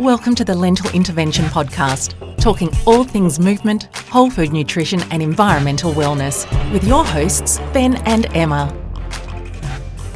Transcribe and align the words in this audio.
Welcome 0.00 0.34
to 0.34 0.44
the 0.44 0.56
Lentil 0.56 0.90
Intervention 0.90 1.44
Podcast, 1.44 2.36
talking 2.38 2.68
all 2.84 3.04
things 3.04 3.38
movement, 3.38 3.84
whole 4.08 4.28
food 4.28 4.52
nutrition, 4.52 5.00
and 5.12 5.22
environmental 5.22 5.92
wellness 5.92 6.50
with 6.72 6.82
your 6.82 7.04
hosts, 7.04 7.60
Ben 7.72 7.94
and 8.04 8.26
Emma. 8.34 8.74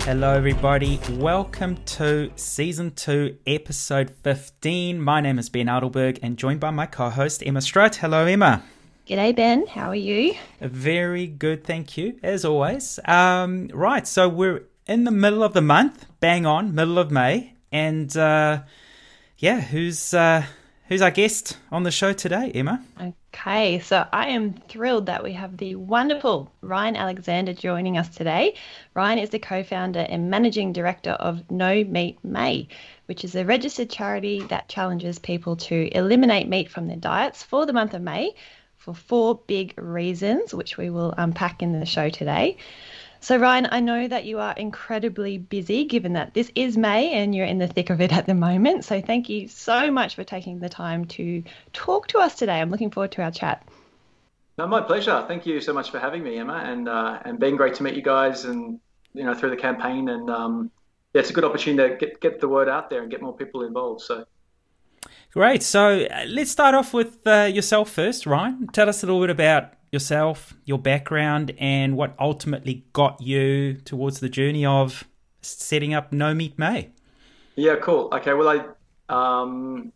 Hello, 0.01 0.35
everybody. 0.35 0.99
Welcome 1.13 1.77
to 1.85 2.33
season 2.35 2.91
two, 2.91 3.39
episode 3.47 4.11
15. 4.25 5.01
My 5.01 5.21
name 5.21 5.39
is 5.39 5.49
Ben 5.49 5.69
Adelberg 5.69 6.19
and 6.25 6.37
joined 6.37 6.59
by 6.59 6.71
my 6.71 6.87
co 6.87 7.09
host, 7.09 7.45
Emma 7.47 7.61
Strutt. 7.61 7.95
Hello, 7.95 8.27
Emma. 8.27 8.65
G'day, 9.07 9.37
Ben. 9.37 9.65
How 9.69 9.91
are 9.91 9.95
you? 9.95 10.35
Very 10.61 11.29
good, 11.29 11.63
thank 11.63 11.97
you, 11.97 12.19
as 12.25 12.45
always. 12.45 12.99
Um, 13.05 13.69
right, 13.73 14.09
so 14.09 14.29
we're 14.29 14.65
in 14.89 15.05
the 15.05 15.13
middle 15.13 15.45
of 15.45 15.53
the 15.53 15.63
month, 15.63 16.05
bang 16.19 16.47
on, 16.47 16.75
middle 16.75 16.99
of 16.99 17.13
May. 17.13 17.55
And 17.71 18.17
uh, 18.17 18.63
yeah, 19.39 19.61
who's 19.61 20.13
uh, 20.15 20.45
who's 20.89 21.01
our 21.01 21.13
guest 21.13 21.57
on 21.71 21.85
the 21.85 21.93
show 21.93 22.13
today, 22.13 22.51
Emma? 22.53 22.85
Okay, 23.01 23.79
so 23.79 24.05
I 24.13 24.31
am 24.31 24.55
thrilled 24.55 25.07
that 25.07 25.23
we 25.23 25.33
have 25.35 25.57
the 25.57 25.77
wonderful 25.77 26.53
Ryan 26.61 26.97
Alexander 26.97 27.53
joining 27.53 27.97
us 27.97 28.09
today. 28.09 28.57
Ryan 28.95 29.19
is 29.19 29.31
the 29.31 29.39
co 29.39 29.63
founder 29.63 30.01
and 30.01 30.29
managing 30.29 30.73
director 30.73 31.13
of 31.13 31.49
No 31.51 31.85
Meat 31.85 32.19
May, 32.25 32.67
which 33.07 33.25
is 33.25 33.37
a 33.37 33.45
registered 33.45 33.91
charity 33.91 34.43
that 34.49 34.69
challenges 34.69 35.21
people 35.21 35.55
to 35.57 35.89
eliminate 35.97 36.49
meat 36.49 36.69
from 36.69 36.89
their 36.89 36.97
diets 36.97 37.45
for 37.45 37.65
the 37.65 37.73
month 37.73 37.95
of 37.95 38.03
May 38.03 38.35
for 38.77 38.93
four 38.93 39.41
big 39.47 39.75
reasons, 39.77 40.53
which 40.53 40.77
we 40.77 40.91
will 40.91 41.15
unpack 41.17 41.63
in 41.63 41.79
the 41.79 41.87
show 41.87 42.09
today. 42.09 42.57
So, 43.21 43.37
Ryan, 43.37 43.69
I 43.73 43.81
know 43.81 44.07
that 44.07 44.25
you 44.25 44.39
are 44.39 44.53
incredibly 44.53 45.39
busy 45.39 45.85
given 45.85 46.13
that 46.13 46.35
this 46.35 46.51
is 46.55 46.77
May 46.77 47.13
and 47.13 47.35
you're 47.35 47.47
in 47.47 47.59
the 47.59 47.67
thick 47.67 47.91
of 47.91 48.01
it 48.01 48.13
at 48.13 48.27
the 48.27 48.35
moment. 48.35 48.85
So, 48.85 49.01
thank 49.01 49.29
you 49.29 49.49
so 49.49 49.91
much 49.91 50.15
for 50.15 50.25
taking 50.25 50.61
the 50.61 50.69
time 50.69 51.05
to 51.07 51.43
talk 51.73 52.07
to 52.09 52.19
us 52.19 52.37
today. 52.37 52.61
I'm 52.61 52.71
looking 52.71 52.91
forward 52.91 53.13
to 53.13 53.23
our 53.23 53.31
chat. 53.31 53.67
No, 54.59 54.67
my 54.67 54.81
pleasure. 54.81 55.25
Thank 55.29 55.47
you 55.47 55.61
so 55.61 55.73
much 55.73 55.91
for 55.91 56.01
having 56.01 56.25
me, 56.25 56.37
Emma, 56.37 56.55
and 56.55 56.89
uh, 56.89 57.21
and 57.25 57.39
being 57.39 57.57
great 57.57 57.75
to 57.75 57.85
meet 57.85 57.95
you 57.95 58.03
guys, 58.03 58.45
and 58.45 58.81
you 59.15 59.23
know 59.23 59.33
through 59.33 59.51
the 59.51 59.57
campaign, 59.57 60.09
and 60.09 60.29
um, 60.29 60.71
yeah, 61.15 61.21
it's 61.21 61.31
a 61.31 61.33
good 61.33 61.45
opportunity 61.45 61.95
to 61.95 61.97
get 61.97 62.21
get 62.21 62.41
the 62.41 62.49
word 62.49 62.69
out 62.69 62.91
there 62.91 63.03
and 63.03 63.11
get 63.11 63.23
more 63.23 63.37
people 63.37 63.63
involved. 63.63 64.03
So. 64.03 64.27
Great. 65.33 65.63
So 65.63 66.03
uh, 66.03 66.25
let's 66.27 66.51
start 66.51 66.75
off 66.75 66.93
with 66.93 67.25
uh, 67.27 67.49
yourself 67.53 67.91
first, 67.91 68.27
Ryan. 68.27 68.67
Tell 68.73 68.89
us 68.89 69.03
a 69.03 69.07
little 69.07 69.21
bit 69.21 69.31
about 69.31 69.75
yourself, 69.93 70.55
your 70.65 70.79
background, 70.79 71.55
and 71.59 71.97
what 71.97 72.15
ultimately 72.19 72.85
got 72.93 73.21
you 73.21 73.75
towards 73.75 74.21
the 74.21 74.29
journey 74.29 74.65
of 74.65 75.05
setting 75.43 75.95
up 75.95 76.13
No 76.13 76.35
Meat 76.35 76.59
May. 76.59 76.91
Yeah, 77.57 77.77
cool. 77.77 78.09
Okay, 78.13 78.35
well, 78.35 78.49
I 78.49 78.65
um, 79.09 79.93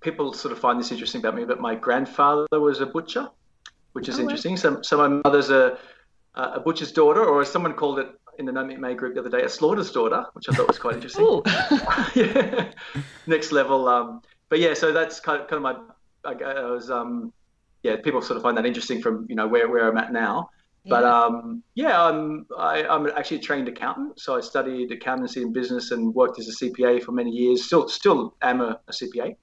people 0.00 0.32
sort 0.32 0.52
of 0.52 0.58
find 0.58 0.78
this 0.78 0.90
interesting 0.92 1.20
about 1.20 1.34
me, 1.34 1.44
but 1.44 1.60
my 1.60 1.74
grandfather 1.74 2.46
was 2.52 2.80
a 2.80 2.86
butcher, 2.86 3.28
which 3.92 4.08
is 4.08 4.18
oh, 4.18 4.22
interesting. 4.22 4.56
So, 4.56 4.80
so 4.82 4.96
my 4.96 5.20
mother's 5.24 5.50
a 5.50 5.78
a 6.34 6.60
butcher's 6.60 6.92
daughter, 6.92 7.24
or 7.24 7.42
as 7.42 7.50
someone 7.50 7.74
called 7.74 7.98
it 7.98 8.08
in 8.38 8.46
the 8.46 8.52
No 8.52 8.64
Meat 8.64 8.78
May 8.78 8.94
group 8.94 9.14
the 9.14 9.20
other 9.20 9.30
day, 9.30 9.42
a 9.42 9.48
slaughter's 9.48 9.90
daughter, 9.90 10.24
which 10.34 10.48
I 10.48 10.54
thought 10.54 10.68
was 10.68 10.78
quite 10.78 10.94
interesting. 10.94 11.42
yeah, 12.14 12.70
next 13.26 13.50
level. 13.50 13.88
Um, 13.88 14.22
but 14.48 14.60
yeah, 14.60 14.74
so 14.74 14.92
that's 14.92 15.18
kind 15.20 15.42
of, 15.42 15.48
kind 15.48 15.56
of 15.56 15.62
my. 15.62 15.76
I, 16.24 16.50
I 16.50 16.70
was 16.70 16.90
um, 16.90 17.32
yeah, 17.82 17.96
people 17.96 18.20
sort 18.22 18.36
of 18.36 18.42
find 18.42 18.56
that 18.56 18.66
interesting 18.66 19.00
from 19.00 19.26
you 19.28 19.36
know 19.36 19.46
where, 19.46 19.68
where 19.68 19.88
I'm 19.88 19.96
at 19.98 20.12
now. 20.12 20.50
Yeah. 20.84 20.90
But 20.90 21.04
um, 21.04 21.62
yeah, 21.74 22.02
I'm 22.02 22.46
I, 22.56 22.80
am 22.80 22.90
i 22.90 22.94
am 22.94 23.06
actually 23.16 23.38
a 23.38 23.40
trained 23.40 23.68
accountant, 23.68 24.20
so 24.20 24.36
I 24.36 24.40
studied 24.40 24.90
accountancy 24.92 25.42
and 25.42 25.52
business 25.52 25.90
and 25.90 26.14
worked 26.14 26.38
as 26.38 26.48
a 26.48 26.64
CPA 26.64 27.02
for 27.02 27.12
many 27.12 27.30
years. 27.30 27.64
Still 27.64 27.88
still 27.88 28.34
am 28.42 28.60
a, 28.60 28.80
a 28.88 28.92
CPA, 28.92 29.36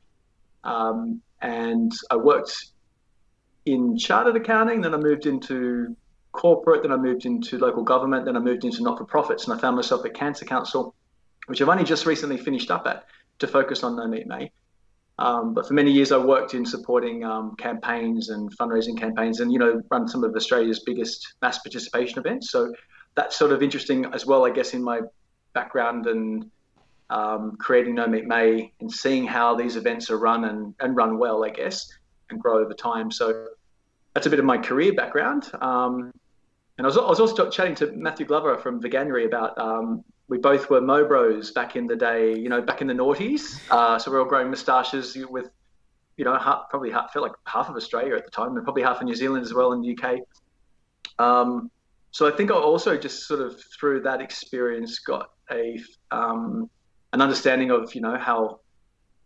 um, 0.64 1.22
and 1.42 1.92
I 2.12 2.16
worked 2.18 2.68
in 3.66 3.98
chartered 3.98 4.36
accounting. 4.36 4.82
Then 4.82 4.94
I 4.94 4.98
moved 4.98 5.26
into 5.26 5.96
corporate. 6.32 6.84
Then 6.84 6.92
I 6.92 6.98
moved 6.98 7.26
into 7.26 7.58
local 7.58 7.84
government. 7.84 8.26
Then 8.26 8.36
I 8.36 8.40
moved 8.40 8.66
into 8.66 8.84
not 8.84 8.98
for 8.98 9.06
profits, 9.06 9.48
and 9.48 9.58
I 9.58 9.62
found 9.62 9.76
myself 9.76 10.06
at 10.06 10.14
Cancer 10.14 10.46
Council, 10.46 10.94
which 11.48 11.62
I've 11.62 11.70
only 11.70 11.86
just 11.86 12.06
recently 12.06 12.38
finished 12.38 12.70
up 12.70 12.86
at 12.88 13.06
to 13.40 13.48
focus 13.48 13.84
on 13.84 13.96
No 13.96 14.08
Meat 14.08 14.28
May. 14.28 14.52
Um, 15.18 15.54
but 15.54 15.68
for 15.68 15.74
many 15.74 15.92
years, 15.92 16.12
I 16.12 16.18
worked 16.18 16.54
in 16.54 16.66
supporting 16.66 17.24
um, 17.24 17.56
campaigns 17.58 18.30
and 18.30 18.56
fundraising 18.58 18.98
campaigns, 18.98 19.40
and 19.40 19.52
you 19.52 19.60
know, 19.60 19.82
run 19.90 20.08
some 20.08 20.24
of 20.24 20.36
Australia's 20.36 20.82
biggest 20.82 21.36
mass 21.42 21.60
participation 21.60 22.20
events. 22.20 22.52
So 22.52 22.74
that's 23.16 23.36
sort 23.36 23.52
of 23.52 23.64
interesting 23.64 24.06
as 24.14 24.26
well, 24.26 24.46
I 24.46 24.50
guess, 24.50 24.74
in 24.74 24.84
my 24.84 25.02
background 25.54 26.06
and 26.08 26.52
um, 27.10 27.56
creating 27.58 27.96
No 27.96 28.08
Meat 28.08 28.26
May 28.26 28.72
and 28.82 28.92
seeing 28.92 29.26
how 29.26 29.56
these 29.56 29.76
events 29.78 30.10
are 30.10 30.18
run 30.18 30.46
and, 30.46 30.76
and 30.80 30.96
run 30.96 31.18
well, 31.18 31.46
I 31.46 31.50
guess, 31.50 31.88
and 32.30 32.40
grow 32.40 32.60
over 32.60 32.74
time. 32.74 33.10
So 33.10 33.48
that's 34.14 34.28
a 34.28 34.30
bit 34.30 34.40
of 34.40 34.46
my 34.46 34.58
career 34.58 34.94
background. 34.94 35.50
Um, 35.62 36.12
and 36.78 36.86
I 36.86 36.88
was, 36.88 36.98
I 36.98 37.08
was, 37.08 37.22
also 37.22 37.50
chatting 37.50 37.76
to 37.76 37.92
Matthew 37.94 38.26
Glover 38.26 38.58
from 38.58 38.82
Veganuary 38.82 39.26
about 39.26 39.58
um, 39.58 40.04
we 40.28 40.38
both 40.38 40.70
were 40.70 40.82
Mobros 40.82 41.54
back 41.54 41.76
in 41.76 41.88
the 41.88 41.96
day, 41.96 42.36
you 42.36 42.50
know, 42.50 42.62
back 42.62 42.82
in 42.82 42.88
the 42.88 42.94
noughties. 42.94 43.60
Uh, 43.70 44.00
so 44.00 44.10
we 44.10 44.16
were 44.16 44.24
all 44.24 44.30
growing 44.30 44.50
moustaches 44.50 45.16
with, 45.30 45.50
you 46.18 46.26
know, 46.26 46.38
half, 46.38 46.70
probably 46.70 46.92
half, 46.92 47.14
felt 47.14 47.24
like 47.24 47.36
half 47.46 47.70
of 47.70 47.76
Australia 47.76 48.16
at 48.16 48.26
the 48.26 48.32
time, 48.32 48.56
and 48.56 48.64
probably 48.64 48.82
half 48.82 48.98
of 48.98 49.04
New 49.04 49.16
Zealand 49.16 49.44
as 49.44 49.54
well 49.54 49.72
in 49.74 49.82
the 49.82 49.96
UK. 49.96 50.20
Um, 51.20 51.70
so 52.12 52.28
I 52.28 52.32
think 52.32 52.50
I 52.50 52.56
also 52.56 52.98
just 52.98 53.28
sort 53.28 53.42
of 53.42 53.62
through 53.78 54.02
that 54.04 54.22
experience 54.22 55.00
got 55.00 55.32
a 55.52 55.80
um, 56.12 56.70
an 57.14 57.22
understanding 57.22 57.72
of 57.72 57.94
you 57.94 58.02
know 58.02 58.18
how 58.18 58.62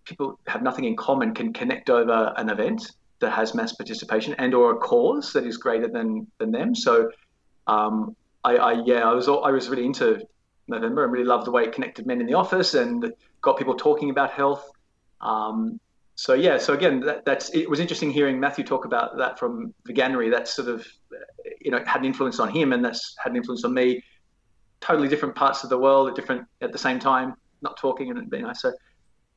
people 0.05 0.39
have 0.47 0.63
nothing 0.63 0.85
in 0.85 0.95
common 0.95 1.33
can 1.33 1.53
connect 1.53 1.89
over 1.89 2.33
an 2.35 2.49
event 2.49 2.91
that 3.19 3.31
has 3.31 3.53
mass 3.53 3.73
participation 3.73 4.33
and 4.39 4.53
or 4.53 4.71
a 4.71 4.77
cause 4.77 5.33
that 5.33 5.45
is 5.45 5.57
greater 5.57 5.87
than 5.87 6.27
than 6.39 6.51
them. 6.51 6.73
So 6.73 7.11
um, 7.67 8.15
I, 8.43 8.57
I, 8.57 8.83
yeah 8.85 9.07
I 9.07 9.13
was 9.13 9.29
I 9.29 9.51
was 9.51 9.69
really 9.69 9.85
into 9.85 10.25
Movember 10.69 11.03
and 11.03 11.11
really 11.11 11.25
loved 11.25 11.45
the 11.45 11.51
way 11.51 11.63
it 11.63 11.73
connected 11.73 12.05
men 12.05 12.21
in 12.21 12.27
the 12.27 12.33
office 12.33 12.73
and 12.73 13.11
got 13.41 13.57
people 13.57 13.75
talking 13.75 14.09
about 14.09 14.31
health. 14.31 14.69
Um, 15.21 15.79
so 16.15 16.33
yeah, 16.33 16.57
so 16.57 16.73
again, 16.73 16.99
that, 17.01 17.23
that's 17.23 17.49
it 17.51 17.69
was 17.69 17.79
interesting 17.79 18.11
hearing 18.11 18.39
Matthew 18.39 18.65
talk 18.65 18.85
about 18.85 19.17
that 19.17 19.39
from 19.39 19.73
Veganuary. 19.87 20.29
That 20.29 20.47
sort 20.47 20.67
of 20.67 20.85
you 21.61 21.71
know 21.71 21.81
had 21.85 22.01
an 22.01 22.05
influence 22.05 22.39
on 22.39 22.49
him, 22.49 22.73
and 22.73 22.83
that's 22.83 23.15
had 23.23 23.31
an 23.31 23.37
influence 23.37 23.63
on 23.63 23.73
me. 23.73 24.03
Totally 24.81 25.07
different 25.07 25.35
parts 25.35 25.63
of 25.63 25.69
the 25.69 25.77
world 25.77 26.09
at 26.09 26.15
different 26.15 26.45
at 26.61 26.73
the 26.73 26.77
same 26.77 26.99
time, 26.99 27.35
not 27.61 27.77
talking 27.77 28.11
and 28.11 28.29
you 28.31 28.41
know. 28.41 28.51
So 28.53 28.73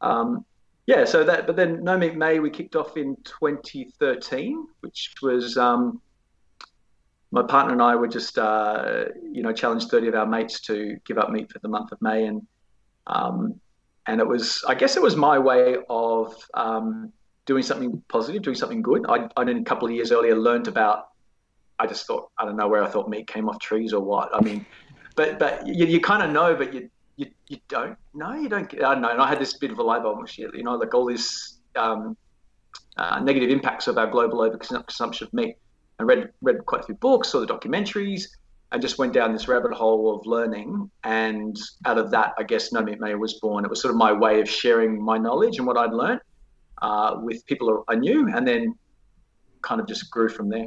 um, 0.01 0.45
yeah, 0.87 1.05
so 1.05 1.23
that 1.23 1.47
but 1.47 1.55
then 1.55 1.85
No 1.85 1.97
Meat 1.97 2.17
May 2.17 2.41
we 2.41 2.51
kicked 2.51 2.75
off 2.75 2.97
in 2.97 3.17
2013, 3.25 4.67
which 4.81 5.15
was 5.23 5.57
um, 5.57 6.01
my 7.33 7.43
partner 7.43 7.73
and 7.73 7.83
I 7.83 7.97
were 7.97 8.09
just, 8.09 8.39
uh, 8.39 9.07
you 9.33 9.43
know, 9.43 9.53
challenged 9.53 9.89
30 9.89 10.09
of 10.09 10.15
our 10.15 10.27
mates 10.27 10.61
to 10.61 10.99
give 11.07 11.17
up 11.17 11.31
meat 11.31 11.51
for 11.51 11.59
the 11.61 11.69
month 11.69 11.91
of 11.91 12.01
May. 12.03 12.27
And, 12.27 12.47
um, 13.07 13.59
and 14.07 14.21
it 14.21 14.29
was, 14.29 14.63
I 14.69 14.75
guess 14.75 14.97
it 14.97 15.03
was 15.03 15.17
my 15.17 15.39
way 15.39 15.77
of 15.89 16.35
um, 16.53 17.11
doing 17.47 17.63
something 17.63 18.03
positive, 18.09 18.43
doing 18.43 18.55
something 18.55 18.83
good. 18.83 19.07
I, 19.09 19.29
I, 19.35 19.45
a 19.45 19.65
couple 19.65 19.89
of 19.89 19.95
years 19.95 20.13
earlier, 20.13 20.37
learned 20.37 20.69
about, 20.69 21.09
I 21.79 21.87
just 21.87 22.07
thought, 22.07 22.31
I 22.37 22.45
don't 22.45 22.57
know 22.57 22.69
where 22.69 22.85
I 22.85 22.89
thought 22.89 23.09
meat 23.09 23.27
came 23.29 23.49
off 23.49 23.59
trees 23.61 23.95
or 23.95 24.05
what. 24.05 24.29
I 24.35 24.43
mean, 24.43 24.67
but, 25.17 25.39
but 25.39 25.67
you, 25.67 25.87
you 25.87 26.01
kind 26.01 26.23
of 26.23 26.31
know, 26.31 26.55
but 26.55 26.75
you, 26.75 26.91
you, 27.17 27.29
you 27.49 27.57
don't 27.69 27.97
know, 28.13 28.35
you 28.35 28.51
don't, 28.51 28.71
I 28.75 28.93
don't 28.93 29.01
know. 29.01 29.11
And 29.11 29.23
I 29.23 29.29
had 29.29 29.39
this 29.39 29.57
bit 29.57 29.71
of 29.71 29.79
a 29.79 29.83
light 29.83 30.03
bulb, 30.03 30.29
you 30.37 30.63
know, 30.63 30.75
like 30.75 30.93
all 30.93 31.07
these 31.07 31.61
um, 31.77 32.15
uh, 32.99 33.21
negative 33.21 33.49
impacts 33.49 33.87
of 33.87 33.97
our 33.97 34.07
global 34.07 34.41
overconsumption 34.41 35.23
of 35.23 35.33
meat 35.33 35.57
I 36.03 36.05
read 36.05 36.31
read 36.43 36.67
quite 36.67 36.83
a 36.83 36.85
few 36.85 36.95
books, 36.97 37.29
saw 37.29 37.41
the 37.41 37.47
documentaries, 37.47 38.25
and 38.73 38.83
just 38.83 38.99
went 38.99 39.13
down 39.13 39.33
this 39.33 39.49
rabbit 39.49 39.73
hole 39.73 40.17
of 40.17 40.27
learning. 40.27 40.91
And 41.05 41.57
out 41.85 41.99
of 41.99 42.11
that, 42.11 42.33
I 42.39 42.43
guess 42.43 42.73
No 42.73 42.83
Meat 42.83 43.01
May 43.01 43.15
was 43.15 43.35
born. 43.35 43.65
It 43.65 43.71
was 43.71 43.81
sort 43.81 43.93
of 43.93 43.99
my 43.99 44.13
way 44.13 44.41
of 44.41 44.49
sharing 44.49 45.01
my 45.03 45.19
knowledge 45.19 45.59
and 45.59 45.67
what 45.67 45.77
I'd 45.77 45.93
learned 45.93 46.21
uh, 46.81 47.17
with 47.23 47.45
people 47.47 47.85
I 47.89 47.95
knew, 47.95 48.29
and 48.35 48.47
then 48.47 48.75
kind 49.61 49.81
of 49.81 49.87
just 49.87 50.11
grew 50.11 50.29
from 50.29 50.49
there. 50.49 50.67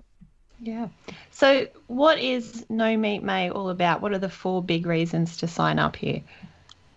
Yeah. 0.61 0.87
So, 1.31 1.67
what 1.87 2.17
is 2.19 2.65
No 2.69 2.95
Meat 2.95 3.23
May 3.23 3.49
all 3.49 3.69
about? 3.69 4.01
What 4.01 4.13
are 4.13 4.19
the 4.19 4.29
four 4.29 4.63
big 4.63 4.85
reasons 4.85 5.37
to 5.37 5.47
sign 5.47 5.79
up 5.79 5.95
here? 5.95 6.21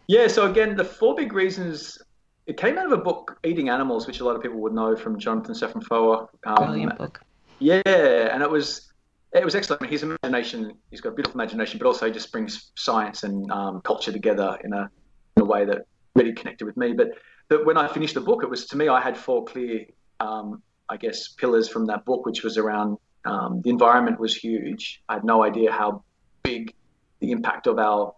Yeah. 0.06 0.28
So 0.28 0.50
again, 0.50 0.76
the 0.76 0.84
four 0.84 1.14
big 1.14 1.32
reasons. 1.32 1.98
It 2.46 2.56
came 2.56 2.78
out 2.78 2.86
of 2.86 2.92
a 2.92 2.96
book, 3.02 3.38
Eating 3.44 3.68
Animals, 3.68 4.06
which 4.06 4.20
a 4.20 4.24
lot 4.24 4.34
of 4.34 4.40
people 4.40 4.58
would 4.60 4.72
know 4.72 4.96
from 4.96 5.18
Jonathan 5.18 5.54
Safran 5.54 5.84
Foer. 5.84 6.30
Um, 6.46 6.54
Brilliant 6.56 6.96
book. 6.96 7.20
Yeah, 7.58 7.82
and 7.87 8.43
it 8.43 8.50
was 8.50 8.93
it 9.32 9.44
was 9.44 9.55
excellent. 9.55 9.84
His 9.87 10.02
imagination, 10.02 10.75
he's 10.90 11.00
got 11.00 11.10
a 11.10 11.14
beautiful 11.14 11.40
imagination, 11.40 11.78
but 11.78 11.87
also 11.87 12.08
just 12.10 12.32
brings 12.32 12.72
science 12.76 13.25
and 13.25 13.50
um, 13.50 13.81
culture 13.82 14.12
together 14.12 14.58
in 14.64 14.72
a 14.72 14.90
in 15.37 15.43
a 15.43 15.44
way 15.44 15.64
that 15.64 15.87
really 16.14 16.32
connected 16.32 16.64
with 16.64 16.76
me. 16.76 16.93
But 16.93 17.08
but 17.49 17.66
when 17.66 17.76
I 17.76 17.88
finished 17.88 18.14
the 18.14 18.20
book, 18.20 18.43
it 18.43 18.50
was 18.50 18.66
to 18.69 18.76
me 18.76 18.88
I 18.88 19.00
had 19.00 19.16
four 19.16 19.44
clear, 19.44 19.87
um, 20.20 20.62
I 20.88 20.96
guess, 20.96 21.28
pillars 21.28 21.69
from 21.69 21.87
that 21.87 22.05
book, 22.05 22.26
which 22.26 22.43
was 22.43 22.56
around 22.58 22.99
um, 23.25 23.61
the 23.62 23.70
environment 23.70 24.20
was 24.20 24.34
huge. 24.34 25.02
I 25.08 25.14
had 25.14 25.25
no 25.25 25.44
idea 25.44 25.72
how 25.72 26.04
big 26.43 26.72
the 27.20 27.32
impact 27.32 27.66
of 27.66 27.78
our 27.78 28.14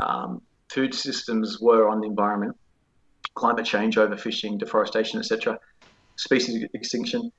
um, 0.00 0.42
food 0.68 0.94
systems 0.94 1.60
were 1.60 1.88
on 1.88 2.00
the 2.00 2.06
environment. 2.06 2.56
climate 3.34 3.64
change, 3.64 3.96
overfishing, 3.96 4.58
deforestation, 4.58 5.18
etc., 5.18 5.58
species 6.16 6.66
extinction. 6.74 7.32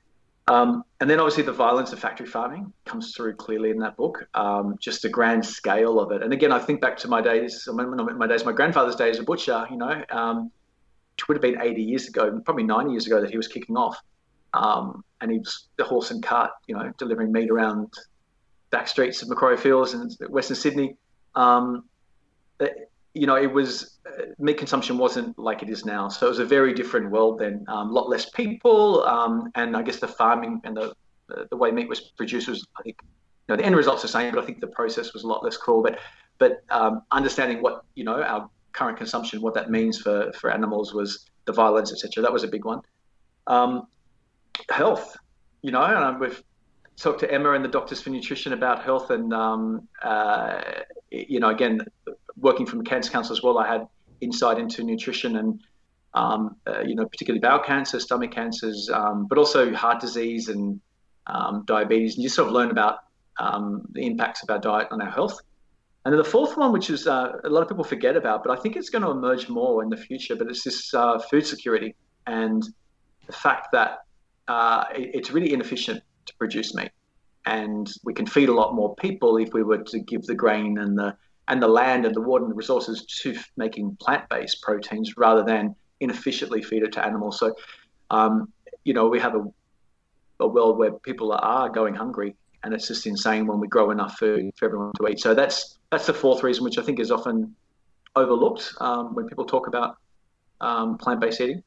Um, 0.47 0.83
and 0.99 1.09
then 1.09 1.19
obviously 1.19 1.43
the 1.43 1.53
violence 1.53 1.93
of 1.93 1.99
factory 1.99 2.25
farming 2.25 2.73
comes 2.85 3.15
through 3.15 3.35
clearly 3.35 3.69
in 3.69 3.79
that 3.79 3.95
book, 3.95 4.27
um, 4.33 4.75
just 4.79 5.01
the 5.01 5.09
grand 5.09 5.45
scale 5.45 5.99
of 5.99 6.11
it. 6.11 6.21
And 6.21 6.33
again, 6.33 6.51
I 6.51 6.59
think 6.59 6.81
back 6.81 6.97
to 6.97 7.07
my 7.07 7.21
days, 7.21 7.67
my 7.71 8.27
days, 8.27 8.43
my 8.43 8.51
grandfather's 8.51 8.95
days 8.95 9.15
as 9.15 9.19
a 9.21 9.23
butcher, 9.23 9.65
you 9.71 9.77
know, 9.77 10.03
um, 10.11 10.51
it 11.17 11.27
would 11.27 11.35
have 11.35 11.41
been 11.41 11.61
80 11.61 11.81
years 11.81 12.07
ago, 12.07 12.41
probably 12.43 12.63
90 12.63 12.91
years 12.91 13.07
ago 13.07 13.21
that 13.21 13.29
he 13.29 13.37
was 13.37 13.47
kicking 13.47 13.77
off. 13.77 13.97
Um, 14.53 15.03
and 15.21 15.31
he 15.31 15.39
was 15.39 15.67
the 15.77 15.83
horse 15.83 16.11
and 16.11 16.21
cart, 16.21 16.51
you 16.67 16.75
know, 16.75 16.91
delivering 16.97 17.31
meat 17.31 17.49
around 17.49 17.93
back 18.69 18.87
streets 18.87 19.21
of 19.21 19.29
Macquarie 19.29 19.57
Fields 19.57 19.93
and 19.93 20.11
Western 20.29 20.55
Sydney. 20.55 20.97
Um, 21.35 21.85
you 23.13 23.27
know, 23.27 23.35
it 23.35 23.51
was 23.51 23.99
uh, 24.07 24.23
meat 24.39 24.57
consumption 24.57 24.97
wasn't 24.97 25.37
like 25.37 25.61
it 25.61 25.69
is 25.69 25.85
now. 25.85 26.09
So 26.09 26.25
it 26.25 26.29
was 26.29 26.39
a 26.39 26.45
very 26.45 26.73
different 26.73 27.11
world 27.11 27.39
then. 27.39 27.63
Um, 27.67 27.89
a 27.89 27.91
lot 27.91 28.09
less 28.09 28.29
people, 28.29 29.03
um, 29.03 29.51
and 29.55 29.77
I 29.77 29.83
guess 29.83 29.99
the 29.99 30.07
farming 30.07 30.61
and 30.63 30.75
the 30.75 30.93
the 31.49 31.57
way 31.57 31.71
meat 31.71 31.87
was 31.87 31.99
produced 31.99 32.47
was, 32.47 32.65
I 32.77 32.83
think, 32.83 32.97
you 33.01 33.07
know, 33.49 33.55
the 33.55 33.65
end 33.65 33.75
result's 33.75 34.03
are 34.03 34.07
the 34.07 34.11
same, 34.11 34.33
but 34.33 34.43
I 34.43 34.45
think 34.45 34.59
the 34.59 34.67
process 34.67 35.13
was 35.13 35.23
a 35.23 35.27
lot 35.27 35.43
less 35.43 35.57
cruel. 35.57 35.81
But 35.83 35.99
but 36.37 36.63
um, 36.69 37.03
understanding 37.11 37.61
what 37.61 37.85
you 37.95 38.03
know 38.03 38.21
our 38.21 38.49
current 38.71 38.97
consumption, 38.97 39.41
what 39.41 39.53
that 39.53 39.69
means 39.69 39.99
for 39.99 40.31
for 40.33 40.51
animals, 40.51 40.93
was 40.93 41.29
the 41.45 41.53
violence, 41.53 41.91
etc. 41.91 42.21
That 42.23 42.33
was 42.33 42.43
a 42.43 42.47
big 42.47 42.65
one. 42.65 42.81
Um, 43.47 43.87
health, 44.69 45.15
you 45.61 45.71
know, 45.71 45.83
and 45.83 46.19
we've 46.19 46.41
talked 46.95 47.19
to 47.19 47.31
Emma 47.31 47.51
and 47.51 47.63
the 47.63 47.69
Doctors 47.69 48.01
for 48.01 48.09
Nutrition 48.09 48.53
about 48.53 48.83
health, 48.83 49.09
and 49.09 49.33
um, 49.33 49.87
uh, 50.01 50.61
you 51.11 51.39
know, 51.39 51.49
again, 51.49 51.85
working 52.43 52.65
from 52.65 52.83
Cancer 52.83 53.09
Council 53.09 53.33
as 53.35 53.41
well, 53.41 53.57
I 53.57 53.67
had 53.67 53.87
insight 54.21 54.59
into 54.59 54.83
nutrition 54.83 55.37
and 55.37 55.59
um, 56.13 56.57
uh, 56.67 56.81
you 56.81 56.95
know, 56.95 57.05
particularly 57.05 57.39
bowel 57.39 57.59
cancer, 57.59 57.99
stomach 57.99 58.31
cancers, 58.31 58.89
um, 58.93 59.25
but 59.27 59.37
also 59.37 59.73
heart 59.73 59.99
disease 59.99 60.47
and 60.49 60.79
um, 61.25 61.63
diabetes, 61.65 62.15
and 62.15 62.23
you 62.23 62.29
sort 62.29 62.47
of 62.47 62.53
learn 62.53 62.69
about 62.69 62.99
um, 63.39 63.81
the 63.93 64.05
impacts 64.05 64.43
of 64.43 64.49
our 64.49 64.59
diet 64.59 64.89
on 64.91 65.01
our 65.01 65.09
health. 65.09 65.39
And 66.05 66.13
then 66.13 66.17
the 66.17 66.29
fourth 66.29 66.57
one, 66.57 66.71
which 66.71 66.89
is 66.89 67.07
uh, 67.07 67.31
a 67.43 67.49
lot 67.49 67.63
of 67.63 67.69
people 67.69 67.83
forget 67.83 68.15
about, 68.15 68.43
but 68.43 68.57
I 68.57 68.61
think 68.61 68.75
it's 68.75 68.89
going 68.89 69.03
to 69.03 69.11
emerge 69.11 69.47
more 69.49 69.81
in 69.83 69.89
the 69.89 69.97
future, 69.97 70.35
but 70.35 70.47
it's 70.47 70.63
this 70.63 70.93
uh, 70.93 71.17
food 71.17 71.47
security 71.47 71.95
and 72.27 72.61
the 73.25 73.33
fact 73.33 73.69
that 73.71 73.99
uh, 74.47 74.83
it's 74.93 75.31
really 75.31 75.53
inefficient 75.53 76.03
to 76.25 76.33
produce 76.35 76.75
meat. 76.75 76.91
And 77.45 77.89
we 78.03 78.13
can 78.13 78.25
feed 78.25 78.49
a 78.49 78.53
lot 78.53 78.75
more 78.75 78.95
people 78.95 79.37
if 79.37 79.53
we 79.53 79.63
were 79.63 79.79
to 79.83 79.99
give 79.99 80.23
the 80.23 80.35
grain 80.35 80.77
and 80.77 80.97
the 80.97 81.15
and 81.47 81.61
the 81.61 81.67
land 81.67 82.05
and 82.05 82.15
the 82.15 82.21
water 82.21 82.43
and 82.43 82.51
the 82.51 82.55
resources 82.55 83.05
to 83.21 83.37
making 83.57 83.97
plant-based 83.99 84.61
proteins 84.61 85.17
rather 85.17 85.43
than 85.43 85.75
inefficiently 85.99 86.61
feed 86.61 86.83
it 86.83 86.93
to 86.93 87.05
animals. 87.05 87.39
So, 87.39 87.53
um, 88.09 88.51
you 88.83 88.93
know, 88.93 89.07
we 89.07 89.19
have 89.19 89.35
a, 89.35 89.43
a 90.39 90.47
world 90.47 90.77
where 90.77 90.91
people 90.91 91.31
are 91.33 91.69
going 91.69 91.95
hungry, 91.95 92.35
and 92.63 92.73
it's 92.73 92.87
just 92.87 93.05
insane 93.05 93.45
when 93.45 93.59
we 93.59 93.67
grow 93.67 93.91
enough 93.91 94.17
food 94.17 94.51
for 94.55 94.65
everyone 94.65 94.91
to 94.99 95.07
eat. 95.07 95.19
So 95.19 95.33
that's 95.33 95.77
that's 95.91 96.05
the 96.05 96.13
fourth 96.13 96.43
reason, 96.43 96.63
which 96.63 96.77
I 96.77 96.81
think 96.81 96.99
is 96.99 97.11
often 97.11 97.55
overlooked 98.15 98.73
um, 98.79 99.13
when 99.15 99.27
people 99.27 99.45
talk 99.45 99.67
about 99.67 99.97
um, 100.61 100.97
plant-based 100.97 101.41
eating. 101.41 101.63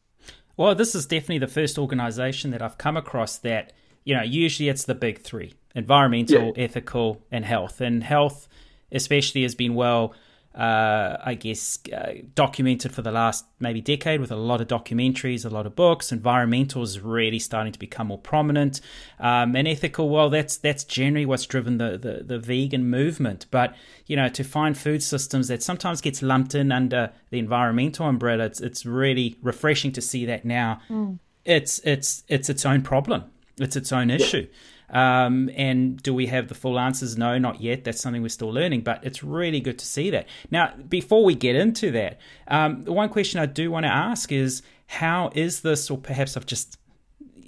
Well, 0.57 0.75
this 0.75 0.95
is 0.95 1.07
definitely 1.07 1.39
the 1.39 1.49
first 1.49 1.79
organisation 1.79 2.51
that 2.53 2.63
I've 2.63 2.79
come 2.79 2.97
across 2.97 3.37
that 3.39 3.73
you 4.05 4.15
know 4.15 4.23
usually 4.23 4.69
it's 4.71 4.85
the 4.85 4.95
big 4.95 5.21
three: 5.21 5.53
environmental, 5.75 6.55
yeah. 6.57 6.65
ethical, 6.65 7.23
and 7.31 7.45
health. 7.45 7.81
And 7.81 8.03
health 8.03 8.49
especially 8.93 9.43
has 9.43 9.55
been 9.55 9.75
well, 9.75 10.15
uh, 10.55 11.19
I 11.23 11.35
guess, 11.35 11.79
uh, 11.93 12.13
documented 12.35 12.91
for 12.93 13.03
the 13.03 13.13
last 13.13 13.45
maybe 13.61 13.83
decade 13.83 14.21
with 14.21 14.33
a 14.33 14.37
lot 14.37 14.63
of 14.63 14.69
documentaries, 14.69 15.45
a 15.45 15.51
lot 15.51 15.67
of 15.67 15.77
books. 15.77 16.13
Environmental 16.13 16.83
is 16.83 16.99
really 16.99 17.39
starting 17.39 17.75
to 17.75 17.79
become 17.79 18.07
more 18.07 18.19
prominent, 18.19 18.81
um, 19.21 19.55
and 19.55 19.69
ethical. 19.69 20.09
Well, 20.09 20.31
that's 20.31 20.57
that's 20.57 20.85
generally 20.85 21.27
what's 21.27 21.45
driven 21.45 21.77
the, 21.77 21.99
the, 21.99 22.25
the 22.25 22.39
vegan 22.39 22.89
movement. 22.89 23.45
But 23.51 23.77
you 24.07 24.17
know, 24.17 24.31
to 24.31 24.43
find 24.43 24.79
food 24.79 25.03
systems 25.03 25.49
that 25.49 25.63
sometimes 25.63 26.01
gets 26.01 26.23
lumped 26.23 26.55
in 26.55 26.73
under 26.73 27.13
the 27.29 27.39
environmental 27.39 28.07
umbrella, 28.07 28.45
it's 28.45 28.61
it's 28.61 28.87
really 28.87 29.37
refreshing 29.43 29.93
to 29.93 30.01
see 30.01 30.25
that 30.25 30.47
now. 30.47 30.81
Mm. 30.89 31.19
It's 31.45 31.81
it's 31.81 32.25
it's 32.29 32.49
its 32.49 32.65
own 32.65 32.81
problem. 32.81 33.25
It's 33.59 33.77
its 33.77 33.93
own 33.93 34.09
issue. 34.09 34.49
Yeah. 34.51 34.59
Um, 34.91 35.51
and 35.57 36.01
do 36.03 36.15
we 36.15 36.27
have 36.27 36.49
the 36.49 36.55
full 36.55 36.79
answers? 36.79 37.17
No, 37.17 37.39
not 37.39 37.61
yet. 37.61 37.85
That's 37.85 38.01
something 38.01 38.23
we're 38.23 38.29
still 38.29 38.53
learning, 38.53 38.83
but 38.83 39.01
it's 39.03 39.23
really 39.23 39.61
good 39.61 39.79
to 39.79 39.87
see 39.87 40.11
that. 40.11 40.27
Now, 40.51 40.75
before 40.89 41.25
we 41.25 41.35
get 41.35 41.57
into 41.57 41.91
that, 41.93 42.19
um, 42.49 42.85
the 42.85 42.93
one 42.93 43.09
question 43.09 43.41
I 43.41 43.47
do 43.47 43.71
want 43.71 43.85
to 43.85 43.93
ask 43.93 44.31
is 44.31 44.63
how 44.87 45.31
is 45.35 45.61
this, 45.61 45.91
or 45.91 45.99
perhaps 45.99 46.37
I've 46.37 46.47
just 46.47 46.79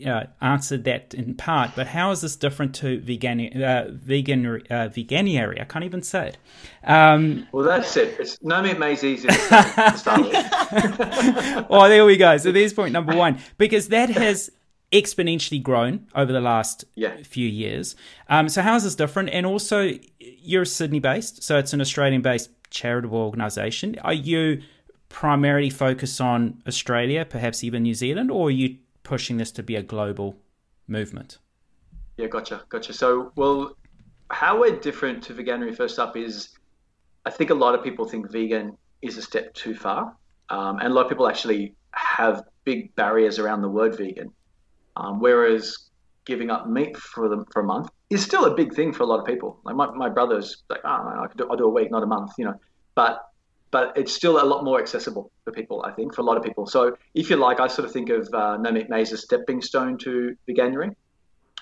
uh, 0.07 0.25
answered 0.41 0.85
that 0.85 1.15
in 1.15 1.35
part, 1.35 1.71
but 1.75 1.89
how 1.89 2.11
is 2.11 2.21
this 2.21 2.37
different 2.37 2.75
to 2.77 3.01
vegan, 3.01 3.63
uh, 3.63 3.89
vegan, 3.91 4.47
uh, 4.47 4.89
veganuary? 4.89 5.61
I 5.61 5.65
can't 5.65 5.85
even 5.85 6.03
say 6.03 6.29
it. 6.29 6.39
Um, 6.85 7.47
well, 7.53 7.65
that's 7.65 7.97
it. 7.97 8.19
It's, 8.19 8.39
no 8.43 8.63
meat 8.63 8.79
May's 8.79 9.05
easy 9.05 9.29
to 9.29 9.95
start 9.97 10.21
with. 10.23 11.69
well, 11.69 11.89
there 11.89 12.05
we 12.05 12.17
go. 12.17 12.37
So 12.37 12.53
there's 12.53 12.73
point 12.73 12.93
number 12.93 13.17
one, 13.17 13.39
because 13.57 13.89
that 13.89 14.11
has 14.11 14.51
exponentially 14.93 15.63
grown 15.63 16.07
over 16.15 16.33
the 16.33 16.41
last 16.41 16.85
yeah. 16.95 17.17
few 17.23 17.47
years. 17.47 17.95
Um, 18.29 18.49
so 18.49 18.63
how 18.63 18.77
is 18.77 18.85
this 18.85 18.95
different? 18.95 19.31
And 19.31 19.45
also, 19.47 19.93
you're 20.19 20.65
Sydney 20.65 21.01
based, 21.01 21.43
so 21.43 21.59
it's 21.59 21.73
an 21.73 21.81
Australian 21.81 22.23
based 22.23 22.51
charitable 22.71 23.19
organisation. 23.19 23.97
Are 24.01 24.15
you 24.15 24.63
primarily 25.09 25.71
focused 25.71 26.21
on 26.21 26.63
Australia, 26.67 27.25
perhaps 27.25 27.65
even 27.65 27.83
New 27.83 27.95
Zealand, 27.95 28.31
or 28.31 28.49
are 28.49 28.51
you 28.51 28.77
pushing 29.03 29.37
this 29.39 29.51
to 29.53 29.63
be 29.63 29.77
a 29.77 29.83
global 29.83 30.37
movement? 30.87 31.39
Yeah, 32.17 32.27
gotcha, 32.27 32.63
gotcha. 32.69 32.93
So, 32.93 33.33
well, 33.37 33.77
how 34.31 34.61
we're 34.61 34.79
different 34.79 35.23
to 35.25 35.35
Veganuary 35.35 35.77
first 35.77 35.99
up 35.99 36.17
is 36.17 36.51
I 37.25 37.31
think 37.31 37.51
a 37.51 37.55
lot 37.55 37.75
of 37.75 37.85
people 37.85 38.07
think 38.07 38.31
vegan 38.31 38.77
is 39.03 39.19
a 39.19 39.23
step 39.23 39.53
too 39.55 39.75
far. 39.75 40.17
Um, 40.49 40.79
and 40.79 40.89
a 40.89 40.95
lot 40.95 41.03
of 41.03 41.11
people 41.11 41.29
actually 41.29 41.75
have 41.93 42.45
big 42.65 42.95
barriers 42.95 43.39
around 43.39 43.63
the 43.63 43.69
word 43.69 43.97
vegan. 43.97 44.33
Um, 44.99 45.21
whereas 45.21 45.89
giving 46.25 46.51
up 46.51 46.69
meat 46.69 46.97
for 46.97 47.29
them 47.29 47.47
for 47.53 47.63
a 47.63 47.65
month 47.65 47.89
is 48.11 48.23
still 48.23 48.45
a 48.45 48.55
big 48.55 48.75
thing 48.75 48.93
for 48.93 49.05
a 49.05 49.07
lot 49.07 49.21
of 49.21 49.25
people. 49.25 49.61
Like 49.65 49.77
my, 49.77 49.91
my 49.93 50.09
brother's 50.09 50.65
like, 50.69 50.81
oh, 50.85 51.23
I 51.23 51.27
could 51.29 51.39
do, 51.39 51.49
I'll 51.49 51.57
do 51.57 51.65
a 51.65 51.71
week, 51.71 51.91
not 51.91 52.03
a 52.03 52.07
month, 52.07 52.33
you 52.37 52.45
know. 52.45 52.61
But 52.95 53.25
but 53.71 53.97
it's 53.97 54.13
still 54.13 54.43
a 54.43 54.47
lot 54.47 54.65
more 54.65 54.81
accessible 54.81 55.31
for 55.45 55.53
people, 55.53 55.85
I 55.85 55.93
think, 55.93 56.15
for 56.15 56.23
a 56.23 56.25
lot 56.25 56.39
of 56.39 56.43
people. 56.43 56.67
So 56.67 56.97
if 57.15 57.29
you 57.29 57.37
like, 57.37 57.61
I 57.61 57.67
sort 57.67 57.85
of 57.85 57.93
think 57.93 58.09
of 58.09 58.27
uh, 58.33 58.57
no 58.57 58.73
meat 58.73 58.89
maize 58.89 59.13
as 59.13 59.19
a 59.19 59.23
stepping 59.23 59.61
stone 59.61 59.99
to 59.99 60.35
veganuary, 60.49 60.97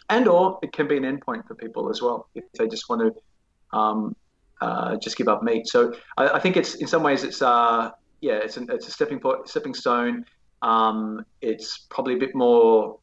and 0.08 0.28
or 0.28 0.58
it 0.62 0.72
can 0.72 0.86
be 0.86 0.96
an 0.96 1.02
endpoint 1.02 1.48
for 1.48 1.56
people 1.56 1.90
as 1.90 2.00
well 2.00 2.28
if 2.34 2.44
they 2.52 2.68
just 2.68 2.88
want 2.88 3.02
to 3.02 3.76
um, 3.76 4.14
uh, 4.60 4.96
just 4.96 5.16
give 5.16 5.28
up 5.28 5.42
meat. 5.42 5.66
So 5.66 5.94
I, 6.16 6.28
I, 6.28 6.38
think 6.38 6.56
it's 6.56 6.76
in 6.76 6.86
some 6.86 7.02
ways 7.02 7.24
it's 7.24 7.42
uh, 7.42 7.90
yeah 8.20 8.34
it's 8.34 8.56
an, 8.56 8.68
it's 8.70 8.86
a 8.86 8.90
stepping 8.90 9.20
stepping 9.44 9.74
stone. 9.74 10.24
Um, 10.62 11.26
it's 11.40 11.86
probably 11.90 12.14
a 12.14 12.18
bit 12.18 12.34
more 12.34 12.98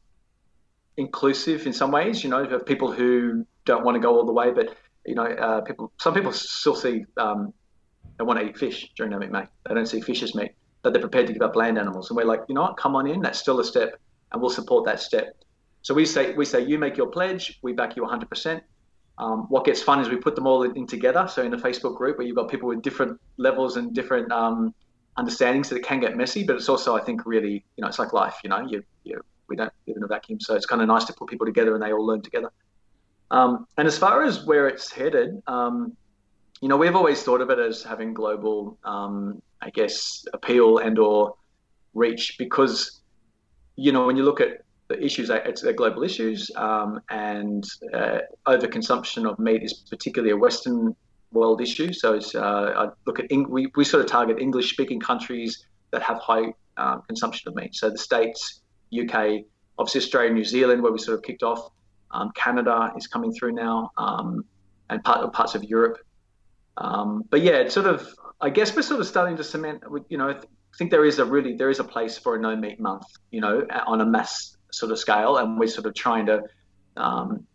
inclusive 0.96 1.66
in 1.66 1.72
some 1.72 1.90
ways. 1.90 2.22
You 2.22 2.30
know, 2.30 2.58
people 2.60 2.92
who 2.92 3.46
don't 3.64 3.84
want 3.84 3.96
to 3.96 4.00
go 4.00 4.16
all 4.16 4.26
the 4.26 4.32
way, 4.32 4.52
but 4.52 4.76
you 5.06 5.14
know, 5.14 5.24
uh, 5.24 5.60
people. 5.62 5.92
Some 5.98 6.14
people 6.14 6.32
still 6.32 6.74
see 6.74 7.04
um, 7.16 7.52
they 8.18 8.24
want 8.24 8.38
to 8.40 8.46
eat 8.46 8.56
fish 8.56 8.90
during 8.96 9.12
no 9.12 9.18
meat. 9.18 9.30
They 9.68 9.74
don't 9.74 9.86
see 9.86 10.00
fish 10.00 10.22
as 10.22 10.34
meat, 10.34 10.52
but 10.82 10.92
they're 10.92 11.02
prepared 11.02 11.26
to 11.28 11.32
give 11.32 11.42
up 11.42 11.56
land 11.56 11.78
animals. 11.78 12.10
And 12.10 12.16
we're 12.16 12.24
like, 12.24 12.42
you 12.48 12.54
know 12.54 12.62
what? 12.62 12.76
Come 12.76 12.96
on 12.96 13.06
in. 13.06 13.20
That's 13.20 13.38
still 13.38 13.60
a 13.60 13.64
step, 13.64 13.98
and 14.32 14.40
we'll 14.40 14.50
support 14.50 14.84
that 14.86 15.00
step. 15.00 15.36
So 15.82 15.94
we 15.94 16.06
say 16.06 16.32
we 16.34 16.44
say 16.44 16.64
you 16.64 16.78
make 16.78 16.96
your 16.96 17.08
pledge, 17.08 17.58
we 17.62 17.72
back 17.72 17.96
you 17.96 18.02
100 18.02 18.28
percent. 18.28 18.62
Um, 19.16 19.46
what 19.48 19.64
gets 19.64 19.80
fun 19.80 20.00
is 20.00 20.08
we 20.08 20.16
put 20.16 20.34
them 20.34 20.46
all 20.46 20.64
in, 20.64 20.76
in, 20.76 20.86
together. 20.88 21.28
So 21.28 21.42
in 21.42 21.52
the 21.52 21.56
Facebook 21.56 21.96
group 21.96 22.18
where 22.18 22.26
you've 22.26 22.34
got 22.34 22.48
people 22.48 22.68
with 22.68 22.82
different 22.82 23.20
levels 23.36 23.76
and 23.76 23.94
different 23.94 24.32
um, 24.32 24.74
understandings, 25.16 25.68
that 25.68 25.76
it 25.76 25.84
can 25.84 26.00
get 26.00 26.16
messy. 26.16 26.42
But 26.42 26.56
it's 26.56 26.68
also, 26.68 26.96
I 26.96 27.00
think, 27.00 27.24
really, 27.24 27.64
you 27.76 27.82
know, 27.82 27.86
it's 27.86 28.00
like 28.00 28.12
life. 28.12 28.36
You 28.42 28.50
know, 28.50 28.66
you 28.66 28.82
you 29.04 29.20
we 29.48 29.56
don't 29.56 29.72
live 29.86 29.96
in 29.96 30.02
a 30.02 30.06
vacuum. 30.06 30.40
So 30.40 30.54
it's 30.54 30.66
kind 30.66 30.82
of 30.82 30.88
nice 30.88 31.04
to 31.04 31.12
put 31.12 31.28
people 31.28 31.46
together 31.46 31.74
and 31.74 31.82
they 31.82 31.92
all 31.92 32.06
learn 32.06 32.22
together. 32.22 32.50
Um, 33.30 33.66
and 33.78 33.86
as 33.88 33.98
far 33.98 34.22
as 34.22 34.44
where 34.44 34.68
it's 34.68 34.90
headed, 34.90 35.42
um, 35.46 35.96
you 36.60 36.68
know, 36.68 36.76
we've 36.76 36.96
always 36.96 37.22
thought 37.22 37.40
of 37.40 37.50
it 37.50 37.58
as 37.58 37.82
having 37.82 38.14
global, 38.14 38.78
um, 38.84 39.42
I 39.60 39.70
guess, 39.70 40.24
appeal 40.32 40.78
and 40.78 40.98
or 40.98 41.34
reach 41.94 42.36
because, 42.38 43.00
you 43.76 43.92
know, 43.92 44.06
when 44.06 44.16
you 44.16 44.24
look 44.24 44.40
at 44.40 44.64
the 44.88 45.02
issues, 45.02 45.30
it's 45.30 45.62
they're 45.62 45.72
global 45.72 46.02
issues, 46.02 46.50
um, 46.56 47.00
and 47.10 47.64
uh, 47.92 48.18
overconsumption 48.46 49.28
of 49.28 49.38
meat 49.38 49.62
is 49.62 49.72
particularly 49.72 50.32
a 50.32 50.36
Western 50.36 50.94
world 51.32 51.60
issue. 51.60 51.92
So 51.92 52.14
it's, 52.14 52.34
uh, 52.34 52.72
I 52.76 52.88
look 53.06 53.18
at 53.18 53.26
we, 53.48 53.70
we 53.74 53.84
sort 53.84 54.04
of 54.04 54.10
target 54.10 54.38
English 54.38 54.70
speaking 54.70 55.00
countries 55.00 55.66
that 55.90 56.02
have 56.02 56.18
high 56.18 56.52
um, 56.76 57.02
consumption 57.06 57.48
of 57.48 57.54
meat. 57.54 57.74
So 57.74 57.90
the 57.90 57.98
states, 57.98 58.60
UK, 59.02 59.44
obviously 59.78 60.00
Australia, 60.00 60.32
New 60.32 60.44
Zealand, 60.44 60.82
where 60.82 60.92
we 60.92 60.98
sort 60.98 61.18
of 61.18 61.24
kicked 61.24 61.42
off. 61.42 61.70
Um, 62.10 62.30
Canada 62.34 62.92
is 62.96 63.06
coming 63.06 63.32
through 63.32 63.52
now, 63.52 63.90
um, 63.98 64.44
and 64.88 65.02
part, 65.02 65.32
parts 65.32 65.54
of 65.54 65.64
Europe. 65.64 65.98
Um, 66.76 67.24
but 67.30 67.42
yeah, 67.42 67.54
it's 67.54 67.74
sort 67.74 67.86
of, 67.86 68.08
I 68.40 68.50
guess 68.50 68.74
we're 68.74 68.82
sort 68.82 69.00
of 69.00 69.06
starting 69.06 69.36
to 69.36 69.44
cement, 69.44 69.82
you 70.08 70.18
know, 70.18 70.30
I 70.30 70.76
think 70.76 70.90
there 70.90 71.04
is 71.04 71.20
a 71.20 71.24
really 71.24 71.54
there 71.56 71.70
is 71.70 71.78
a 71.78 71.84
place 71.84 72.18
for 72.18 72.34
a 72.34 72.40
no 72.40 72.56
meat 72.56 72.80
month, 72.80 73.06
you 73.30 73.40
know, 73.40 73.64
on 73.86 74.00
a 74.00 74.06
mass 74.06 74.56
sort 74.72 74.90
of 74.90 74.98
scale, 74.98 75.36
and 75.36 75.58
we're 75.58 75.68
sort 75.68 75.86
of 75.86 75.94
trying 75.94 76.26
to, 76.26 76.42
um, 76.96 77.46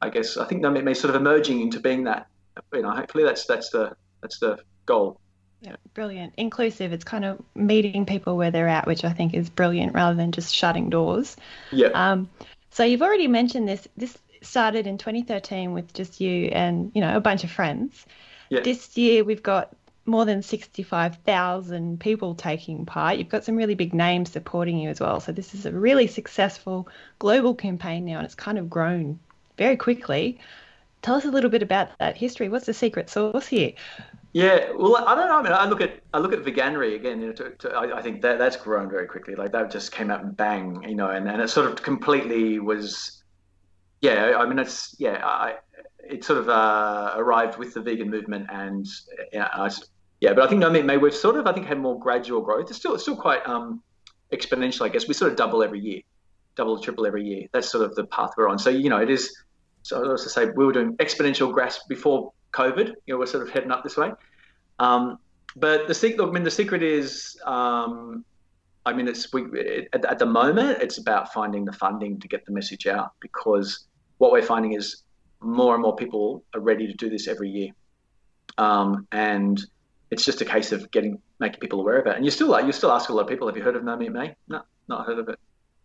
I 0.00 0.10
guess, 0.10 0.36
I 0.36 0.44
think 0.46 0.60
no 0.60 0.70
meat 0.70 0.82
may 0.82 0.94
sort 0.94 1.14
of 1.14 1.20
emerging 1.20 1.60
into 1.60 1.78
being 1.78 2.04
that. 2.04 2.26
You 2.72 2.82
know, 2.82 2.90
hopefully 2.90 3.22
that's 3.22 3.46
that's 3.46 3.70
the 3.70 3.92
that's 4.20 4.40
the 4.40 4.58
goal. 4.86 5.20
Yeah, 5.62 5.76
brilliant. 5.94 6.34
Inclusive. 6.36 6.92
It's 6.92 7.04
kind 7.04 7.24
of 7.24 7.40
meeting 7.54 8.04
people 8.04 8.36
where 8.36 8.50
they're 8.50 8.68
at, 8.68 8.86
which 8.86 9.04
I 9.04 9.12
think 9.12 9.32
is 9.32 9.48
brilliant, 9.48 9.94
rather 9.94 10.16
than 10.16 10.32
just 10.32 10.52
shutting 10.52 10.90
doors. 10.90 11.36
Yeah. 11.70 11.88
Um, 11.94 12.28
so 12.70 12.84
you've 12.84 13.02
already 13.02 13.28
mentioned 13.28 13.68
this. 13.68 13.86
This 13.96 14.18
started 14.42 14.88
in 14.88 14.98
2013 14.98 15.72
with 15.72 15.94
just 15.94 16.20
you 16.20 16.46
and 16.46 16.90
you 16.94 17.00
know 17.00 17.16
a 17.16 17.20
bunch 17.20 17.44
of 17.44 17.50
friends. 17.50 18.04
Yeah. 18.48 18.60
This 18.60 18.96
year 18.96 19.22
we've 19.22 19.42
got 19.42 19.74
more 20.04 20.24
than 20.24 20.42
65,000 20.42 22.00
people 22.00 22.34
taking 22.34 22.84
part. 22.84 23.18
You've 23.18 23.28
got 23.28 23.44
some 23.44 23.54
really 23.54 23.76
big 23.76 23.94
names 23.94 24.32
supporting 24.32 24.78
you 24.78 24.90
as 24.90 24.98
well. 24.98 25.20
So 25.20 25.30
this 25.30 25.54
is 25.54 25.64
a 25.64 25.70
really 25.70 26.08
successful 26.08 26.88
global 27.20 27.54
campaign 27.54 28.04
now, 28.04 28.16
and 28.16 28.24
it's 28.24 28.34
kind 28.34 28.58
of 28.58 28.68
grown 28.68 29.20
very 29.56 29.76
quickly. 29.76 30.40
Tell 31.02 31.14
us 31.14 31.24
a 31.24 31.30
little 31.30 31.50
bit 31.50 31.62
about 31.62 31.96
that 31.98 32.16
history. 32.16 32.48
What's 32.48 32.66
the 32.66 32.74
secret 32.74 33.10
sauce 33.10 33.46
here? 33.46 33.74
Yeah, 34.32 34.72
well, 34.74 34.96
I 34.96 35.14
don't 35.14 35.28
know. 35.28 35.38
I 35.38 35.42
mean, 35.42 35.52
I 35.52 35.66
look 35.66 35.82
at 35.82 36.00
I 36.14 36.18
look 36.18 36.32
at 36.32 36.42
Veganuary 36.42 36.94
again. 36.96 37.20
You 37.20 37.26
know, 37.28 37.32
to, 37.34 37.50
to, 37.50 37.70
I, 37.72 37.98
I, 37.98 38.02
think 38.02 38.22
that 38.22 38.38
that's 38.38 38.56
grown 38.56 38.88
very 38.88 39.06
quickly. 39.06 39.34
Like 39.34 39.52
that 39.52 39.70
just 39.70 39.92
came 39.92 40.10
out 40.10 40.24
and 40.24 40.34
bang, 40.34 40.82
you 40.88 40.94
know, 40.94 41.10
and, 41.10 41.28
and 41.28 41.42
it 41.42 41.50
sort 41.50 41.70
of 41.70 41.82
completely 41.82 42.58
was. 42.58 43.22
Yeah, 44.00 44.36
I 44.38 44.48
mean, 44.48 44.58
it's 44.58 44.96
yeah, 44.98 45.20
I, 45.22 45.56
it 46.08 46.24
sort 46.24 46.38
of 46.38 46.48
uh, 46.48 47.12
arrived 47.16 47.58
with 47.58 47.74
the 47.74 47.82
vegan 47.82 48.10
movement, 48.10 48.46
and 48.50 48.86
yeah, 49.34 49.48
I, 49.52 49.70
yeah, 50.20 50.32
but 50.32 50.44
I 50.44 50.48
think 50.48 50.60
no 50.60 50.70
meat 50.70 50.86
may 50.86 50.96
we've 50.96 51.14
sort 51.14 51.36
of 51.36 51.46
I 51.46 51.52
think 51.52 51.66
had 51.66 51.78
more 51.78 52.00
gradual 52.00 52.40
growth. 52.40 52.70
It's 52.70 52.78
still 52.78 52.94
it's 52.94 53.02
still 53.02 53.16
quite 53.16 53.46
um, 53.46 53.82
exponential, 54.32 54.86
I 54.86 54.88
guess. 54.88 55.06
We 55.06 55.12
sort 55.12 55.30
of 55.30 55.36
double 55.36 55.62
every 55.62 55.80
year, 55.80 56.00
double 56.56 56.80
triple 56.80 57.04
every 57.04 57.24
year. 57.24 57.48
That's 57.52 57.70
sort 57.70 57.84
of 57.84 57.94
the 57.96 58.04
path 58.04 58.30
we're 58.38 58.48
on. 58.48 58.58
So 58.58 58.70
you 58.70 58.88
know, 58.88 58.98
it 58.98 59.10
is. 59.10 59.36
So 59.82 60.10
I 60.10 60.16
say 60.16 60.46
we 60.46 60.64
were 60.64 60.72
doing 60.72 60.96
exponential 60.96 61.52
growth 61.52 61.78
before 61.86 62.32
COVID. 62.52 62.88
You 63.06 63.14
know, 63.14 63.18
we're 63.18 63.26
sort 63.26 63.46
of 63.46 63.50
heading 63.50 63.70
up 63.70 63.82
this 63.82 63.96
way. 63.96 64.12
Um, 64.78 65.18
but 65.56 65.86
the 65.88 65.94
secret, 65.94 66.26
I 66.26 66.30
mean, 66.30 66.42
the 66.42 66.50
secret 66.50 66.82
is, 66.82 67.38
um, 67.44 68.24
I 68.86 68.92
mean, 68.92 69.06
it's 69.06 69.32
we 69.32 69.44
it, 69.52 69.88
at, 69.92 70.04
at, 70.04 70.18
the 70.18 70.26
moment 70.26 70.82
it's 70.82 70.98
about 70.98 71.32
finding 71.32 71.64
the 71.64 71.72
funding 71.72 72.18
to 72.20 72.28
get 72.28 72.44
the 72.46 72.52
message 72.52 72.86
out 72.86 73.12
because 73.20 73.86
what 74.18 74.32
we're 74.32 74.42
finding 74.42 74.72
is 74.72 75.02
more 75.40 75.74
and 75.74 75.82
more 75.82 75.94
people 75.94 76.44
are 76.54 76.60
ready 76.60 76.86
to 76.86 76.94
do 76.94 77.10
this 77.10 77.28
every 77.28 77.50
year, 77.50 77.70
um, 78.58 79.06
and 79.12 79.62
it's 80.10 80.24
just 80.24 80.40
a 80.40 80.44
case 80.44 80.72
of 80.72 80.90
getting 80.90 81.20
making 81.38 81.60
people 81.60 81.80
aware 81.80 81.98
of 81.98 82.06
it. 82.06 82.16
And 82.16 82.24
you 82.24 82.30
still 82.30 82.58
you 82.64 82.72
still 82.72 82.90
ask 82.90 83.10
a 83.10 83.12
lot 83.12 83.22
of 83.22 83.28
people, 83.28 83.46
have 83.46 83.56
you 83.56 83.62
heard 83.62 83.76
of 83.76 83.84
No 83.84 83.96
Meat 83.96 84.12
May? 84.12 84.34
No, 84.48 84.62
not 84.88 85.06
heard 85.06 85.18
of 85.18 85.28
it. 85.28 85.38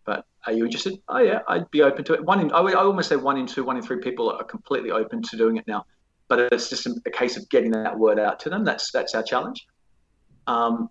But 0.04 0.24
are 0.46 0.52
you 0.52 0.64
interested? 0.64 0.98
Oh 1.08 1.18
yeah, 1.18 1.40
I'd 1.46 1.70
be 1.70 1.82
open 1.82 2.04
to 2.04 2.14
it. 2.14 2.24
One 2.24 2.40
in 2.40 2.50
I 2.52 2.60
would 2.60 2.74
I 2.74 2.80
almost 2.80 3.10
say 3.10 3.16
one 3.16 3.36
in 3.36 3.46
two, 3.46 3.64
one 3.64 3.76
in 3.76 3.82
three 3.82 4.00
people 4.00 4.30
are 4.30 4.44
completely 4.44 4.90
open 4.90 5.22
to 5.22 5.36
doing 5.36 5.56
it 5.56 5.66
now 5.68 5.84
but 6.28 6.52
it's 6.52 6.68
just 6.68 6.86
a 6.86 7.10
case 7.10 7.36
of 7.36 7.48
getting 7.48 7.70
that 7.70 7.98
word 7.98 8.18
out 8.18 8.38
to 8.40 8.50
them. 8.50 8.64
That's 8.64 8.90
that's 8.92 9.14
our 9.14 9.22
challenge. 9.22 9.66
Um, 10.46 10.88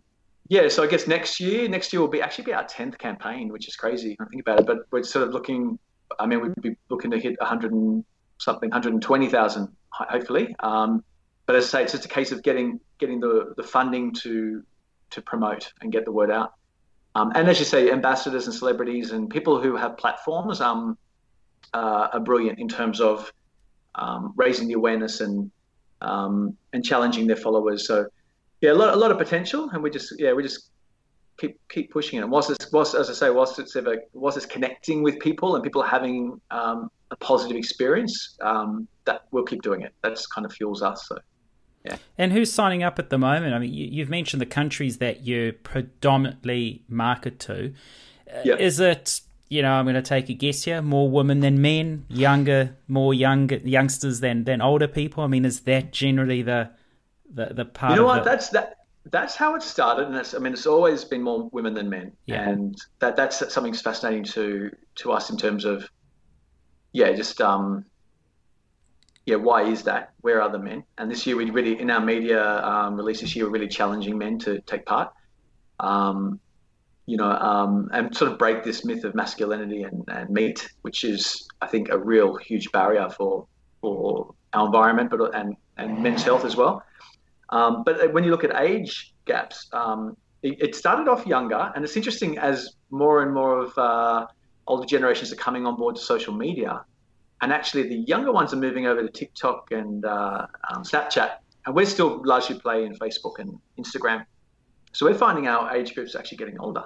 yeah, 0.50 0.68
so 0.70 0.84
I 0.84 0.88
guess 0.88 1.08
next 1.08 1.40
year, 1.40 1.68
next 1.68 1.92
year 1.92 2.02
will 2.02 2.08
be 2.08 2.22
actually 2.22 2.46
be 2.46 2.54
our 2.54 2.64
tenth 2.64 2.98
campaign, 2.98 3.50
which 3.50 3.68
is 3.68 3.76
crazy. 3.76 4.16
I 4.20 4.26
think 4.26 4.42
about 4.42 4.60
it, 4.62 4.66
but 4.66 4.80
we're 4.92 5.04
sort 5.04 5.28
of 5.28 5.34
looking. 5.34 5.78
I 6.20 6.26
mean, 6.26 6.42
we'd 6.42 6.62
be 6.62 6.76
looking 6.90 7.12
to 7.12 7.20
hit 7.20 7.36
100 7.40 7.74
and 7.74 8.04
something, 8.38 8.70
120,000, 8.70 9.68
hopefully. 9.90 10.56
Um, 10.60 11.04
but 11.46 11.56
as 11.58 11.66
I 11.66 11.68
say, 11.68 11.84
it's 11.84 11.92
just 11.92 12.06
a 12.06 12.10
case 12.10 12.32
of 12.32 12.44
getting 12.44 12.80
getting 12.98 13.20
the 13.20 13.54
the 13.58 13.64
funding 13.64 14.14
to 14.16 14.64
to 15.12 15.22
promote 15.22 15.72
and 15.82 15.92
get 15.92 16.06
the 16.06 16.12
word 16.12 16.32
out. 16.32 16.54
Um, 17.16 17.32
and 17.36 17.50
as 17.50 17.60
you 17.60 17.66
say, 17.66 17.92
ambassadors 17.92 18.46
and 18.46 18.56
celebrities 18.56 19.12
and 19.12 19.30
people 19.30 19.60
who 19.62 19.76
have 19.76 19.98
platforms 19.98 20.62
um, 20.62 20.98
uh, 21.74 22.10
are 22.14 22.20
brilliant 22.20 22.60
in 22.60 22.68
terms 22.68 23.02
of 23.02 23.32
um, 23.98 24.34
raising 24.36 24.68
the 24.68 24.74
awareness 24.74 25.22
and 25.22 25.52
um, 26.02 26.56
and 26.74 26.84
challenging 26.84 27.28
their 27.28 27.36
followers. 27.36 27.88
So 27.88 28.08
yeah, 28.62 28.72
a 28.72 28.74
lot, 28.74 28.94
a 28.94 28.98
lot 28.98 29.12
of 29.12 29.18
potential, 29.18 29.70
and 29.72 29.84
we 29.84 29.90
just 29.90 30.14
yeah 30.20 30.34
we 30.34 30.44
just 30.44 30.70
keep 31.38 31.60
keep 31.70 31.92
pushing 31.92 32.20
it. 32.20 32.24
And 32.24 32.32
whilst 32.32 32.50
it's 32.50 32.72
whilst 32.72 32.96
as 32.96 33.10
I 33.10 33.14
say, 33.14 33.30
whilst 33.30 33.60
it's 33.60 33.76
ever 33.76 33.98
whilst 34.14 34.38
it's 34.38 34.46
connecting 34.46 35.04
with 35.04 35.20
people 35.20 35.56
and 35.56 35.64
people 35.64 35.82
having 35.82 36.40
um, 36.52 36.90
a 37.12 37.16
positive 37.16 37.58
experience, 37.58 38.38
um, 38.42 38.88
that 39.06 39.24
we'll 39.32 39.46
keep 39.46 39.62
doing 39.62 39.82
it. 39.82 39.94
That's 40.04 40.28
kind 40.28 40.46
of 40.46 40.54
fuels 40.54 40.82
us. 40.82 41.08
So. 41.08 41.18
Yeah. 41.86 41.98
And 42.18 42.34
who's 42.34 42.52
signing 42.52 42.84
up 42.84 43.00
at 43.00 43.10
the 43.10 43.18
moment? 43.18 43.54
I 43.54 43.60
mean, 43.60 43.74
you, 43.74 44.02
have 44.02 44.10
mentioned 44.10 44.42
the 44.42 44.48
countries 44.48 44.98
that 44.98 45.22
you 45.22 45.54
predominantly 45.64 46.84
market 46.90 47.40
to. 47.42 47.74
Yeah. 48.44 48.56
Is 48.56 48.82
it 48.82 49.22
you 49.50 49.62
know, 49.62 49.72
I'm 49.72 49.86
going 49.86 49.96
to 49.96 50.02
take 50.02 50.30
a 50.30 50.34
guess 50.34 50.64
here, 50.64 50.82
more 50.82 51.10
women 51.10 51.40
than 51.40 51.62
men, 51.62 52.06
younger, 52.10 52.76
more 52.88 53.14
younger 53.14 53.58
youngsters 53.58 54.20
than 54.20 54.44
than 54.44 54.62
older 54.62 54.88
people. 54.88 55.24
I 55.24 55.28
mean, 55.28 55.46
is 55.46 55.62
that 55.62 55.94
generally 55.94 56.42
the 56.42 56.70
the, 57.34 57.54
the 57.54 57.66
part? 57.66 57.92
You 57.92 57.98
know 57.98 58.06
what? 58.06 58.24
The... 58.24 58.30
That's 58.30 58.50
that. 58.50 58.74
That's 59.10 59.36
how 59.36 59.56
it 59.56 59.64
started, 59.64 60.08
and 60.08 60.16
I 60.18 60.40
mean, 60.40 60.52
it's 60.52 60.66
always 60.66 61.06
been 61.06 61.22
more 61.22 61.48
women 61.54 61.74
than 61.74 61.90
men, 61.90 62.12
yeah. 62.26 62.50
and 62.50 62.76
that 63.00 63.16
that's 63.16 63.54
something 63.54 63.74
fascinating 63.74 64.26
to 64.26 64.70
to 64.96 65.14
us 65.14 65.30
in 65.30 65.38
terms 65.38 65.64
of, 65.64 65.90
yeah, 66.92 67.14
just 67.14 67.40
um, 67.40 67.86
yeah, 69.26 69.38
why 69.38 69.64
is 69.64 69.84
that? 69.84 70.12
Where 70.22 70.42
are 70.42 70.50
the 70.50 70.60
men? 70.60 70.84
And 70.98 71.10
this 71.10 71.26
year 71.26 71.38
we 71.38 71.50
really, 71.52 71.80
in 71.80 71.90
our 71.90 72.02
media 72.02 72.62
um, 72.64 72.96
release 72.96 73.22
this 73.22 73.34
year, 73.34 73.46
we're 73.46 73.52
really 73.52 73.70
challenging 73.70 74.18
men 74.18 74.40
to 74.40 74.60
take 74.62 74.86
part. 74.86 75.14
Um, 75.80 76.42
you 77.08 77.16
know, 77.16 77.32
um, 77.32 77.90
and 77.94 78.16
sort 78.16 78.32
of 78.32 78.38
break 78.38 78.64
this 78.64 78.84
myth 78.86 79.06
of 79.06 79.16
masculinity 79.16 79.84
and, 79.84 80.04
and 80.10 80.30
meat, 80.30 80.70
which 80.82 81.06
is, 81.06 81.48
I 81.62 81.68
think, 81.68 81.90
a 81.90 81.98
real 81.98 82.36
huge 82.36 82.72
barrier 82.72 83.10
for 83.10 83.48
for 83.82 84.36
our 84.54 84.66
environment, 84.66 85.10
but 85.10 85.34
and 85.34 85.56
and 85.78 86.04
men's 86.04 86.24
health 86.24 86.46
as 86.46 86.56
well. 86.56 86.84
Um, 87.50 87.84
but 87.86 88.14
when 88.14 88.26
you 88.26 88.32
look 88.32 88.44
at 88.44 88.54
age 88.62 89.14
gaps, 89.26 89.70
um, 89.72 90.18
it, 90.44 90.62
it, 90.62 90.76
started 90.76 91.08
off 91.08 91.26
younger, 91.26 91.72
and 91.74 91.86
it's 91.86 91.96
interesting 91.96 92.38
as 92.38 92.76
more 92.92 93.24
and 93.24 93.34
more 93.34 93.60
of 93.60 93.78
uh, 93.78 94.28
older 94.68 94.86
generations 94.86 95.32
are 95.32 95.38
coming 95.38 95.66
on 95.66 95.78
board 95.78 95.96
to 95.96 96.02
social 96.02 96.34
media, 96.34 96.84
and 97.42 97.54
actually 97.54 97.88
the 97.88 98.00
younger 98.00 98.34
ones 98.34 98.54
are 98.54 98.58
moving 98.58 98.86
over 98.86 99.02
to 99.02 99.10
TikTok 99.10 99.72
and 99.72 100.04
uh, 100.04 100.46
um, 100.70 100.84
Snapchat, 100.84 101.38
and 101.66 101.74
we're 101.74 101.86
still 101.86 102.22
largely 102.26 102.60
playing 102.60 102.96
Facebook 102.96 103.40
and 103.40 103.58
Instagram. 103.80 104.26
So 104.92 105.06
we're 105.06 105.16
finding 105.16 105.48
our 105.48 105.74
age 105.74 105.96
groups 105.96 106.16
actually 106.16 106.40
getting 106.40 106.60
older. 106.60 106.84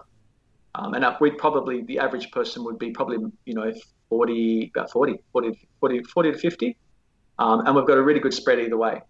Um, 0.76 0.94
and 0.94 1.06
we'd 1.20 1.38
probably, 1.38 1.84
the 1.84 2.00
average 2.00 2.32
person 2.32 2.64
would 2.64 2.80
be 2.80 2.92
probably, 2.92 3.18
you 3.46 3.54
know, 3.54 3.74
40, 4.10 4.72
about 4.76 4.92
40, 4.92 5.18
40, 5.32 5.68
40, 5.80 6.04
40 6.04 6.32
to 6.32 6.38
50. 6.38 6.78
Um, 7.40 7.66
and 7.66 7.76
we've 7.76 7.86
got 7.86 7.98
a 7.98 8.04
really 8.04 8.20
good 8.20 8.34
spread 8.34 8.60
either 8.60 8.78
way. 8.78 9.02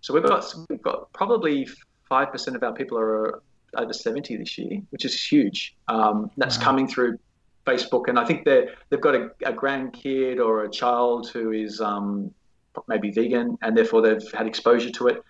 So 0.00 0.14
we've 0.14 0.22
got, 0.22 0.54
we've 0.68 0.82
got 0.82 1.12
probably 1.12 1.68
5% 2.10 2.54
of 2.54 2.62
our 2.62 2.72
people 2.72 2.98
are 2.98 3.42
over 3.76 3.92
70 3.92 4.36
this 4.36 4.56
year, 4.58 4.80
which 4.90 5.04
is 5.04 5.20
huge. 5.20 5.76
Um, 5.88 6.30
that's 6.36 6.58
wow. 6.58 6.64
coming 6.64 6.88
through 6.88 7.18
Facebook. 7.66 8.08
And 8.08 8.18
I 8.18 8.24
think 8.24 8.44
they 8.44 8.68
they've 8.90 9.00
got 9.00 9.14
a, 9.14 9.30
a 9.44 9.52
grandkid 9.52 10.38
or 10.38 10.64
a 10.64 10.70
child 10.70 11.30
who 11.30 11.52
is 11.52 11.80
um, 11.80 12.30
maybe 12.88 13.10
vegan 13.10 13.56
and 13.62 13.76
therefore 13.76 14.02
they've 14.02 14.32
had 14.32 14.46
exposure 14.46 14.90
to 14.90 15.08
it. 15.08 15.22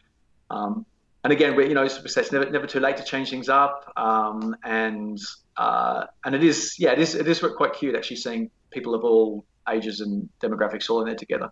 Um, 0.51 0.85
and 1.23 1.33
again, 1.33 1.57
we, 1.57 1.69
you 1.69 1.75
know, 1.75 1.85
it's 1.85 2.33
never, 2.33 2.51
never 2.51 2.67
too 2.67 2.81
late 2.81 2.97
to 2.99 3.05
change 3.05 3.31
things 3.31 3.49
up. 3.49 3.91
Um, 3.97 4.55
and 4.63 5.19
uh, 5.57 6.07
and 6.25 6.35
it 6.35 6.43
is, 6.43 6.77
yeah, 6.79 6.93
it 6.93 6.99
is, 6.99 7.15
it 7.15 7.29
is 7.29 7.41
quite 7.57 7.75
cute 7.75 7.95
actually 7.95 8.17
seeing 8.17 8.51
people 8.71 8.95
of 8.95 9.05
all 9.05 9.45
ages 9.69 10.01
and 10.01 10.29
demographics 10.43 10.91
all 10.91 11.01
in 11.01 11.07
there 11.07 11.17
together. 11.17 11.51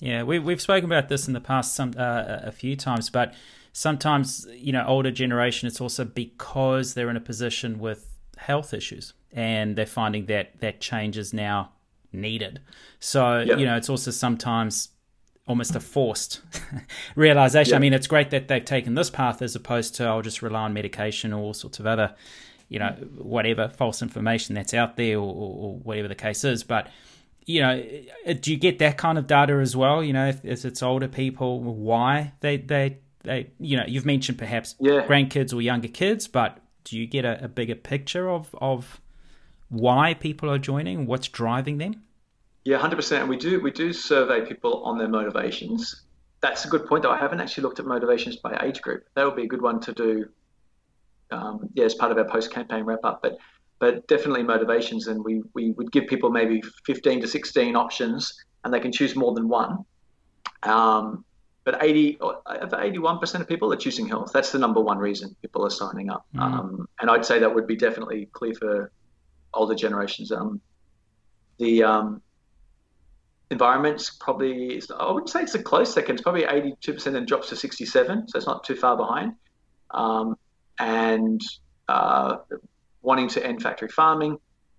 Yeah, 0.00 0.24
we, 0.24 0.38
we've 0.38 0.60
spoken 0.60 0.86
about 0.86 1.08
this 1.08 1.28
in 1.28 1.34
the 1.34 1.40
past 1.40 1.76
some 1.76 1.94
uh, 1.96 2.40
a 2.42 2.52
few 2.52 2.74
times, 2.74 3.08
but 3.08 3.34
sometimes 3.72 4.46
you 4.52 4.72
know 4.72 4.84
older 4.86 5.10
generation 5.10 5.66
it's 5.66 5.80
also 5.80 6.04
because 6.04 6.92
they're 6.92 7.08
in 7.08 7.16
a 7.16 7.20
position 7.20 7.78
with 7.78 8.18
health 8.36 8.74
issues 8.74 9.14
and 9.32 9.76
they're 9.76 9.86
finding 9.86 10.26
that 10.26 10.60
that 10.60 10.80
change 10.80 11.16
is 11.16 11.32
now 11.32 11.70
needed. 12.12 12.60
So 12.98 13.40
you 13.40 13.64
know 13.64 13.76
it's 13.76 13.88
also 13.88 14.10
sometimes 14.10 14.88
almost 15.46 15.74
a 15.74 15.80
forced 15.80 16.40
realization. 17.16 17.74
I 17.74 17.78
mean, 17.78 17.92
it's 17.92 18.06
great 18.06 18.30
that 18.30 18.48
they've 18.48 18.64
taken 18.64 18.94
this 18.94 19.10
path 19.10 19.42
as 19.42 19.54
opposed 19.54 19.94
to 19.96 20.04
I'll 20.04 20.22
just 20.22 20.42
rely 20.42 20.62
on 20.62 20.72
medication 20.72 21.32
or 21.32 21.40
all 21.40 21.54
sorts 21.54 21.78
of 21.80 21.86
other 21.86 22.14
you 22.72 22.78
know, 22.78 22.96
whatever 23.18 23.68
false 23.68 24.00
information 24.00 24.54
that's 24.54 24.72
out 24.72 24.96
there 24.96 25.18
or, 25.18 25.34
or, 25.34 25.76
whatever 25.80 26.08
the 26.08 26.14
case 26.14 26.42
is. 26.42 26.64
But, 26.64 26.88
you 27.44 27.60
know, 27.60 27.84
uh, 28.26 28.32
do 28.32 28.50
you 28.50 28.56
get 28.56 28.78
that 28.78 28.96
kind 28.96 29.18
of 29.18 29.26
data 29.26 29.52
as 29.56 29.76
well? 29.76 30.02
You 30.02 30.14
know, 30.14 30.28
if, 30.28 30.42
if 30.42 30.64
it's 30.64 30.82
older 30.82 31.06
people, 31.06 31.60
why 31.60 32.32
they, 32.40 32.56
they, 32.56 32.96
they, 33.24 33.50
you 33.60 33.76
know, 33.76 33.84
you've 33.86 34.06
mentioned 34.06 34.38
perhaps 34.38 34.74
yeah. 34.80 35.06
grandkids 35.06 35.52
or 35.52 35.60
younger 35.60 35.88
kids, 35.88 36.26
but 36.26 36.60
do 36.84 36.98
you 36.98 37.06
get 37.06 37.26
a, 37.26 37.44
a 37.44 37.48
bigger 37.48 37.74
picture 37.74 38.30
of, 38.30 38.54
of 38.58 39.02
why 39.68 40.14
people 40.14 40.50
are 40.50 40.58
joining, 40.58 41.04
what's 41.04 41.28
driving 41.28 41.76
them? 41.76 42.02
Yeah, 42.64 42.78
hundred 42.78 42.96
percent. 42.96 43.28
We 43.28 43.36
do 43.36 43.60
we 43.60 43.72
do 43.72 43.92
survey 43.92 44.46
people 44.46 44.84
on 44.84 44.96
their 44.96 45.08
motivations. 45.08 46.02
That's 46.40 46.64
a 46.64 46.68
good 46.68 46.86
point. 46.86 47.02
Though 47.02 47.10
I 47.10 47.18
haven't 47.18 47.40
actually 47.40 47.64
looked 47.64 47.80
at 47.80 47.86
motivations 47.86 48.36
by 48.36 48.56
age 48.62 48.80
group. 48.80 49.04
That 49.14 49.24
would 49.24 49.34
be 49.34 49.42
a 49.42 49.48
good 49.48 49.62
one 49.62 49.80
to 49.80 49.92
do 49.92 50.28
um, 51.32 51.68
yeah, 51.74 51.84
as 51.84 51.94
part 51.94 52.12
of 52.12 52.18
our 52.18 52.24
post-campaign 52.24 52.84
wrap-up. 52.84 53.20
But 53.22 53.38
but 53.78 54.06
definitely 54.06 54.44
motivations, 54.44 55.08
and 55.08 55.24
we 55.24 55.42
we 55.54 55.72
would 55.72 55.90
give 55.90 56.06
people 56.06 56.30
maybe 56.30 56.62
15 56.86 57.22
to 57.22 57.26
16 57.26 57.74
options, 57.74 58.32
and 58.64 58.72
they 58.72 58.80
can 58.80 58.92
choose 58.92 59.16
more 59.16 59.34
than 59.34 59.48
one. 59.48 59.84
Um, 60.62 61.24
but 61.64 61.82
80, 61.82 62.18
81% 62.18 63.40
of 63.40 63.48
people 63.48 63.72
are 63.72 63.76
choosing 63.76 64.08
health. 64.08 64.32
That's 64.32 64.50
the 64.50 64.58
number 64.58 64.80
one 64.80 64.98
reason 64.98 65.36
people 65.42 65.64
are 65.64 65.70
signing 65.70 66.10
up. 66.10 66.26
Mm. 66.34 66.40
Um, 66.40 66.88
and 67.00 67.08
I'd 67.08 67.24
say 67.24 67.38
that 67.38 67.54
would 67.54 67.68
be 67.68 67.76
definitely 67.76 68.26
clear 68.32 68.54
for 68.54 68.92
older 69.54 69.74
generations. 69.74 70.32
Um, 70.32 70.60
the 71.58 71.84
um, 71.84 72.22
environment's 73.50 74.10
probably, 74.10 74.82
I 74.98 75.12
wouldn't 75.12 75.30
say 75.30 75.42
it's 75.42 75.54
a 75.54 75.62
close 75.62 75.94
second. 75.94 76.16
It's 76.16 76.22
probably 76.22 76.42
82% 76.42 77.16
and 77.16 77.26
drops 77.26 77.48
to 77.50 77.56
67. 77.56 78.28
So 78.28 78.36
it's 78.36 78.46
not 78.46 78.64
too 78.64 78.74
far 78.74 78.96
behind. 78.96 79.34
Um, 79.92 80.36
and 80.78 81.40
uh, 81.88 82.38
wanting 83.02 83.28
to 83.28 83.44
end 83.44 83.62
factory 83.62 83.88
farming 83.88 84.38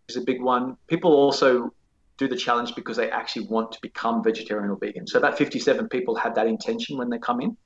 is 0.09 0.17
a 0.17 0.21
big 0.21 0.41
one. 0.41 0.77
People 0.87 1.11
also 1.13 1.73
do 2.17 2.27
the 2.27 2.35
challenge 2.35 2.75
because 2.75 2.97
they 2.97 3.09
actually 3.09 3.47
want 3.47 3.71
to 3.71 3.79
become 3.81 4.23
vegetarian 4.23 4.69
or 4.69 4.77
vegan. 4.77 5.07
So 5.07 5.17
about 5.17 5.37
57 5.37 5.89
people 5.89 6.15
had 6.15 6.35
that 6.35 6.47
intention 6.47 6.97
when 6.97 7.09
they 7.09 7.17
come 7.17 7.41
in, 7.41 7.57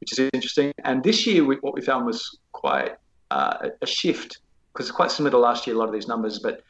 which 0.00 0.12
is 0.12 0.30
interesting. 0.32 0.72
And 0.84 1.02
this 1.02 1.26
year, 1.26 1.44
we, 1.44 1.56
what 1.56 1.74
we 1.74 1.80
found 1.80 2.06
was 2.06 2.38
quite 2.52 2.96
uh, 3.30 3.68
a 3.80 3.86
shift 3.86 4.38
because 4.72 4.88
it's 4.88 4.96
quite 4.96 5.10
similar 5.10 5.30
to 5.32 5.38
last 5.38 5.66
year, 5.66 5.76
a 5.76 5.78
lot 5.78 5.88
of 5.88 5.94
these 5.94 6.08
numbers, 6.08 6.38
but 6.38 6.62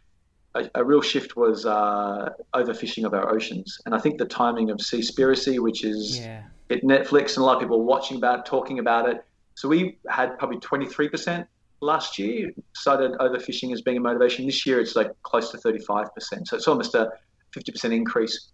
a, 0.55 0.69
a 0.77 0.85
real 0.85 1.03
shift 1.03 1.37
was 1.37 1.67
uh, 1.67 2.31
overfishing 2.55 3.05
of 3.05 3.15
our 3.15 3.33
oceans. 3.33 3.79
And 3.87 3.95
I 3.95 3.99
think 3.99 4.19
the 4.19 4.25
timing 4.25 4.71
of 4.71 4.79
Seaspiracy, 4.79 5.61
which 5.61 5.85
is 5.85 6.19
yeah. 6.19 6.43
at 6.71 6.83
Netflix, 6.83 7.37
and 7.37 7.39
a 7.39 7.45
lot 7.45 7.57
of 7.57 7.61
people 7.61 7.85
watching 7.85 8.17
about 8.17 8.41
it, 8.41 8.45
talking 8.47 8.79
about 8.79 9.09
it. 9.09 9.25
So 9.55 9.69
we 9.69 9.99
had 10.09 10.39
probably 10.39 10.59
23% 10.59 11.47
last 11.81 12.19
year 12.19 12.51
cited 12.75 13.13
overfishing 13.13 13.73
as 13.73 13.83
being 13.83 13.97
a 13.97 14.01
motivation. 14.01 14.47
This 14.47 14.65
year 14.67 14.81
it's 14.81 14.97
like 14.97 15.11
close 15.23 15.51
to 15.51 15.59
35%. 15.59 16.09
So 16.47 16.57
it's 16.57 16.69
almost 16.69 16.95
a 16.95 17.13
50% 17.57 17.93
increase. 17.93 18.49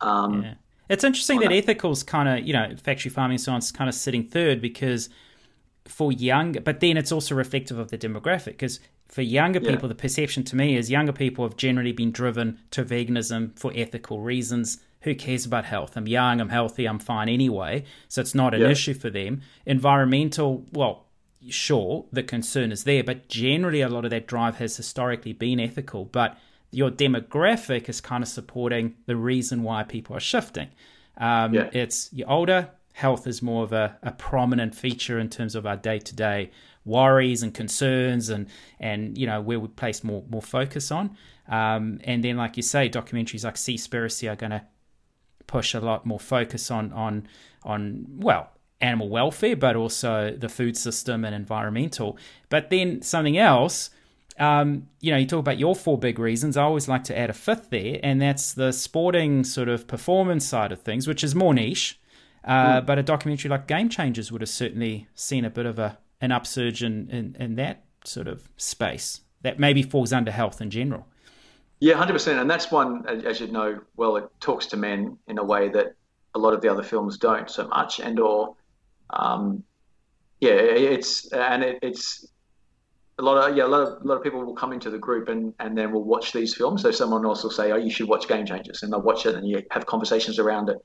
Um, 0.00 0.42
yeah. 0.42 0.54
It's 0.88 1.04
interesting 1.04 1.40
that, 1.40 1.50
that 1.50 1.54
ethical's 1.54 2.02
kind 2.02 2.28
of, 2.28 2.46
you 2.46 2.54
know, 2.54 2.74
factory 2.82 3.10
farming 3.10 3.38
science 3.38 3.70
kind 3.70 3.88
of 3.88 3.94
sitting 3.94 4.26
third 4.26 4.62
because 4.62 5.10
for 5.84 6.12
young, 6.12 6.52
but 6.52 6.80
then 6.80 6.96
it's 6.96 7.12
also 7.12 7.34
reflective 7.34 7.78
of 7.78 7.90
the 7.90 7.98
demographic 7.98 8.52
because 8.52 8.80
for 9.08 9.22
younger 9.22 9.60
people, 9.60 9.88
the 9.88 9.94
perception 9.94 10.44
to 10.44 10.56
me 10.56 10.76
is 10.76 10.90
younger 10.90 11.12
people 11.12 11.44
have 11.44 11.56
generally 11.56 11.92
been 11.92 12.12
driven 12.12 12.58
to 12.70 12.84
veganism 12.84 13.58
for 13.58 13.72
ethical 13.74 14.20
reasons. 14.20 14.78
Who 15.02 15.14
cares 15.14 15.46
about 15.46 15.64
health? 15.64 15.96
I'm 15.96 16.08
young, 16.08 16.40
I'm 16.40 16.48
healthy, 16.48 16.86
I'm 16.86 16.98
fine 16.98 17.28
anyway. 17.28 17.84
So 18.08 18.20
it's 18.20 18.34
not 18.34 18.54
an 18.54 18.62
yeah. 18.62 18.70
issue 18.70 18.94
for 18.94 19.10
them. 19.10 19.42
Environmental, 19.64 20.66
well, 20.72 21.06
sure, 21.48 22.06
the 22.12 22.22
concern 22.22 22.72
is 22.72 22.84
there, 22.84 23.04
but 23.04 23.28
generally 23.28 23.80
a 23.80 23.88
lot 23.88 24.04
of 24.04 24.10
that 24.10 24.26
drive 24.26 24.56
has 24.56 24.76
historically 24.76 25.32
been 25.32 25.60
ethical. 25.60 26.04
But 26.04 26.36
your 26.70 26.90
demographic 26.90 27.88
is 27.88 28.00
kind 28.00 28.22
of 28.22 28.28
supporting 28.28 28.94
the 29.06 29.16
reason 29.16 29.62
why 29.62 29.84
people 29.84 30.16
are 30.16 30.20
shifting. 30.20 30.68
Um, 31.16 31.54
yeah. 31.54 31.70
It's 31.72 32.12
you're 32.12 32.30
older, 32.30 32.70
health 32.92 33.26
is 33.26 33.42
more 33.42 33.64
of 33.64 33.72
a, 33.72 33.96
a 34.02 34.12
prominent 34.12 34.74
feature 34.74 35.18
in 35.18 35.28
terms 35.28 35.54
of 35.54 35.66
our 35.66 35.76
day 35.76 35.98
to 35.98 36.14
day 36.14 36.50
worries 36.84 37.42
and 37.42 37.54
concerns, 37.54 38.28
and 38.28 38.48
and 38.80 39.16
you 39.16 39.26
know 39.26 39.40
where 39.40 39.60
we 39.60 39.68
place 39.68 40.02
more 40.02 40.24
more 40.28 40.42
focus 40.42 40.90
on. 40.90 41.16
Um, 41.48 42.00
and 42.04 42.22
then, 42.22 42.36
like 42.36 42.56
you 42.56 42.62
say, 42.62 42.88
documentaries 42.88 43.44
like 43.44 43.54
Seaspiracy 43.54 44.30
are 44.30 44.36
going 44.36 44.50
to 44.50 44.62
push 45.48 45.74
a 45.74 45.80
lot 45.80 46.06
more 46.06 46.20
focus 46.20 46.70
on 46.70 46.92
on 46.92 47.26
on 47.64 48.06
well 48.18 48.50
animal 48.80 49.08
welfare, 49.08 49.56
but 49.56 49.74
also 49.74 50.30
the 50.30 50.48
food 50.48 50.76
system 50.76 51.24
and 51.24 51.34
environmental. 51.34 52.16
But 52.48 52.70
then 52.70 53.02
something 53.02 53.36
else, 53.36 53.90
um, 54.38 54.88
you 55.00 55.10
know, 55.10 55.18
you 55.18 55.26
talk 55.26 55.40
about 55.40 55.58
your 55.58 55.74
four 55.74 55.98
big 55.98 56.20
reasons. 56.20 56.56
I 56.56 56.62
always 56.62 56.86
like 56.86 57.02
to 57.04 57.18
add 57.18 57.28
a 57.28 57.32
fifth 57.32 57.70
there, 57.70 57.98
and 58.04 58.22
that's 58.22 58.54
the 58.54 58.72
sporting 58.72 59.42
sort 59.42 59.68
of 59.68 59.88
performance 59.88 60.46
side 60.46 60.70
of 60.70 60.82
things, 60.82 61.08
which 61.08 61.24
is 61.24 61.34
more 61.34 61.52
niche. 61.52 61.98
Uh, 62.44 62.80
mm. 62.80 62.86
But 62.86 62.98
a 62.98 63.02
documentary 63.02 63.50
like 63.50 63.66
Game 63.66 63.88
Changers 63.88 64.30
would 64.30 64.42
have 64.42 64.48
certainly 64.48 65.08
seen 65.14 65.44
a 65.44 65.50
bit 65.50 65.66
of 65.66 65.78
a 65.78 65.98
an 66.20 66.32
upsurge 66.32 66.82
in, 66.82 67.08
in, 67.10 67.36
in 67.38 67.54
that 67.56 67.84
sort 68.04 68.26
of 68.26 68.48
space 68.56 69.20
that 69.42 69.58
maybe 69.58 69.82
falls 69.82 70.12
under 70.12 70.32
health 70.32 70.60
in 70.60 70.70
general. 70.70 71.06
Yeah, 71.80 71.94
hundred 71.94 72.14
percent, 72.14 72.40
and 72.40 72.50
that's 72.50 72.72
one, 72.72 73.06
as 73.06 73.40
you 73.40 73.46
know, 73.46 73.80
well, 73.96 74.16
it 74.16 74.28
talks 74.40 74.66
to 74.66 74.76
men 74.76 75.16
in 75.28 75.38
a 75.38 75.44
way 75.44 75.68
that 75.68 75.94
a 76.34 76.38
lot 76.38 76.52
of 76.52 76.60
the 76.60 76.68
other 76.68 76.82
films 76.82 77.18
don't 77.18 77.48
so 77.48 77.68
much, 77.68 78.00
and 78.00 78.18
or 78.18 78.56
um, 79.10 79.62
yeah, 80.40 80.50
it's 80.52 81.30
and 81.32 81.62
it, 81.62 81.78
it's 81.82 82.26
a 83.18 83.22
lot 83.22 83.36
of 83.36 83.56
yeah, 83.56 83.64
a 83.64 83.68
lot 83.68 83.82
of 83.82 84.02
a 84.02 84.06
lot 84.06 84.16
of 84.16 84.22
people 84.24 84.44
will 84.44 84.54
come 84.54 84.72
into 84.72 84.90
the 84.90 84.98
group 84.98 85.28
and 85.28 85.54
and 85.60 85.78
then 85.78 85.92
will 85.92 86.04
watch 86.04 86.32
these 86.32 86.54
films. 86.54 86.82
So 86.82 86.90
someone 86.90 87.24
else 87.24 87.44
will 87.44 87.50
say, 87.50 87.70
"Oh, 87.70 87.76
you 87.76 87.90
should 87.90 88.08
watch 88.08 88.26
Game 88.26 88.44
Changers," 88.44 88.82
and 88.82 88.92
they'll 88.92 89.02
watch 89.02 89.26
it, 89.26 89.36
and 89.36 89.46
you 89.46 89.62
have 89.70 89.86
conversations 89.86 90.38
around 90.38 90.70
it. 90.70 90.78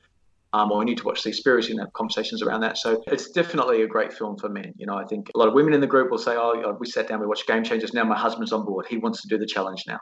Um, 0.53 0.71
or 0.71 0.77
we 0.77 0.86
need 0.86 0.99
to 0.99 1.06
watch 1.06 1.23
Seaspiracy 1.23 1.71
and 1.71 1.79
have 1.79 1.91
conversations 1.93 2.43
around 2.43 2.62
that. 2.62 2.77
So 2.77 3.03
it's 3.08 3.32
definitely 3.32 3.82
a 3.82 3.88
great 3.88 4.13
film 4.13 4.38
for 4.38 4.49
men. 4.49 4.71
You 4.77 4.86
know, 4.86 4.95
I 4.95 5.03
think 5.06 5.32
a 5.34 5.38
lot 5.39 5.47
of 5.47 5.56
women 5.56 5.73
in 5.73 5.82
the 5.82 5.88
group 5.88 6.12
will 6.12 6.19
say, 6.19 6.36
"Oh, 6.38 6.77
we 6.79 6.86
sat 6.86 7.08
down, 7.08 7.19
we 7.19 7.25
watched 7.25 7.47
Game 7.47 7.63
Changers. 7.63 7.93
Now 7.95 8.03
my 8.03 8.17
husband's 8.17 8.53
on 8.53 8.63
board. 8.63 8.86
He 8.88 8.97
wants 8.97 9.23
to 9.23 9.27
do 9.27 9.39
the 9.39 9.47
challenge 9.47 9.86
now." 9.88 9.99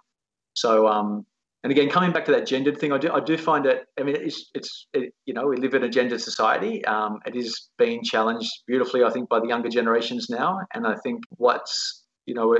So 0.61 0.87
um, 0.87 1.25
and 1.63 1.71
again, 1.71 1.89
coming 1.89 2.11
back 2.11 2.25
to 2.25 2.31
that 2.31 2.45
gendered 2.45 2.79
thing, 2.79 2.91
I 2.91 2.97
do 2.97 3.11
I 3.11 3.19
do 3.19 3.37
find 3.37 3.65
it. 3.65 3.85
I 3.99 4.03
mean, 4.03 4.15
it's 4.15 4.49
it's 4.53 4.87
it, 4.93 5.13
you 5.25 5.33
know 5.33 5.47
we 5.47 5.57
live 5.57 5.73
in 5.73 5.83
a 5.83 5.89
gendered 5.89 6.21
society. 6.21 6.85
Um, 6.85 7.19
it 7.25 7.35
is 7.35 7.69
being 7.77 8.03
challenged 8.03 8.51
beautifully, 8.67 9.03
I 9.03 9.09
think, 9.09 9.27
by 9.27 9.39
the 9.39 9.47
younger 9.47 9.69
generations 9.69 10.27
now. 10.29 10.59
And 10.73 10.85
I 10.85 10.95
think 10.95 11.23
what's 11.37 12.03
you 12.27 12.35
know 12.35 12.55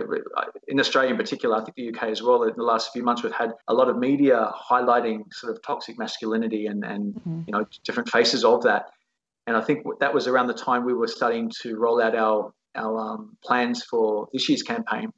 in 0.68 0.80
Australia 0.80 1.12
in 1.12 1.18
particular, 1.18 1.56
I 1.56 1.64
think 1.64 1.76
the 1.76 1.90
UK 1.90 2.10
as 2.10 2.22
well. 2.24 2.44
In 2.44 2.54
the 2.56 2.64
last 2.64 2.92
few 2.92 3.04
months, 3.04 3.22
we've 3.22 3.40
had 3.44 3.52
a 3.68 3.74
lot 3.74 3.88
of 3.88 3.98
media 3.98 4.52
highlighting 4.70 5.22
sort 5.32 5.54
of 5.54 5.62
toxic 5.62 5.98
masculinity 6.00 6.66
and 6.66 6.84
and 6.84 7.14
mm-hmm. 7.14 7.42
you 7.48 7.54
know 7.54 7.66
different 7.84 8.10
faces 8.10 8.44
of 8.44 8.64
that. 8.64 8.86
And 9.48 9.58
I 9.58 9.62
think 9.62 9.86
that 10.00 10.14
was 10.14 10.28
around 10.28 10.48
the 10.48 10.60
time 10.68 10.86
we 10.86 10.94
were 10.94 11.08
starting 11.08 11.52
to 11.62 11.78
roll 11.78 12.02
out 12.02 12.16
our 12.16 12.54
our 12.76 13.00
um, 13.00 13.38
plans 13.44 13.84
for 13.84 14.28
this 14.34 14.48
year's 14.48 14.64
campaign 14.64 15.12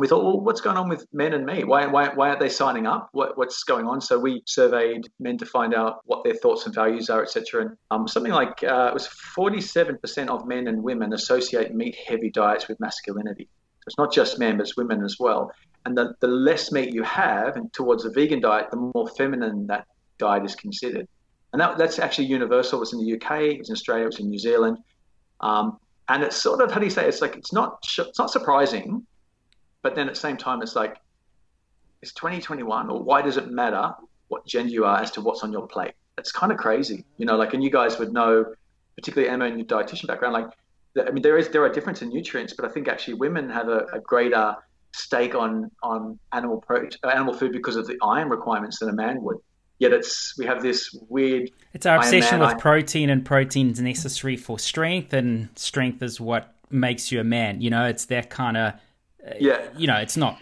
we 0.00 0.08
thought, 0.08 0.24
well, 0.24 0.40
what's 0.40 0.60
going 0.60 0.76
on 0.76 0.88
with 0.88 1.06
men 1.12 1.32
and 1.32 1.46
me? 1.46 1.64
Why, 1.64 1.86
why, 1.86 2.08
why 2.08 2.28
aren't 2.28 2.40
they 2.40 2.48
signing 2.48 2.86
up? 2.86 3.08
What, 3.12 3.38
what's 3.38 3.64
going 3.64 3.86
on? 3.86 4.00
So 4.00 4.18
we 4.18 4.42
surveyed 4.46 5.08
men 5.18 5.38
to 5.38 5.46
find 5.46 5.74
out 5.74 6.00
what 6.04 6.24
their 6.24 6.34
thoughts 6.34 6.66
and 6.66 6.74
values 6.74 7.08
are, 7.08 7.22
etc. 7.22 7.62
And 7.62 7.76
um, 7.90 8.06
something 8.06 8.32
like 8.32 8.62
uh, 8.62 8.88
it 8.90 8.94
was 8.94 9.08
47% 9.36 10.28
of 10.28 10.46
men 10.46 10.68
and 10.68 10.82
women 10.82 11.12
associate 11.14 11.74
meat-heavy 11.74 12.30
diets 12.30 12.68
with 12.68 12.78
masculinity. 12.80 13.48
So 13.80 13.84
it's 13.86 13.98
not 13.98 14.12
just 14.12 14.38
men, 14.38 14.56
but 14.56 14.64
it's 14.64 14.76
women 14.76 15.02
as 15.02 15.16
well. 15.18 15.50
And 15.86 15.96
the, 15.96 16.14
the 16.20 16.28
less 16.28 16.70
meat 16.70 16.92
you 16.92 17.02
have 17.04 17.56
and 17.56 17.72
towards 17.72 18.04
a 18.04 18.10
vegan 18.10 18.40
diet, 18.40 18.70
the 18.70 18.90
more 18.94 19.08
feminine 19.16 19.66
that 19.68 19.86
diet 20.18 20.44
is 20.44 20.54
considered. 20.54 21.08
And 21.52 21.62
that, 21.62 21.78
that's 21.78 21.98
actually 21.98 22.26
universal. 22.26 22.82
It's 22.82 22.92
in 22.92 22.98
the 22.98 23.14
UK, 23.14 23.58
it's 23.58 23.70
in 23.70 23.72
Australia, 23.72 24.06
it's 24.06 24.18
in 24.18 24.28
New 24.28 24.38
Zealand. 24.38 24.78
Um, 25.40 25.78
and 26.08 26.22
it's 26.22 26.36
sort 26.36 26.60
of, 26.60 26.70
how 26.70 26.78
do 26.78 26.84
you 26.84 26.90
say, 26.90 27.06
it's 27.06 27.22
like, 27.22 27.36
it's 27.36 27.52
not, 27.52 27.78
it's 27.98 28.18
not 28.18 28.30
surprising 28.30 29.06
but 29.82 29.94
then 29.94 30.08
at 30.08 30.14
the 30.14 30.20
same 30.20 30.36
time, 30.36 30.62
it's 30.62 30.76
like, 30.76 30.96
it's 32.02 32.12
2021, 32.12 32.90
or 32.90 33.02
why 33.02 33.22
does 33.22 33.36
it 33.36 33.50
matter 33.50 33.92
what 34.28 34.46
gender 34.46 34.72
you 34.72 34.84
are 34.84 35.00
as 35.00 35.10
to 35.12 35.20
what's 35.20 35.42
on 35.42 35.52
your 35.52 35.66
plate? 35.66 35.92
It's 36.16 36.32
kind 36.32 36.52
of 36.52 36.58
crazy, 36.58 37.04
you 37.16 37.26
know. 37.26 37.36
Like, 37.36 37.54
and 37.54 37.62
you 37.62 37.70
guys 37.70 37.98
would 37.98 38.12
know, 38.12 38.44
particularly 38.96 39.32
Emma 39.32 39.46
and 39.46 39.56
your 39.58 39.66
dietitian 39.66 40.06
background. 40.06 40.34
Like, 40.34 40.46
I 41.06 41.10
mean, 41.10 41.22
there 41.22 41.38
is 41.38 41.48
there 41.48 41.62
are 41.62 41.68
difference 41.68 42.02
in 42.02 42.08
nutrients, 42.08 42.54
but 42.54 42.64
I 42.64 42.68
think 42.68 42.88
actually 42.88 43.14
women 43.14 43.48
have 43.50 43.68
a, 43.68 43.86
a 43.92 44.00
greater 44.00 44.56
stake 44.92 45.34
on 45.34 45.70
on 45.82 46.18
animal 46.32 46.60
pro, 46.60 46.88
uh, 47.04 47.08
animal 47.08 47.34
food 47.34 47.52
because 47.52 47.76
of 47.76 47.86
the 47.86 47.96
iron 48.02 48.28
requirements 48.28 48.80
than 48.80 48.88
a 48.88 48.92
man 48.92 49.22
would. 49.22 49.36
Yet 49.78 49.92
it's 49.92 50.36
we 50.36 50.46
have 50.46 50.60
this 50.60 50.92
weird. 51.08 51.50
It's 51.72 51.86
our 51.86 51.98
obsession 51.98 52.40
with 52.40 52.58
protein, 52.58 53.10
and 53.10 53.24
protein's 53.24 53.80
necessary 53.80 54.36
for 54.36 54.58
strength, 54.58 55.12
and 55.12 55.50
strength 55.56 56.02
is 56.02 56.20
what 56.20 56.54
makes 56.70 57.12
you 57.12 57.20
a 57.20 57.24
man. 57.24 57.60
You 57.60 57.70
know, 57.70 57.84
it's 57.86 58.06
that 58.06 58.28
kind 58.28 58.56
of 58.56 58.74
yeah. 59.38 59.68
You 59.76 59.86
know, 59.86 59.96
it's 59.96 60.16
not. 60.16 60.38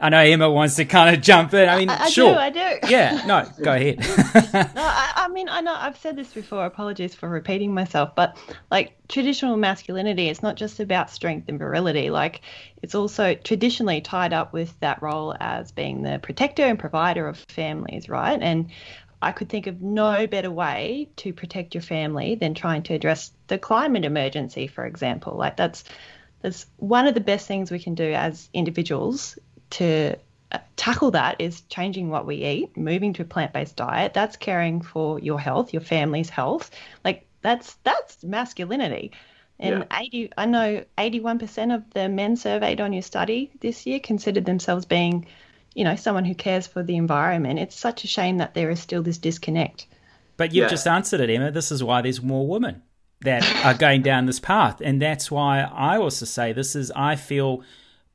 I 0.00 0.08
know 0.08 0.18
Emma 0.18 0.48
wants 0.48 0.76
to 0.76 0.84
kind 0.84 1.14
of 1.14 1.20
jump 1.20 1.52
in. 1.52 1.68
I 1.68 1.78
mean, 1.78 1.90
I, 1.90 2.04
I 2.04 2.08
sure. 2.08 2.32
do, 2.32 2.38
I 2.38 2.50
do. 2.50 2.78
Yeah, 2.88 3.24
no, 3.26 3.44
go 3.62 3.72
ahead. 3.72 3.98
no, 4.54 4.82
I, 4.82 5.12
I, 5.16 5.28
mean, 5.28 5.48
I 5.48 5.60
know 5.60 5.74
I've 5.74 5.98
said 5.98 6.14
this 6.14 6.32
before. 6.32 6.64
Apologies 6.64 7.14
for 7.14 7.28
repeating 7.28 7.74
myself, 7.74 8.14
but 8.14 8.36
like 8.70 8.92
traditional 9.08 9.56
masculinity, 9.56 10.28
it's 10.28 10.42
not 10.42 10.54
just 10.54 10.78
about 10.78 11.10
strength 11.10 11.48
and 11.48 11.58
virility. 11.58 12.10
Like, 12.10 12.42
it's 12.80 12.94
also 12.94 13.34
traditionally 13.34 14.00
tied 14.00 14.32
up 14.32 14.52
with 14.52 14.78
that 14.80 15.02
role 15.02 15.34
as 15.40 15.72
being 15.72 16.02
the 16.02 16.20
protector 16.22 16.64
and 16.64 16.78
provider 16.78 17.26
of 17.26 17.38
families, 17.48 18.08
right? 18.08 18.40
And 18.40 18.70
I 19.20 19.32
could 19.32 19.48
think 19.48 19.66
of 19.66 19.82
no 19.82 20.28
better 20.28 20.52
way 20.52 21.08
to 21.16 21.32
protect 21.32 21.74
your 21.74 21.82
family 21.82 22.36
than 22.36 22.54
trying 22.54 22.84
to 22.84 22.94
address 22.94 23.32
the 23.48 23.58
climate 23.58 24.04
emergency, 24.04 24.68
for 24.68 24.86
example. 24.86 25.36
Like, 25.36 25.56
that's 25.56 25.82
that's 26.40 26.66
one 26.76 27.06
of 27.06 27.14
the 27.14 27.20
best 27.20 27.46
things 27.46 27.70
we 27.70 27.78
can 27.78 27.94
do 27.94 28.12
as 28.12 28.48
individuals 28.52 29.38
to 29.70 30.16
uh, 30.52 30.58
tackle 30.76 31.10
that 31.10 31.40
is 31.40 31.60
changing 31.62 32.08
what 32.08 32.26
we 32.26 32.36
eat, 32.36 32.76
moving 32.76 33.12
to 33.14 33.22
a 33.22 33.24
plant-based 33.24 33.76
diet. 33.76 34.14
That's 34.14 34.36
caring 34.36 34.80
for 34.80 35.18
your 35.18 35.38
health, 35.38 35.72
your 35.72 35.82
family's 35.82 36.30
health. 36.30 36.70
Like 37.04 37.26
that's 37.42 37.74
that's 37.84 38.22
masculinity. 38.22 39.12
And 39.60 39.86
yeah. 39.90 39.98
80, 40.00 40.32
I 40.38 40.46
know 40.46 40.84
81% 40.96 41.74
of 41.74 41.82
the 41.90 42.08
men 42.08 42.36
surveyed 42.36 42.80
on 42.80 42.92
your 42.92 43.02
study 43.02 43.50
this 43.60 43.86
year 43.86 43.98
considered 43.98 44.44
themselves 44.44 44.86
being, 44.86 45.26
you 45.74 45.82
know, 45.82 45.96
someone 45.96 46.24
who 46.24 46.36
cares 46.36 46.68
for 46.68 46.84
the 46.84 46.96
environment. 46.96 47.58
It's 47.58 47.74
such 47.74 48.04
a 48.04 48.06
shame 48.06 48.38
that 48.38 48.54
there 48.54 48.70
is 48.70 48.78
still 48.78 49.02
this 49.02 49.18
disconnect. 49.18 49.86
But 50.36 50.54
you've 50.54 50.62
yeah. 50.62 50.68
just 50.68 50.86
answered 50.86 51.18
it, 51.18 51.28
Emma. 51.28 51.50
This 51.50 51.72
is 51.72 51.82
why 51.82 52.02
there's 52.02 52.22
more 52.22 52.46
women 52.46 52.82
that 53.22 53.64
are 53.64 53.74
going 53.74 54.02
down 54.02 54.26
this 54.26 54.40
path. 54.40 54.80
And 54.80 55.02
that's 55.02 55.30
why 55.30 55.60
I 55.60 55.96
also 55.96 56.24
say 56.24 56.52
this 56.52 56.76
is, 56.76 56.90
I 56.94 57.16
feel 57.16 57.62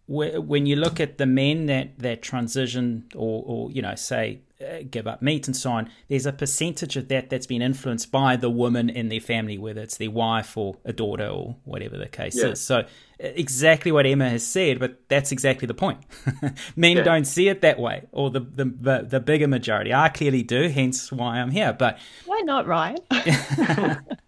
when 0.07 0.65
you 0.65 0.75
look 0.75 0.99
at 0.99 1.17
the 1.17 1.25
men 1.25 1.65
that, 1.67 1.97
that 1.99 2.21
transition 2.21 3.05
or, 3.15 3.43
or, 3.45 3.71
you 3.71 3.81
know, 3.81 3.95
say, 3.95 4.41
uh, 4.61 4.83
give 4.89 5.07
up 5.07 5.21
meat 5.21 5.47
and 5.47 5.55
so 5.55 5.71
on, 5.71 5.89
there's 6.07 6.25
a 6.25 6.31
percentage 6.31 6.95
of 6.95 7.07
that 7.07 7.29
that's 7.29 7.47
been 7.47 7.61
influenced 7.61 8.11
by 8.11 8.35
the 8.35 8.49
woman 8.49 8.89
in 8.89 9.09
their 9.09 9.19
family, 9.19 9.57
whether 9.57 9.81
it's 9.81 9.97
their 9.97 10.11
wife 10.11 10.57
or 10.57 10.77
a 10.85 10.93
daughter 10.93 11.27
or 11.27 11.55
whatever 11.63 11.97
the 11.97 12.07
case 12.07 12.35
yeah. 12.35 12.49
is. 12.49 12.61
So, 12.61 12.79
uh, 12.79 12.85
exactly 13.19 13.91
what 13.91 14.05
Emma 14.05 14.29
has 14.29 14.45
said, 14.45 14.79
but 14.79 15.07
that's 15.09 15.31
exactly 15.31 15.65
the 15.65 15.73
point. 15.73 15.99
Men 16.75 16.97
yeah. 16.97 17.03
don't 17.03 17.25
see 17.25 17.47
it 17.49 17.61
that 17.61 17.79
way, 17.79 18.03
or 18.11 18.29
the, 18.29 18.39
the, 18.39 18.65
the 18.65 19.05
the 19.09 19.19
bigger 19.19 19.47
majority. 19.47 19.93
I 19.93 20.09
clearly 20.09 20.43
do, 20.43 20.69
hence 20.69 21.11
why 21.11 21.39
I'm 21.39 21.51
here. 21.51 21.73
But 21.73 21.99
why 22.25 22.41
not, 22.41 22.67
Ryan? 22.67 22.97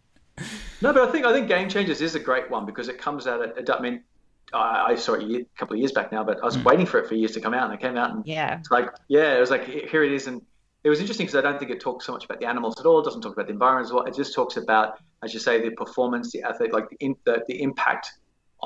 no, 0.81 0.93
but 0.93 1.07
I 1.07 1.11
think 1.11 1.25
I 1.25 1.33
think 1.33 1.47
Game 1.47 1.69
Changers 1.69 2.01
is 2.01 2.15
a 2.15 2.19
great 2.19 2.49
one 2.49 2.65
because 2.65 2.87
it 2.87 2.97
comes 2.97 3.27
out. 3.27 3.41
At, 3.41 3.69
I 3.69 3.79
mean, 3.81 4.03
I, 4.53 4.85
I 4.89 4.95
saw 4.95 5.13
it 5.13 5.23
a 5.23 5.45
couple 5.57 5.73
of 5.73 5.79
years 5.79 5.91
back 5.91 6.11
now, 6.11 6.23
but 6.23 6.41
I 6.41 6.45
was 6.45 6.57
mm. 6.57 6.65
waiting 6.65 6.85
for 6.85 6.99
it 6.99 7.07
for 7.07 7.15
years 7.15 7.31
to 7.33 7.41
come 7.41 7.53
out, 7.53 7.65
and 7.65 7.73
it 7.73 7.79
came 7.79 7.97
out, 7.97 8.11
and 8.11 8.25
yeah, 8.25 8.59
it's 8.59 8.71
like 8.71 8.89
yeah, 9.07 9.35
it 9.35 9.39
was 9.39 9.49
like 9.49 9.65
here 9.65 10.03
it 10.03 10.11
is, 10.11 10.27
and 10.27 10.41
it 10.83 10.89
was 10.89 10.99
interesting 10.99 11.25
because 11.25 11.37
I 11.37 11.41
don't 11.41 11.57
think 11.59 11.71
it 11.71 11.79
talks 11.79 12.05
so 12.05 12.11
much 12.11 12.25
about 12.25 12.39
the 12.39 12.45
animals 12.45 12.79
at 12.79 12.85
all. 12.85 12.99
It 12.99 13.05
doesn't 13.05 13.21
talk 13.21 13.33
about 13.33 13.47
the 13.47 13.53
environment 13.53 13.87
as 13.87 13.93
well. 13.93 14.03
It 14.03 14.15
just 14.15 14.33
talks 14.33 14.57
about, 14.57 14.99
as 15.23 15.33
you 15.33 15.39
say, 15.39 15.61
the 15.61 15.71
performance, 15.71 16.31
the 16.31 16.43
athlete, 16.43 16.73
like 16.73 16.89
the 16.89 16.97
in, 16.99 17.15
the, 17.25 17.43
the 17.47 17.61
impact 17.61 18.11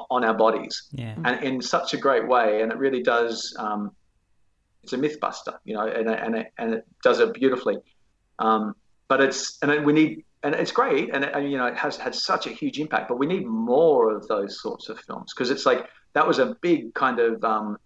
on 0.09 0.23
our 0.23 0.33
bodies, 0.33 0.89
yeah. 0.91 1.15
and 1.23 1.43
in 1.43 1.61
such 1.61 1.93
a 1.93 1.97
great 1.97 2.27
way, 2.27 2.61
and 2.61 2.71
it 2.71 2.77
really 2.77 3.01
does. 3.01 3.55
Um, 3.57 3.91
it's 4.83 4.93
a 4.93 4.97
myth 4.97 5.19
buster, 5.19 5.59
you 5.65 5.75
know, 5.75 5.87
and 5.87 6.09
and 6.09 6.35
it, 6.35 6.53
and 6.57 6.73
it 6.75 6.87
does 7.03 7.19
it 7.19 7.33
beautifully. 7.33 7.77
Um, 8.39 8.75
but 9.07 9.21
it's 9.21 9.57
and 9.61 9.85
we 9.85 9.93
need 9.93 10.25
and 10.43 10.55
it's 10.55 10.71
great, 10.71 11.09
and, 11.13 11.23
and 11.25 11.51
you 11.51 11.57
know 11.57 11.67
it 11.67 11.77
has 11.77 11.97
had 11.97 12.15
such 12.15 12.47
a 12.47 12.49
huge 12.49 12.79
impact. 12.79 13.09
But 13.09 13.17
we 13.17 13.25
need 13.27 13.45
more 13.45 14.15
of 14.15 14.27
those 14.27 14.61
sorts 14.61 14.89
of 14.89 14.99
films 14.99 15.33
because 15.33 15.49
it's 15.49 15.65
like 15.65 15.87
that 16.13 16.27
was 16.27 16.39
a 16.39 16.55
big 16.61 16.93
kind 16.93 17.19
of 17.19 17.43
um, 17.43 17.77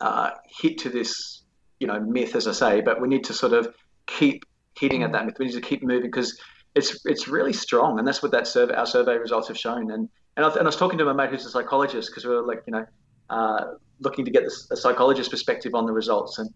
uh, 0.00 0.30
hit 0.60 0.78
to 0.78 0.90
this, 0.90 1.42
you 1.80 1.86
know, 1.86 2.00
myth, 2.00 2.36
as 2.36 2.46
I 2.46 2.52
say. 2.52 2.80
But 2.80 3.00
we 3.00 3.08
need 3.08 3.24
to 3.24 3.34
sort 3.34 3.52
of 3.52 3.68
keep 4.06 4.44
hitting 4.78 5.02
at 5.02 5.12
that 5.12 5.26
myth. 5.26 5.36
We 5.38 5.46
need 5.46 5.54
to 5.54 5.60
keep 5.60 5.82
moving 5.82 6.10
because 6.10 6.38
it's 6.74 7.04
it's 7.04 7.26
really 7.26 7.52
strong, 7.52 7.98
and 7.98 8.06
that's 8.06 8.22
what 8.22 8.32
that 8.32 8.46
survey 8.46 8.74
our 8.74 8.86
survey 8.86 9.16
results 9.16 9.48
have 9.48 9.58
shown. 9.58 9.90
And 9.90 10.08
and 10.36 10.46
I, 10.46 10.50
and 10.50 10.60
I 10.60 10.64
was 10.64 10.76
talking 10.76 10.98
to 10.98 11.04
my 11.04 11.12
mate 11.12 11.30
who's 11.30 11.44
a 11.46 11.50
psychologist 11.50 12.10
because 12.10 12.24
we 12.24 12.30
were 12.30 12.46
like, 12.46 12.62
you 12.66 12.72
know, 12.72 12.86
uh, 13.28 13.64
looking 14.00 14.24
to 14.24 14.30
get 14.30 14.44
this, 14.44 14.70
a 14.70 14.76
psychologist 14.76 15.30
perspective 15.30 15.74
on 15.74 15.84
the 15.84 15.92
results 15.92 16.38
and 16.38 16.48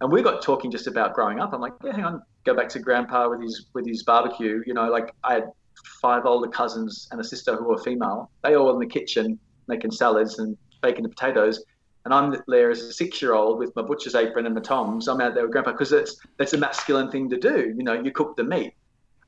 and 0.00 0.10
we 0.10 0.22
got 0.22 0.42
talking 0.42 0.70
just 0.70 0.86
about 0.86 1.14
growing 1.14 1.40
up. 1.40 1.52
I'm 1.52 1.60
like, 1.60 1.74
yeah, 1.84 1.92
hang 1.92 2.04
on, 2.04 2.22
go 2.44 2.54
back 2.54 2.68
to 2.70 2.78
grandpa 2.78 3.28
with 3.28 3.42
his 3.42 3.66
with 3.74 3.86
his 3.86 4.02
barbecue. 4.02 4.62
You 4.66 4.74
know, 4.74 4.90
like 4.90 5.12
I 5.24 5.34
had 5.34 5.52
five 6.00 6.26
older 6.26 6.48
cousins 6.48 7.08
and 7.10 7.20
a 7.20 7.24
sister 7.24 7.56
who 7.56 7.68
were 7.68 7.78
female. 7.78 8.30
They 8.42 8.54
all 8.54 8.72
in 8.72 8.78
the 8.78 8.86
kitchen 8.86 9.38
making 9.68 9.92
salads 9.92 10.38
and 10.38 10.56
baking 10.82 11.02
the 11.02 11.08
potatoes. 11.08 11.64
And 12.04 12.14
I'm 12.14 12.34
there 12.48 12.70
as 12.70 12.80
a 12.80 12.92
six 12.92 13.20
year 13.20 13.34
old 13.34 13.58
with 13.58 13.76
my 13.76 13.82
butcher's 13.82 14.14
apron 14.14 14.46
and 14.46 14.54
my 14.54 14.62
toms. 14.62 15.06
I'm 15.06 15.20
out 15.20 15.34
there 15.34 15.44
with 15.44 15.52
grandpa 15.52 15.72
because 15.72 15.90
that's 15.90 16.16
that's 16.38 16.54
a 16.54 16.58
masculine 16.58 17.10
thing 17.10 17.28
to 17.30 17.36
do. 17.36 17.74
You 17.76 17.84
know, 17.84 17.92
you 17.92 18.10
cook 18.10 18.36
the 18.36 18.44
meat. 18.44 18.74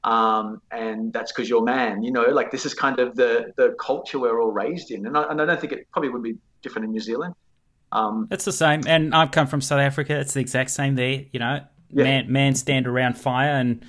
Um, 0.04 0.60
and 0.72 1.12
that's 1.12 1.30
because 1.30 1.48
you're 1.48 1.62
man, 1.62 2.02
you 2.02 2.10
know, 2.10 2.22
like 2.22 2.50
this 2.50 2.66
is 2.66 2.74
kind 2.74 2.98
of 2.98 3.14
the, 3.14 3.52
the 3.56 3.76
culture 3.78 4.18
we're 4.18 4.42
all 4.42 4.50
raised 4.50 4.90
in. 4.90 5.06
And 5.06 5.16
I, 5.16 5.22
and 5.30 5.40
I 5.40 5.44
don't 5.44 5.60
think 5.60 5.72
it 5.72 5.86
probably 5.92 6.08
would 6.08 6.24
be 6.24 6.38
different 6.60 6.86
in 6.86 6.90
New 6.90 7.00
Zealand. 7.00 7.34
Um, 7.92 8.28
it's 8.30 8.44
the 8.44 8.52
same, 8.52 8.82
and 8.86 9.14
I've 9.14 9.30
come 9.30 9.46
from 9.46 9.60
South 9.60 9.80
Africa. 9.80 10.18
It's 10.18 10.34
the 10.34 10.40
exact 10.40 10.70
same 10.70 10.94
there. 10.94 11.24
You 11.30 11.38
know, 11.38 11.60
yeah. 11.90 12.04
man 12.04 12.32
man 12.32 12.54
stand 12.54 12.86
around 12.86 13.18
fire 13.18 13.50
and 13.50 13.84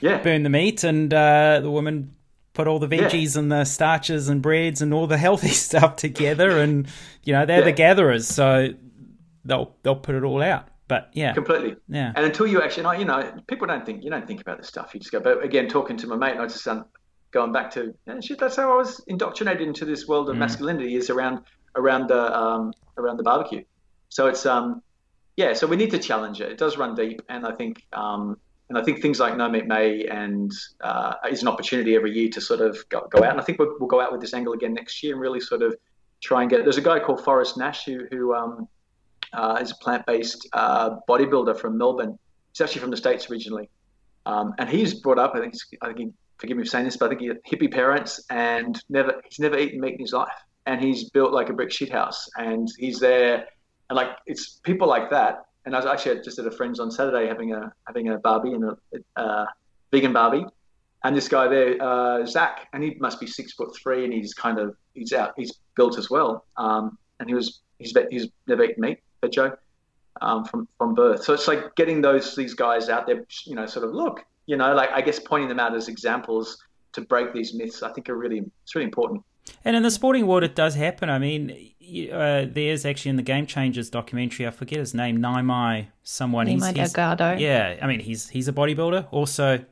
yeah. 0.00 0.22
burn 0.22 0.42
the 0.42 0.50
meat, 0.50 0.84
and 0.84 1.12
uh, 1.12 1.60
the 1.60 1.70
woman 1.70 2.14
put 2.52 2.68
all 2.68 2.78
the 2.78 2.88
veggies 2.88 3.34
yeah. 3.34 3.40
and 3.40 3.52
the 3.52 3.64
starches 3.64 4.28
and 4.28 4.42
breads 4.42 4.82
and 4.82 4.92
all 4.92 5.06
the 5.06 5.18
healthy 5.26 5.48
stuff 5.48 5.96
together, 5.96 6.58
and 6.58 6.86
you 7.24 7.32
know 7.32 7.46
they're 7.46 7.64
the 7.64 7.72
gatherers, 7.72 8.28
so 8.28 8.68
they'll 9.44 9.74
they'll 9.82 9.96
put 9.96 10.14
it 10.14 10.22
all 10.22 10.42
out. 10.42 10.68
But 10.86 11.10
yeah, 11.14 11.32
completely. 11.32 11.76
Yeah, 11.88 12.12
and 12.14 12.26
until 12.26 12.46
you 12.46 12.62
actually, 12.62 12.98
you 12.98 13.04
know, 13.04 13.32
people 13.46 13.66
don't 13.66 13.86
think 13.86 14.04
you 14.04 14.10
don't 14.10 14.26
think 14.26 14.40
about 14.40 14.58
this 14.58 14.68
stuff. 14.68 14.90
You 14.92 15.00
just 15.00 15.12
go. 15.12 15.20
But 15.20 15.42
again, 15.44 15.68
talking 15.68 15.96
to 15.98 16.06
my 16.06 16.16
mate, 16.16 16.32
and 16.32 16.42
I 16.42 16.46
just 16.46 16.66
um, 16.68 16.84
going 17.30 17.52
back 17.52 17.70
to 17.72 17.94
yeah, 18.06 18.20
shit, 18.20 18.38
that's 18.38 18.56
how 18.56 18.72
I 18.72 18.76
was 18.76 19.02
indoctrinated 19.06 19.66
into 19.66 19.84
this 19.84 20.08
world 20.08 20.28
of 20.28 20.36
mm. 20.36 20.40
masculinity 20.40 20.96
is 20.96 21.08
around 21.08 21.40
around 21.76 22.08
the 22.08 22.36
um, 22.36 22.72
around 23.00 23.16
the 23.16 23.22
barbecue. 23.22 23.64
So 24.08 24.26
it's 24.26 24.44
um, 24.44 24.82
yeah. 25.36 25.54
So 25.54 25.66
we 25.66 25.76
need 25.76 25.90
to 25.92 25.98
challenge 25.98 26.40
it. 26.40 26.50
It 26.50 26.58
does 26.58 26.76
run 26.76 26.94
deep, 26.94 27.22
and 27.28 27.46
I 27.46 27.52
think 27.52 27.86
um, 27.92 28.36
and 28.68 28.78
I 28.78 28.82
think 28.82 29.00
things 29.00 29.18
like 29.18 29.36
No 29.36 29.48
Meat 29.48 29.66
May 29.66 30.06
and 30.06 30.52
uh, 30.80 31.14
is 31.30 31.42
an 31.42 31.48
opportunity 31.48 31.96
every 31.96 32.12
year 32.12 32.28
to 32.30 32.40
sort 32.40 32.60
of 32.60 32.88
go, 32.88 33.06
go 33.10 33.24
out. 33.24 33.32
And 33.32 33.40
I 33.40 33.44
think 33.44 33.58
we'll, 33.58 33.74
we'll, 33.80 33.88
go 33.88 34.00
out 34.00 34.12
with 34.12 34.20
this 34.20 34.32
angle 34.32 34.52
again 34.52 34.74
next 34.74 35.02
year 35.02 35.12
and 35.14 35.20
really 35.20 35.40
sort 35.40 35.62
of 35.62 35.74
try 36.20 36.42
and 36.42 36.50
get. 36.50 36.64
There's 36.64 36.76
a 36.76 36.82
guy 36.82 37.00
called 37.00 37.24
Forrest 37.24 37.56
Nash 37.56 37.84
who 37.84 38.06
who 38.10 38.34
um, 38.34 38.68
uh, 39.32 39.58
is 39.60 39.70
a 39.70 39.76
plant-based 39.76 40.48
uh, 40.52 40.96
bodybuilder 41.08 41.58
from 41.58 41.78
Melbourne. 41.78 42.18
He's 42.52 42.60
actually 42.60 42.80
from 42.80 42.90
the 42.90 42.96
states 42.96 43.30
originally, 43.30 43.70
um, 44.26 44.54
and 44.58 44.68
he's 44.68 44.94
brought 44.94 45.18
up. 45.18 45.34
I 45.34 45.40
think 45.40 45.54
I 45.82 45.86
think 45.86 45.98
he, 45.98 46.12
forgive 46.38 46.56
me 46.56 46.64
for 46.64 46.70
saying 46.70 46.84
this, 46.84 46.96
but 46.96 47.06
I 47.06 47.08
think 47.10 47.20
he 47.20 47.26
had 47.28 47.38
hippie 47.44 47.72
parents 47.72 48.20
and 48.30 48.80
never 48.88 49.20
he's 49.28 49.38
never 49.38 49.58
eaten 49.58 49.80
meat 49.80 49.94
in 49.94 50.00
his 50.00 50.12
life 50.12 50.32
and 50.66 50.82
he's 50.82 51.10
built 51.10 51.32
like 51.32 51.48
a 51.48 51.52
brick 51.52 51.72
shit 51.72 51.90
house 51.90 52.28
and 52.36 52.68
he's 52.78 53.00
there 53.00 53.46
and 53.88 53.96
like 53.96 54.10
it's 54.26 54.60
people 54.62 54.88
like 54.88 55.10
that. 55.10 55.46
And 55.66 55.74
I 55.74 55.78
was 55.78 55.86
actually 55.86 56.22
just 56.22 56.38
at 56.38 56.46
a 56.46 56.50
friend's 56.50 56.80
on 56.80 56.90
Saturday 56.90 57.26
having 57.26 57.52
a 57.52 57.72
having 57.86 58.08
a 58.08 58.18
barbie 58.18 58.52
and 58.52 58.64
a, 58.64 58.76
a 59.16 59.46
vegan 59.90 60.12
barbie. 60.12 60.46
And 61.04 61.16
this 61.16 61.28
guy 61.28 61.48
there 61.48 61.82
uh, 61.82 62.24
Zach 62.26 62.68
and 62.72 62.82
he 62.82 62.94
must 63.00 63.20
be 63.20 63.26
six 63.26 63.52
foot 63.52 63.76
three 63.76 64.04
and 64.04 64.12
he's 64.12 64.34
kind 64.34 64.58
of 64.58 64.76
he's 64.94 65.12
out 65.12 65.34
he's 65.36 65.52
built 65.76 65.98
as 65.98 66.10
well. 66.10 66.44
Um, 66.56 66.96
and 67.18 67.28
he 67.28 67.34
was 67.34 67.60
he's 67.78 67.94
he's 68.10 68.28
never 68.46 68.64
eaten 68.64 68.80
meat 68.80 69.00
but 69.20 69.32
Joe 69.32 69.56
um, 70.20 70.44
from 70.44 70.68
from 70.78 70.94
birth. 70.94 71.24
So 71.24 71.34
it's 71.34 71.48
like 71.48 71.74
getting 71.74 72.00
those 72.00 72.36
these 72.36 72.54
guys 72.54 72.88
out 72.88 73.06
there 73.06 73.24
you 73.44 73.54
know 73.54 73.66
sort 73.66 73.84
of 73.84 73.94
look 73.94 74.24
you 74.46 74.56
know 74.56 74.74
like 74.74 74.90
I 74.90 75.00
guess 75.00 75.18
pointing 75.18 75.48
them 75.48 75.60
out 75.60 75.74
as 75.74 75.88
examples 75.88 76.62
to 76.92 77.00
break 77.00 77.32
these 77.32 77.54
myths 77.54 77.82
I 77.82 77.92
think 77.92 78.08
are 78.08 78.16
really 78.16 78.42
it's 78.62 78.74
really 78.74 78.86
important 78.86 79.24
and 79.64 79.76
in 79.76 79.82
the 79.82 79.90
sporting 79.90 80.26
world, 80.26 80.44
it 80.44 80.54
does 80.54 80.74
happen. 80.74 81.10
I 81.10 81.18
mean, 81.18 81.72
uh, 82.12 82.46
there's 82.48 82.84
actually 82.84 83.10
in 83.10 83.16
the 83.16 83.22
Game 83.22 83.46
Changers 83.46 83.90
documentary, 83.90 84.46
I 84.46 84.50
forget 84.50 84.78
his 84.78 84.94
name, 84.94 85.18
Nimai, 85.18 85.88
someone. 86.02 86.46
Nimai 86.46 86.76
he's, 86.76 86.92
Delgado. 86.92 87.32
He's, 87.32 87.42
yeah, 87.42 87.78
I 87.82 87.86
mean, 87.86 88.00
he's 88.00 88.28
he's 88.28 88.48
a 88.48 88.52
bodybuilder, 88.52 89.08
also 89.10 89.64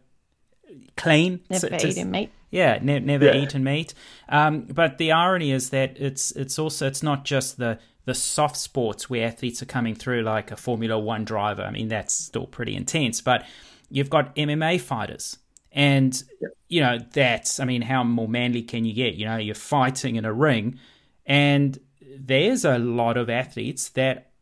clean. 0.97 1.41
Never 1.49 1.69
to, 1.69 1.87
eaten 1.87 2.11
meat. 2.11 2.31
Yeah, 2.51 2.79
ne- 2.83 3.01
never 3.01 3.27
yeah. 3.27 3.37
eaten 3.37 3.63
meat. 3.63 3.95
Um, 4.29 4.63
but 4.63 4.99
the 4.99 5.13
irony 5.13 5.53
is 5.53 5.71
that 5.71 5.97
it's 5.99 6.31
it's 6.33 6.59
also 6.59 6.87
it's 6.87 7.03
not 7.03 7.25
just 7.25 7.59
the 7.59 7.79
the 8.05 8.15
soft 8.15 8.57
sports 8.57 9.11
where 9.11 9.27
athletes 9.27 9.63
are 9.63 9.67
coming 9.67 9.95
through 9.95 10.23
like 10.23 10.51
a 10.51 10.57
Formula 10.57 10.99
One 10.99 11.25
driver. 11.25 11.63
I 11.63 11.71
mean, 11.71 11.89
that's 11.89 12.15
still 12.15 12.47
pretty 12.47 12.75
intense, 12.75 13.21
but 13.21 13.47
you've 13.91 14.11
got 14.11 14.35
MMA 14.35 14.81
fighters 14.81 15.39
and, 15.79 16.25
you 16.69 16.81
know, 16.81 16.99
that's, 17.13 17.61
I 17.61 17.65
mean, 17.65 17.83
how 17.83 18.03
more 18.03 18.27
manly 18.27 18.63
can 18.63 18.85
you 18.85 18.93
get? 18.93 19.15
You 19.15 19.27
know, 19.27 19.37
you're 19.37 19.55
fighting 19.55 20.17
in 20.17 20.25
a 20.25 20.33
ring, 20.33 20.77
and 21.25 21.79
there's 22.19 22.65
a 22.65 22.79
lot 22.79 23.17
of 23.17 23.31
athletes 23.31 23.91
that 23.91 24.33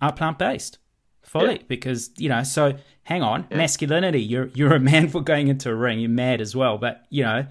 are 0.00 0.12
plant 0.12 0.38
based 0.38 0.78
fully 1.24 1.64
because, 1.66 2.10
you 2.18 2.28
know, 2.28 2.44
so 2.44 2.74
hang 3.02 3.20
on, 3.20 3.48
masculinity, 3.50 4.22
you're, 4.22 4.46
you're 4.54 4.74
a 4.74 4.80
man 4.80 5.08
for 5.12 5.20
going 5.20 5.48
into 5.48 5.68
a 5.70 5.74
ring, 5.74 5.98
you're 5.98 6.08
mad 6.08 6.40
as 6.40 6.54
well, 6.54 6.78
but, 6.78 7.04
you 7.10 7.24
know, 7.24 7.44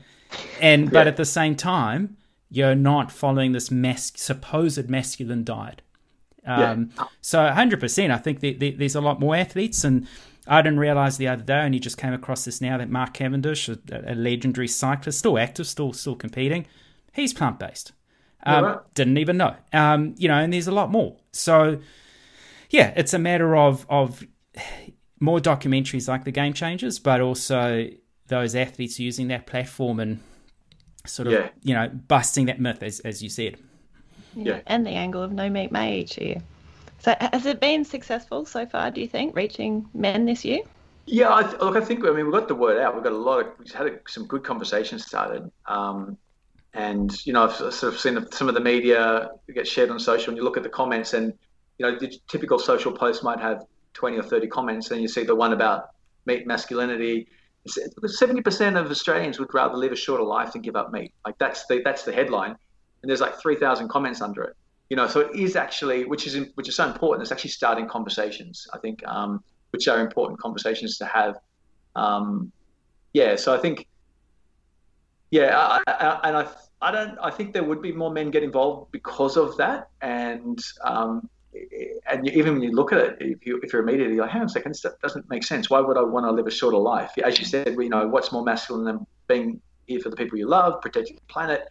and, 0.62 0.90
but 0.90 1.06
at 1.06 1.18
the 1.18 1.26
same 1.26 1.56
time, 1.56 2.16
you're 2.50 2.74
not 2.74 3.12
following 3.12 3.52
this 3.52 3.70
mas- 3.70 4.14
supposed 4.16 4.90
masculine 4.90 5.44
diet. 5.44 5.82
Um. 6.46 6.92
So 7.20 7.40
100%, 7.40 8.12
I 8.12 8.18
think 8.18 8.40
the, 8.40 8.54
the, 8.54 8.72
there's 8.72 8.96
a 8.96 9.02
lot 9.02 9.20
more 9.20 9.36
athletes 9.36 9.84
and 9.84 10.08
I 10.48 10.62
didn't 10.62 10.80
realize 10.80 11.18
the 11.18 11.28
other 11.28 11.44
day, 11.44 11.60
and 11.60 11.74
he 11.74 11.80
just 11.80 11.98
came 11.98 12.14
across 12.14 12.46
this 12.46 12.62
now 12.62 12.78
that 12.78 12.90
Mark 12.90 13.14
Cavendish, 13.14 13.68
a, 13.68 13.78
a 13.92 14.16
legendary 14.16 14.68
cyclist, 14.68 15.20
still 15.20 15.40
active, 15.40 15.68
still 15.68 15.94
still 15.94 16.16
competing, 16.16 16.68
he's 17.14 17.34
plant 17.34 17.60
based. 17.60 17.94
Um, 18.44 18.64
yeah, 18.64 18.70
right. 18.70 18.80
Didn't 18.94 19.18
even 19.18 19.38
know. 19.38 19.56
Um, 19.74 20.14
you 20.18 20.28
know, 20.28 20.36
and 20.36 20.54
there's 20.54 20.68
a 20.68 20.72
lot 20.72 20.92
more. 20.92 21.18
So, 21.32 21.80
yeah, 22.70 22.94
it's 22.96 23.14
a 23.14 23.20
matter 23.20 23.56
of 23.56 23.86
of 23.90 24.24
more 25.20 25.40
documentaries 25.40 26.08
like 26.08 26.26
the 26.26 26.32
Game 26.32 26.54
Changers, 26.54 27.00
but 27.00 27.22
also 27.22 27.90
those 28.28 28.56
athletes 28.56 29.00
using 29.00 29.28
that 29.30 29.48
platform 29.48 30.00
and 30.00 30.20
sort 31.06 31.28
of 31.28 31.34
yeah. 31.34 31.50
you 31.64 31.74
know 31.74 31.90
busting 31.90 32.46
that 32.46 32.60
myth, 32.60 32.84
as 32.84 33.00
as 33.00 33.24
you 33.24 33.30
said. 33.30 33.58
Yeah, 34.36 34.60
and 34.68 34.86
the 34.86 34.92
angle 34.92 35.24
of 35.24 35.32
no 35.32 35.50
meat 35.50 35.72
may 35.72 36.00
each 36.00 36.18
year. 36.18 36.42
So 37.00 37.16
has 37.20 37.46
it 37.46 37.60
been 37.60 37.86
successful 37.86 38.46
so 38.46 38.66
far? 38.66 38.92
Do 38.92 39.02
you 39.02 39.08
think 39.08 39.36
reaching 39.36 39.88
men 39.94 40.26
this 40.26 40.44
year? 40.44 40.62
Yeah, 41.06 41.34
I 41.34 41.44
th- 41.44 41.60
look, 41.60 41.76
I 41.76 41.82
think 41.82 42.04
I 42.04 42.12
mean 42.12 42.26
we 42.26 42.32
got 42.32 42.48
the 42.48 42.56
word 42.56 42.82
out. 42.82 42.96
We've 42.96 43.04
got 43.04 43.14
a 43.14 43.18
lot 43.18 43.42
of 43.42 43.48
we've 43.60 43.72
had 43.72 43.88
a, 43.88 44.00
some 44.08 44.26
good 44.26 44.44
conversations 44.44 45.06
started, 45.06 45.52
um, 45.68 46.18
and 46.74 47.16
you 47.26 47.34
know, 47.34 47.44
I've 47.44 47.54
sort 47.54 47.94
of 47.94 48.00
seen 48.00 48.26
some 48.32 48.50
of 48.50 48.56
the 48.56 48.62
media 48.62 49.30
get 49.54 49.68
shared 49.68 49.92
on 49.92 50.00
social, 50.00 50.30
and 50.30 50.38
you 50.38 50.44
look 50.44 50.58
at 50.58 50.64
the 50.64 50.70
comments, 50.70 51.14
and 51.14 51.32
you 51.78 51.86
know, 51.86 52.00
the 52.00 52.12
typical 52.28 52.58
social 52.58 52.92
post 52.92 53.24
might 53.24 53.40
have 53.40 53.64
20 53.94 54.18
or 54.18 54.24
30 54.24 54.48
comments, 54.48 54.92
and 54.92 55.02
you 55.02 55.08
see 55.08 55.24
the 55.24 55.36
one 55.36 55.54
about 55.54 55.90
meat 56.26 56.48
masculinity. 56.48 57.28
70% 57.68 58.80
of 58.80 58.92
Australians 58.92 59.40
would 59.40 59.52
rather 59.54 59.76
live 59.76 59.92
a 59.92 59.96
shorter 59.96 60.24
life 60.24 60.54
than 60.54 60.62
give 60.62 60.76
up 60.76 60.92
meat. 60.92 61.12
Like 61.26 61.36
that's 61.40 61.66
the 61.68 61.82
that's 61.84 62.04
the 62.04 62.14
headline, 62.14 62.56
and 63.02 63.10
there's 63.10 63.22
like 63.22 63.40
3,000 63.40 63.90
comments 63.90 64.22
under 64.22 64.44
it. 64.44 64.56
You 64.90 64.98
know, 64.98 65.08
so 65.08 65.22
it 65.22 65.36
is 65.36 65.56
actually, 65.56 66.06
which 66.06 66.28
is 66.28 66.48
which 66.56 66.70
is 66.70 66.76
so 66.76 66.86
important. 66.86 67.24
It's 67.24 67.32
actually 67.32 67.52
starting 67.52 67.88
conversations. 67.88 68.68
I 68.74 68.78
think, 68.78 69.06
um, 69.08 69.44
which 69.72 69.88
are 69.88 70.00
important 70.00 70.40
conversations 70.40 70.98
to 71.00 71.06
have. 71.06 71.38
Um, 71.96 72.52
yeah, 73.14 73.36
so 73.36 73.56
I 73.56 73.58
think, 73.58 73.88
yeah, 75.32 75.58
I, 75.58 75.82
I, 75.88 76.20
and 76.28 76.38
I 76.38 76.48
I 76.82 76.92
don't. 76.92 77.18
I 77.22 77.32
think 77.32 77.54
there 77.54 77.64
would 77.64 77.82
be 77.82 77.92
more 77.92 78.12
men 78.12 78.30
get 78.30 78.44
involved 78.44 78.92
because 78.92 79.38
of 79.38 79.58
that, 79.58 79.90
and 80.02 80.60
um, 80.84 81.28
and 82.12 82.30
even 82.30 82.54
when 82.54 82.62
you 82.62 82.72
look 82.72 82.92
at 82.92 83.00
it, 83.00 83.18
if, 83.20 83.46
you, 83.46 83.60
if 83.64 83.72
you're 83.72 83.82
immediately 83.82 84.18
like, 84.18 84.30
hang 84.30 84.42
on 84.42 84.48
a 84.48 84.50
second, 84.50 84.76
that 84.84 85.00
doesn't 85.02 85.30
make 85.30 85.44
sense. 85.44 85.70
Why 85.70 85.80
would 85.80 85.98
I 85.98 86.02
want 86.02 86.26
to 86.26 86.32
live 86.32 86.48
a 86.48 86.52
shorter 86.52 86.78
life? 86.78 87.12
As 87.24 87.40
you 87.40 87.46
said, 87.46 87.76
you 87.80 87.90
know, 87.90 88.08
what's 88.08 88.32
more 88.32 88.44
masculine 88.44 88.86
than 88.86 89.08
being 89.28 89.62
here 89.88 90.00
for 90.00 90.10
the 90.10 90.16
people 90.16 90.38
you 90.38 90.48
love, 90.48 90.82
protecting 90.82 91.16
the 91.16 91.22
planet, 91.34 91.68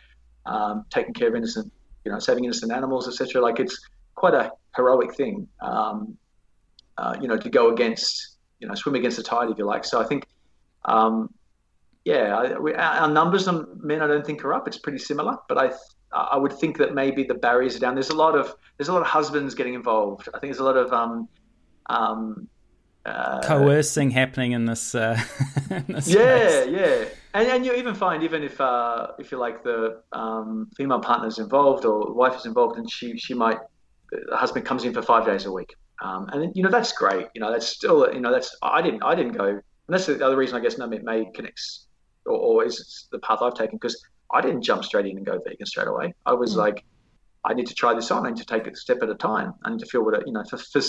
um, 0.46 0.84
taking 0.90 1.12
care 1.12 1.28
of 1.28 1.34
innocent, 1.34 1.70
you 2.04 2.12
know, 2.12 2.18
saving 2.18 2.44
innocent 2.44 2.72
animals, 2.72 3.08
etc. 3.08 3.40
Like 3.40 3.60
it's 3.60 3.78
quite 4.14 4.34
a 4.34 4.52
heroic 4.76 5.14
thing, 5.14 5.48
um, 5.60 6.16
uh, 6.98 7.16
you 7.20 7.28
know, 7.28 7.36
to 7.36 7.48
go 7.48 7.72
against, 7.72 8.36
you 8.60 8.68
know, 8.68 8.74
swim 8.74 8.94
against 8.94 9.16
the 9.16 9.22
tide, 9.22 9.50
if 9.50 9.58
you 9.58 9.64
like. 9.64 9.84
So 9.84 10.00
I 10.00 10.04
think, 10.04 10.26
um, 10.84 11.32
yeah, 12.04 12.36
I, 12.36 12.58
we, 12.58 12.74
our 12.74 13.08
numbers 13.08 13.48
on 13.48 13.80
men, 13.82 14.02
I 14.02 14.06
don't 14.06 14.24
think 14.24 14.44
are 14.44 14.52
up. 14.52 14.68
It's 14.68 14.78
pretty 14.78 14.98
similar, 14.98 15.38
but 15.48 15.58
I 15.58 15.72
I 16.14 16.36
would 16.36 16.52
think 16.52 16.78
that 16.78 16.94
maybe 16.94 17.24
the 17.24 17.34
barriers 17.34 17.76
are 17.76 17.80
down. 17.80 17.94
There's 17.94 18.10
a 18.10 18.16
lot 18.16 18.36
of 18.36 18.54
there's 18.76 18.88
a 18.88 18.92
lot 18.92 19.02
of 19.02 19.08
husbands 19.08 19.54
getting 19.54 19.74
involved. 19.74 20.28
I 20.28 20.38
think 20.38 20.52
there's 20.52 20.60
a 20.60 20.64
lot 20.64 20.76
of 20.76 20.92
um, 20.92 21.28
um, 21.86 22.48
uh, 23.04 23.40
coercing 23.42 24.10
happening 24.10 24.52
in 24.52 24.64
this. 24.64 24.94
Uh, 24.94 25.20
in 25.70 25.86
this 25.88 26.08
yeah, 26.08 26.64
yeah, 26.64 27.04
and 27.34 27.48
and 27.48 27.66
you 27.66 27.74
even 27.74 27.94
find 27.94 28.22
even 28.22 28.42
if 28.42 28.60
uh, 28.60 29.08
if 29.18 29.30
you're 29.30 29.40
like 29.40 29.62
the 29.62 30.02
um, 30.12 30.70
female 30.76 31.00
partner's 31.00 31.38
involved 31.38 31.84
or 31.84 32.12
wife 32.12 32.36
is 32.36 32.46
involved, 32.46 32.78
and 32.78 32.90
she 32.90 33.16
she 33.18 33.34
might 33.34 33.58
the 34.10 34.36
husband 34.36 34.64
comes 34.64 34.84
in 34.84 34.92
for 34.94 35.02
five 35.02 35.26
days 35.26 35.44
a 35.44 35.52
week, 35.52 35.74
um, 36.02 36.28
and 36.32 36.54
you 36.56 36.62
know 36.62 36.70
that's 36.70 36.92
great. 36.92 37.26
You 37.34 37.40
know 37.40 37.50
that's 37.50 37.66
still 37.66 38.12
you 38.12 38.20
know 38.20 38.32
that's 38.32 38.56
I 38.62 38.80
didn't 38.80 39.02
I 39.02 39.14
didn't 39.14 39.32
go. 39.32 39.60
And 39.86 39.92
that's 39.92 40.06
the 40.06 40.24
other 40.24 40.36
reason 40.36 40.56
I 40.56 40.60
guess 40.60 40.78
No 40.78 40.86
Meat 40.86 41.04
May 41.04 41.26
connects 41.34 41.88
or, 42.26 42.36
or 42.36 42.64
is 42.64 43.08
the 43.12 43.18
path 43.18 43.40
I've 43.42 43.54
taken 43.54 43.76
because 43.76 44.02
I 44.32 44.40
didn't 44.40 44.62
jump 44.62 44.84
straight 44.84 45.06
in 45.06 45.16
and 45.16 45.26
go 45.26 45.38
vegan 45.44 45.66
straight 45.66 45.88
away. 45.88 46.14
I 46.26 46.32
was 46.32 46.54
mm. 46.54 46.58
like, 46.58 46.84
I 47.44 47.54
need 47.54 47.66
to 47.66 47.74
try 47.74 47.94
this 47.94 48.10
on. 48.10 48.26
I 48.26 48.30
need 48.30 48.38
to 48.38 48.46
take 48.46 48.66
it 48.66 48.72
a 48.72 48.76
step 48.76 49.02
at 49.02 49.10
a 49.10 49.14
time. 49.14 49.52
I 49.64 49.70
need 49.70 49.80
to 49.80 49.86
feel 49.86 50.02
what 50.02 50.14
it, 50.14 50.22
you 50.26 50.32
know. 50.32 50.44
For, 50.48 50.56
for 50.56 50.80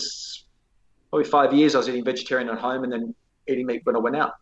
probably 1.10 1.30
five 1.30 1.54
years, 1.54 1.76
I 1.76 1.80
was 1.80 1.90
eating 1.90 2.06
vegetarian 2.06 2.50
at 2.50 2.58
home 2.58 2.84
and 2.84 2.92
then 2.92 3.14
eating 3.48 3.66
meat 3.66 3.82
when 3.84 3.96
I 3.96 4.00
went 4.00 4.16
out, 4.16 4.34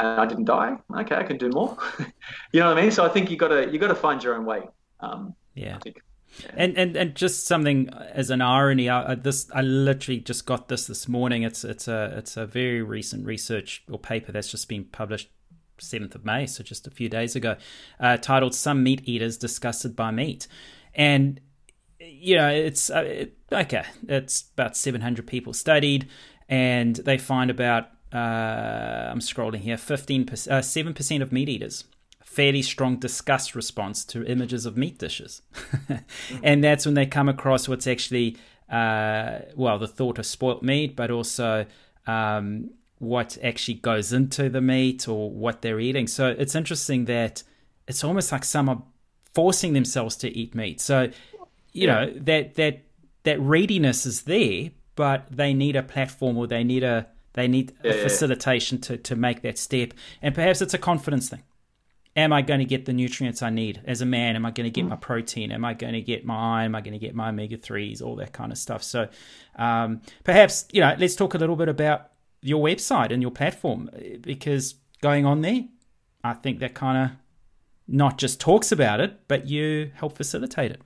and 0.00 0.20
I 0.20 0.26
didn't 0.26 0.46
die. 0.46 0.76
Okay, 0.98 1.14
I 1.14 1.22
can 1.22 1.36
do 1.36 1.50
more. 1.50 1.76
you 2.52 2.60
know 2.60 2.68
what 2.68 2.78
I 2.78 2.82
mean? 2.82 2.90
So 2.90 3.04
I 3.04 3.08
think 3.08 3.30
you 3.30 3.36
got 3.36 3.48
to 3.48 3.70
you 3.70 3.78
got 3.78 3.88
to 3.88 3.94
find 3.94 4.22
your 4.22 4.36
own 4.36 4.44
way. 4.44 4.62
Um, 5.00 5.34
yeah. 5.54 5.78
Yeah. 6.44 6.50
And, 6.54 6.78
and 6.78 6.96
and 6.96 7.14
just 7.16 7.46
something 7.46 7.88
as 7.88 8.30
an 8.30 8.40
irony, 8.40 8.88
I, 8.88 9.16
this 9.16 9.50
I 9.52 9.62
literally 9.62 10.20
just 10.20 10.46
got 10.46 10.68
this 10.68 10.86
this 10.86 11.08
morning. 11.08 11.42
It's 11.42 11.64
it's 11.64 11.88
a 11.88 12.14
it's 12.16 12.36
a 12.36 12.46
very 12.46 12.82
recent 12.82 13.26
research 13.26 13.82
or 13.90 13.98
paper 13.98 14.30
that's 14.30 14.48
just 14.48 14.68
been 14.68 14.84
published 14.84 15.28
7th 15.80 16.14
of 16.14 16.24
May, 16.24 16.46
so 16.46 16.62
just 16.62 16.86
a 16.86 16.90
few 16.90 17.08
days 17.08 17.34
ago, 17.34 17.56
uh, 17.98 18.16
titled 18.16 18.54
Some 18.54 18.82
Meat 18.82 19.02
Eaters 19.04 19.36
Disgusted 19.36 19.96
by 19.96 20.10
Meat. 20.10 20.46
And, 20.94 21.40
you 21.98 22.36
know, 22.36 22.48
it's 22.48 22.90
uh, 22.90 23.04
it, 23.06 23.36
okay, 23.50 23.84
it's 24.08 24.44
about 24.52 24.76
700 24.76 25.26
people 25.26 25.52
studied, 25.52 26.08
and 26.48 26.96
they 26.96 27.18
find 27.18 27.50
about, 27.50 27.88
uh, 28.12 29.10
I'm 29.10 29.20
scrolling 29.20 29.60
here, 29.60 29.76
15%, 29.76 30.26
7% 30.26 31.20
uh, 31.20 31.22
of 31.22 31.32
meat 31.32 31.48
eaters 31.48 31.84
fairly 32.30 32.62
strong 32.62 32.96
disgust 32.96 33.56
response 33.56 34.04
to 34.04 34.24
images 34.24 34.64
of 34.64 34.76
meat 34.76 34.96
dishes. 34.98 35.42
and 36.44 36.62
that's 36.62 36.86
when 36.86 36.94
they 36.94 37.04
come 37.04 37.28
across 37.28 37.68
what's 37.68 37.88
actually, 37.88 38.36
uh, 38.70 39.40
well, 39.56 39.80
the 39.80 39.88
thought 39.88 40.16
of 40.16 40.24
spoilt 40.24 40.62
meat, 40.62 40.94
but 40.94 41.10
also 41.10 41.66
um, 42.06 42.70
what 43.00 43.36
actually 43.42 43.74
goes 43.74 44.12
into 44.12 44.48
the 44.48 44.60
meat 44.60 45.08
or 45.08 45.28
what 45.28 45.60
they're 45.60 45.80
eating. 45.80 46.06
So 46.06 46.28
it's 46.28 46.54
interesting 46.54 47.06
that 47.06 47.42
it's 47.88 48.04
almost 48.04 48.30
like 48.30 48.44
some 48.44 48.68
are 48.68 48.80
forcing 49.34 49.72
themselves 49.72 50.14
to 50.18 50.28
eat 50.28 50.54
meat. 50.54 50.80
So 50.80 51.10
you 51.72 51.88
yeah. 51.88 52.04
know 52.04 52.12
that 52.14 52.54
that 52.54 52.82
that 53.24 53.40
readiness 53.40 54.06
is 54.06 54.22
there, 54.22 54.70
but 54.94 55.26
they 55.30 55.52
need 55.52 55.74
a 55.74 55.82
platform 55.82 56.36
or 56.36 56.46
they 56.46 56.62
need 56.62 56.84
a 56.84 57.08
they 57.34 57.48
need 57.48 57.72
yeah, 57.82 57.92
facilitation 57.92 58.78
yeah. 58.78 58.88
to 58.88 58.96
to 58.98 59.16
make 59.16 59.42
that 59.42 59.58
step. 59.58 59.94
And 60.22 60.34
perhaps 60.34 60.60
it's 60.60 60.74
a 60.74 60.78
confidence 60.78 61.28
thing. 61.28 61.42
Am 62.16 62.32
I 62.32 62.42
going 62.42 62.58
to 62.58 62.66
get 62.66 62.86
the 62.86 62.92
nutrients 62.92 63.40
I 63.40 63.50
need 63.50 63.80
as 63.84 64.00
a 64.00 64.06
man? 64.06 64.34
Am 64.34 64.44
I 64.44 64.50
going 64.50 64.64
to 64.64 64.70
get 64.70 64.84
mm. 64.84 64.88
my 64.88 64.96
protein? 64.96 65.52
Am 65.52 65.64
I 65.64 65.74
going 65.74 65.92
to 65.92 66.00
get 66.00 66.24
my 66.24 66.58
iron? 66.60 66.66
Am 66.66 66.74
I 66.74 66.80
going 66.80 66.92
to 66.92 66.98
get 66.98 67.14
my 67.14 67.28
omega 67.28 67.56
threes? 67.56 68.02
All 68.02 68.16
that 68.16 68.32
kind 68.32 68.50
of 68.50 68.58
stuff. 68.58 68.82
So, 68.82 69.08
um, 69.56 70.00
perhaps 70.24 70.66
you 70.72 70.80
know, 70.80 70.94
let's 70.98 71.14
talk 71.14 71.34
a 71.34 71.38
little 71.38 71.56
bit 71.56 71.68
about 71.68 72.10
your 72.42 72.62
website 72.62 73.12
and 73.12 73.22
your 73.22 73.30
platform 73.30 73.90
because 74.20 74.74
going 75.00 75.24
on 75.24 75.42
there, 75.42 75.62
I 76.24 76.32
think 76.34 76.58
that 76.60 76.74
kind 76.74 76.98
of 76.98 77.16
not 77.86 78.18
just 78.18 78.40
talks 78.40 78.72
about 78.72 79.00
it, 79.00 79.28
but 79.28 79.48
you 79.48 79.90
help 79.94 80.16
facilitate 80.16 80.72
it. 80.72 80.80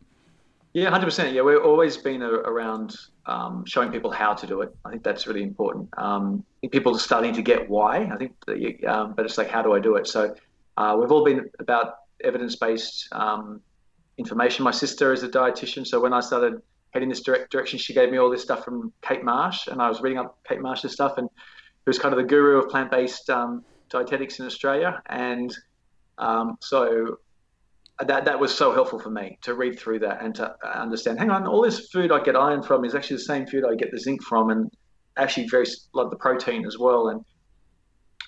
Yeah, 0.74 0.90
hundred 0.90 1.06
percent. 1.06 1.32
Yeah, 1.34 1.42
we've 1.42 1.62
always 1.62 1.96
been 1.96 2.20
around 2.22 2.96
um, 3.26 3.64
showing 3.64 3.92
people 3.92 4.10
how 4.10 4.34
to 4.34 4.46
do 4.46 4.60
it. 4.60 4.74
I 4.84 4.90
think 4.90 5.04
that's 5.04 5.26
really 5.26 5.42
important. 5.42 5.88
Um, 5.96 6.44
people 6.70 6.94
are 6.96 6.98
starting 6.98 7.32
to 7.34 7.42
get 7.42 7.70
why. 7.70 8.10
I 8.12 8.16
think, 8.16 8.84
um, 8.84 9.14
but 9.14 9.24
it's 9.24 9.38
like, 9.38 9.48
how 9.48 9.62
do 9.62 9.72
I 9.72 9.78
do 9.78 9.94
it? 9.94 10.08
So 10.08 10.34
uh, 10.76 10.96
we've 10.98 11.12
all 11.12 11.24
been 11.24 11.48
about 11.60 11.94
evidence-based 12.22 13.08
um, 13.12 13.60
information. 14.18 14.64
My 14.64 14.72
sister 14.72 15.12
is 15.12 15.22
a 15.22 15.28
dietitian, 15.28 15.87
so 15.87 16.00
when 16.00 16.12
I 16.12 16.20
started 16.20 16.60
heading 16.94 17.08
this 17.08 17.20
direct 17.20 17.50
direction. 17.50 17.78
She 17.78 17.92
gave 17.92 18.10
me 18.10 18.18
all 18.18 18.30
this 18.30 18.42
stuff 18.42 18.64
from 18.64 18.92
Kate 19.02 19.24
Marsh, 19.24 19.66
and 19.66 19.82
I 19.82 19.88
was 19.88 20.00
reading 20.00 20.18
up 20.18 20.38
Kate 20.48 20.60
Marsh's 20.60 20.92
stuff, 20.92 21.18
and 21.18 21.28
who's 21.84 21.98
kind 21.98 22.14
of 22.14 22.18
the 22.18 22.26
guru 22.26 22.58
of 22.58 22.70
plant-based 22.70 23.28
um, 23.30 23.64
dietetics 23.90 24.38
in 24.38 24.46
Australia. 24.46 25.02
And 25.06 25.54
um, 26.18 26.56
so 26.60 27.18
that 28.00 28.24
that 28.24 28.38
was 28.38 28.54
so 28.54 28.72
helpful 28.72 28.98
for 28.98 29.11
me 29.11 29.38
to 29.42 29.54
read 29.54 29.78
through 29.78 30.00
that 30.00 30.22
and 30.22 30.35
to 30.37 30.54
understand. 30.64 31.18
Hang 31.18 31.30
on, 31.30 31.46
all 31.46 31.62
this 31.62 31.88
food 31.88 32.11
I 32.11 32.22
get 32.22 32.37
iron 32.37 32.62
from 32.62 32.85
is 32.85 32.94
actually 32.94 33.16
the 33.16 33.22
same 33.22 33.46
food 33.46 33.64
I 33.64 33.74
get 33.74 33.90
the 33.92 33.98
zinc 33.98 34.22
from, 34.22 34.50
and 34.50 34.70
actually 35.16 35.46
very 35.48 35.66
of 35.94 36.11
the 36.11 36.16
protein 36.16 36.66
as 36.66 36.78
well. 36.78 37.09
And 37.09 37.24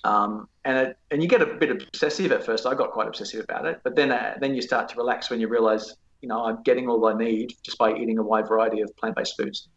um, 0.03 0.47
and 0.63 0.77
it, 0.77 0.97
and 1.11 1.21
you 1.21 1.27
get 1.27 1.41
a 1.41 1.45
bit 1.45 1.69
obsessive 1.69 2.31
at 2.31 2.45
first. 2.45 2.65
I 2.65 2.75
got 2.75 2.91
quite 2.91 3.07
obsessive 3.07 3.43
about 3.43 3.65
it, 3.65 3.81
but 3.83 3.95
then 3.95 4.11
uh, 4.11 4.35
then 4.39 4.55
you 4.55 4.61
start 4.61 4.87
to 4.89 4.95
relax 4.95 5.29
when 5.29 5.41
you 5.41 5.47
realize 5.47 5.95
you 6.21 6.29
know, 6.29 6.45
I'm 6.45 6.63
getting 6.63 6.89
all 6.89 7.05
I 7.07 7.13
need 7.13 7.53
just 7.63 7.77
by 7.77 7.93
eating 7.93 8.17
a 8.17 8.23
wide 8.23 8.47
variety 8.47 8.81
of 8.81 8.95
plant-based 8.97 9.37
foods. 9.37 9.67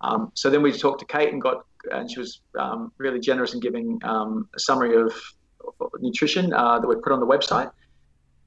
Um, 0.00 0.30
so 0.34 0.48
then 0.48 0.62
we 0.62 0.72
talked 0.72 1.00
to 1.00 1.06
Kate 1.06 1.32
and 1.32 1.42
got, 1.42 1.64
and 1.90 2.10
she 2.10 2.18
was 2.18 2.40
um, 2.58 2.92
really 2.98 3.20
generous 3.20 3.54
in 3.54 3.60
giving 3.60 4.00
um, 4.02 4.48
a 4.56 4.60
summary 4.60 4.96
of, 5.00 5.12
of 5.80 5.90
nutrition 6.00 6.52
uh, 6.52 6.78
that 6.78 6.86
we 6.86 6.94
put 6.96 7.12
on 7.12 7.20
the 7.20 7.26
website. 7.26 7.70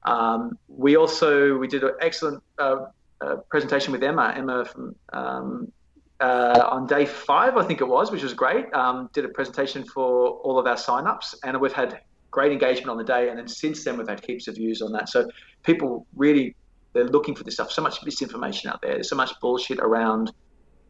Um, 0.04 0.58
we 0.68 0.96
also 0.96 1.56
we 1.56 1.68
did 1.68 1.82
an 1.82 1.92
excellent 2.00 2.42
uh, 2.58 2.86
uh, 3.20 3.36
presentation 3.48 3.92
with 3.92 4.02
Emma. 4.02 4.34
Emma 4.36 4.64
from 4.64 4.94
um, 5.12 5.72
uh, 6.20 6.68
on 6.70 6.86
day 6.86 7.06
five, 7.06 7.56
I 7.56 7.64
think 7.64 7.80
it 7.80 7.88
was, 7.88 8.10
which 8.10 8.22
was 8.22 8.34
great. 8.34 8.72
Um, 8.74 9.10
did 9.12 9.24
a 9.24 9.28
presentation 9.28 9.84
for 9.84 10.28
all 10.28 10.58
of 10.58 10.66
our 10.66 10.76
signups, 10.76 11.34
and 11.42 11.60
we've 11.60 11.72
had 11.72 12.00
great 12.30 12.52
engagement 12.52 12.90
on 12.90 12.98
the 12.98 13.04
day. 13.04 13.28
And 13.28 13.38
then 13.38 13.48
since 13.48 13.84
then, 13.84 13.96
we've 13.96 14.08
had 14.08 14.24
heaps 14.24 14.48
of 14.48 14.56
views 14.56 14.82
on 14.82 14.92
that. 14.92 15.08
So 15.08 15.28
people 15.62 16.06
really 16.14 16.54
they're 16.92 17.04
looking 17.04 17.34
for 17.34 17.44
this 17.44 17.54
stuff. 17.54 17.72
So 17.72 17.82
much 17.82 18.02
misinformation 18.04 18.70
out 18.70 18.80
there. 18.80 18.94
There's 18.94 19.08
so 19.08 19.16
much 19.16 19.32
bullshit 19.40 19.80
around 19.80 20.32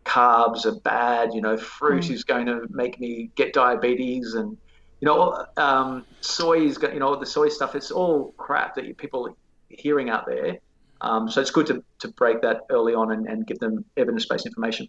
carbs 0.05 0.67
are 0.67 0.79
bad. 0.81 1.33
You 1.33 1.41
know, 1.41 1.57
fruit 1.57 2.05
mm. 2.05 2.11
is 2.11 2.25
going 2.25 2.47
to 2.47 2.67
make 2.71 3.01
me 3.01 3.31
get 3.35 3.53
diabetes, 3.53 4.35
and 4.35 4.57
you 5.01 5.07
know, 5.07 5.47
um, 5.57 6.05
soy 6.21 6.65
is 6.67 6.79
you 6.81 6.99
know 6.99 7.17
the 7.17 7.27
soy 7.27 7.49
stuff. 7.49 7.75
It's 7.75 7.91
all 7.91 8.33
crap 8.37 8.75
that 8.77 8.97
people 8.97 9.29
are 9.29 9.35
hearing 9.69 10.11
out 10.11 10.27
there. 10.27 10.59
Um, 11.01 11.29
so 11.29 11.41
it's 11.41 11.51
good 11.51 11.67
to, 11.67 11.85
to 11.99 12.09
break 12.09 12.41
that 12.43 12.63
early 12.71 12.95
on 12.95 13.13
and, 13.13 13.27
and 13.27 13.47
give 13.47 13.59
them 13.59 13.85
evidence 13.97 14.27
based 14.27 14.47
information. 14.47 14.89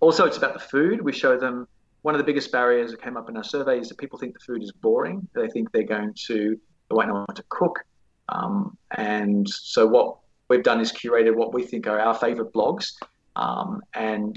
Also, 0.00 0.26
it's 0.26 0.36
about 0.36 0.52
the 0.52 0.60
food. 0.60 1.00
We 1.00 1.12
show 1.12 1.38
them 1.38 1.66
one 2.02 2.14
of 2.14 2.18
the 2.18 2.24
biggest 2.24 2.52
barriers 2.52 2.90
that 2.90 3.00
came 3.00 3.16
up 3.16 3.28
in 3.30 3.36
our 3.36 3.44
survey 3.44 3.80
is 3.80 3.88
that 3.88 3.98
people 3.98 4.18
think 4.18 4.34
the 4.34 4.40
food 4.40 4.62
is 4.62 4.70
boring. 4.72 5.26
They 5.34 5.48
think 5.48 5.72
they're 5.72 5.84
going 5.84 6.14
to 6.26 6.58
they 6.88 6.94
won't 6.94 7.08
know 7.08 7.24
how 7.28 7.34
to 7.34 7.44
cook. 7.48 7.84
Um, 8.28 8.76
and 8.92 9.48
so 9.48 9.86
what 9.86 10.18
we've 10.48 10.62
done 10.62 10.80
is 10.80 10.92
curated 10.92 11.34
what 11.34 11.54
we 11.54 11.64
think 11.64 11.86
are 11.86 11.98
our 11.98 12.14
favorite 12.14 12.52
blogs. 12.52 12.92
Um, 13.34 13.82
and 13.94 14.36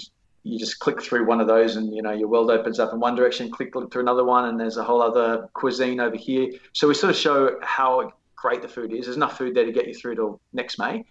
you 0.49 0.59
just 0.59 0.79
click 0.79 1.01
through 1.01 1.25
one 1.25 1.39
of 1.39 1.47
those 1.47 1.75
and 1.75 1.93
you 1.95 2.01
know 2.01 2.11
your 2.11 2.27
world 2.27 2.49
opens 2.49 2.79
up 2.79 2.91
in 2.93 2.99
one 2.99 3.15
direction 3.15 3.49
click 3.49 3.71
through 3.73 4.01
another 4.01 4.23
one 4.23 4.45
and 4.45 4.59
there's 4.59 4.77
a 4.77 4.83
whole 4.83 5.01
other 5.01 5.49
cuisine 5.53 5.99
over 5.99 6.15
here 6.15 6.51
so 6.73 6.87
we 6.87 6.93
sort 6.93 7.11
of 7.11 7.15
show 7.15 7.57
how 7.61 8.11
great 8.41 8.61
the 8.61 8.67
food 8.67 8.93
is. 8.93 9.05
There's 9.05 9.17
enough 9.17 9.37
food 9.37 9.55
there 9.55 9.65
to 9.65 9.71
get 9.71 9.87
you 9.87 9.93
through 9.93 10.15
till 10.15 10.41
next 10.53 10.79
May. 10.79 11.05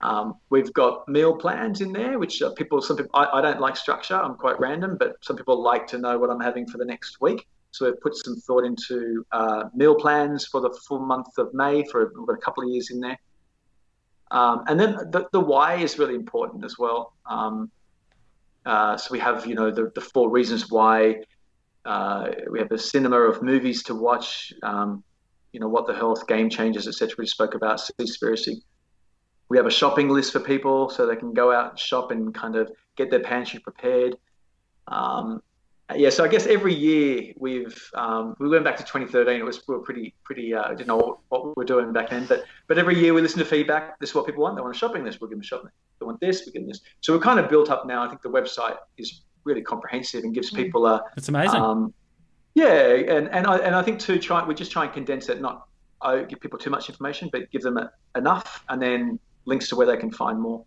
Um, 0.00 0.34
we've 0.50 0.72
got 0.72 1.06
meal 1.08 1.36
plans 1.36 1.80
in 1.80 1.92
there, 1.92 2.18
which 2.18 2.42
people, 2.56 2.82
some 2.82 2.96
people, 2.96 3.10
I, 3.14 3.38
I, 3.38 3.40
don't 3.40 3.60
like 3.60 3.76
structure. 3.76 4.16
I'm 4.16 4.34
quite 4.34 4.58
random, 4.58 4.96
but 4.98 5.16
some 5.20 5.36
people 5.36 5.62
like 5.62 5.86
to 5.88 5.98
know 5.98 6.18
what 6.18 6.28
I'm 6.28 6.40
having 6.40 6.66
for 6.66 6.78
the 6.78 6.84
next 6.84 7.20
week. 7.20 7.46
So 7.70 7.84
we've 7.84 8.00
put 8.00 8.16
some 8.16 8.36
thought 8.36 8.64
into 8.64 9.24
uh, 9.30 9.64
meal 9.74 9.94
plans 9.94 10.44
for 10.44 10.60
the 10.60 10.70
full 10.88 10.98
month 10.98 11.38
of 11.38 11.54
May 11.54 11.84
for 11.84 12.12
we've 12.18 12.26
got 12.26 12.34
a 12.34 12.40
couple 12.40 12.64
of 12.64 12.70
years 12.70 12.90
in 12.90 12.98
there. 12.98 13.18
Um, 14.32 14.64
and 14.66 14.80
then 14.80 14.94
the, 15.10 15.28
the 15.30 15.40
why 15.40 15.76
is 15.76 15.98
really 15.98 16.14
important 16.14 16.64
as 16.64 16.78
well. 16.78 17.14
Um, 17.26 17.70
uh, 18.64 18.96
so 18.96 19.12
we 19.12 19.18
have, 19.18 19.46
you 19.46 19.54
know, 19.54 19.70
the, 19.70 19.90
the 19.94 20.00
four 20.00 20.30
reasons 20.30 20.70
why. 20.70 21.22
Uh, 21.84 22.30
we 22.50 22.60
have 22.60 22.70
a 22.70 22.78
cinema 22.78 23.18
of 23.18 23.42
movies 23.42 23.82
to 23.82 23.94
watch. 23.94 24.52
Um, 24.62 25.02
you 25.52 25.60
know, 25.60 25.68
what 25.68 25.86
the 25.86 25.94
health, 25.94 26.26
Game 26.26 26.48
Changers, 26.48 26.88
etc. 26.88 27.14
We 27.18 27.26
spoke 27.26 27.54
about 27.54 27.78
Seaspiracy. 27.78 28.62
We 29.48 29.58
have 29.58 29.66
a 29.66 29.70
shopping 29.70 30.08
list 30.08 30.32
for 30.32 30.40
people 30.40 30.88
so 30.88 31.06
they 31.06 31.16
can 31.16 31.34
go 31.34 31.52
out 31.52 31.70
and 31.70 31.78
shop 31.78 32.10
and 32.10 32.34
kind 32.34 32.56
of 32.56 32.70
get 32.96 33.10
their 33.10 33.20
pantry 33.20 33.60
prepared. 33.60 34.16
Um, 34.88 35.42
yeah, 35.96 36.10
so 36.10 36.24
I 36.24 36.28
guess 36.28 36.46
every 36.46 36.74
year 36.74 37.32
we've 37.36 37.90
um, 37.94 38.36
we 38.38 38.48
went 38.48 38.64
back 38.64 38.76
to 38.76 38.82
2013. 38.82 39.40
It 39.40 39.44
was 39.44 39.62
we 39.66 39.74
were 39.74 39.80
pretty 39.80 40.14
pretty 40.24 40.54
uh, 40.54 40.68
didn't 40.70 40.86
know 40.86 40.96
what, 40.96 41.18
what, 41.28 41.46
we 41.46 41.52
were 41.56 41.64
doing 41.64 41.92
back 41.92 42.10
then, 42.10 42.26
but 42.26 42.44
but 42.68 42.78
every 42.78 42.98
year 42.98 43.14
we 43.14 43.20
listen 43.20 43.38
to 43.38 43.44
feedback. 43.44 43.98
This 44.00 44.10
is 44.10 44.14
what 44.14 44.26
people 44.26 44.42
want. 44.42 44.56
They 44.56 44.62
want 44.62 44.74
a 44.74 44.78
shopping 44.78 45.04
list. 45.04 45.20
We'll 45.20 45.28
give 45.28 45.38
them 45.38 45.42
a 45.42 45.44
shopping. 45.44 45.70
They 46.00 46.06
want 46.06 46.20
this. 46.20 46.44
We 46.46 46.52
give 46.52 46.62
them 46.62 46.68
this. 46.68 46.80
So 47.00 47.12
we're 47.14 47.22
kind 47.22 47.40
of 47.40 47.48
built 47.48 47.70
up 47.70 47.86
now. 47.86 48.02
I 48.02 48.08
think 48.08 48.22
the 48.22 48.30
website 48.30 48.76
is 48.98 49.22
really 49.44 49.62
comprehensive 49.62 50.24
and 50.24 50.34
gives 50.34 50.50
mm. 50.52 50.56
people 50.56 50.86
a. 50.86 51.02
It's 51.16 51.28
amazing. 51.28 51.60
Um, 51.60 51.94
yeah, 52.54 52.66
and 52.66 53.28
and 53.28 53.46
I 53.46 53.58
and 53.58 53.74
I 53.74 53.82
think 53.82 53.98
too, 53.98 54.18
try 54.18 54.44
we 54.44 54.54
just 54.54 54.72
try 54.72 54.84
and 54.84 54.92
condense 54.92 55.28
it, 55.28 55.40
not 55.40 55.66
I 56.02 56.22
give 56.22 56.40
people 56.40 56.58
too 56.58 56.70
much 56.70 56.88
information, 56.88 57.28
but 57.32 57.50
give 57.50 57.62
them 57.62 57.78
enough, 58.16 58.64
and 58.68 58.80
then 58.80 59.18
links 59.44 59.68
to 59.68 59.76
where 59.76 59.86
they 59.86 59.96
can 59.96 60.10
find 60.10 60.40
more. 60.40 60.64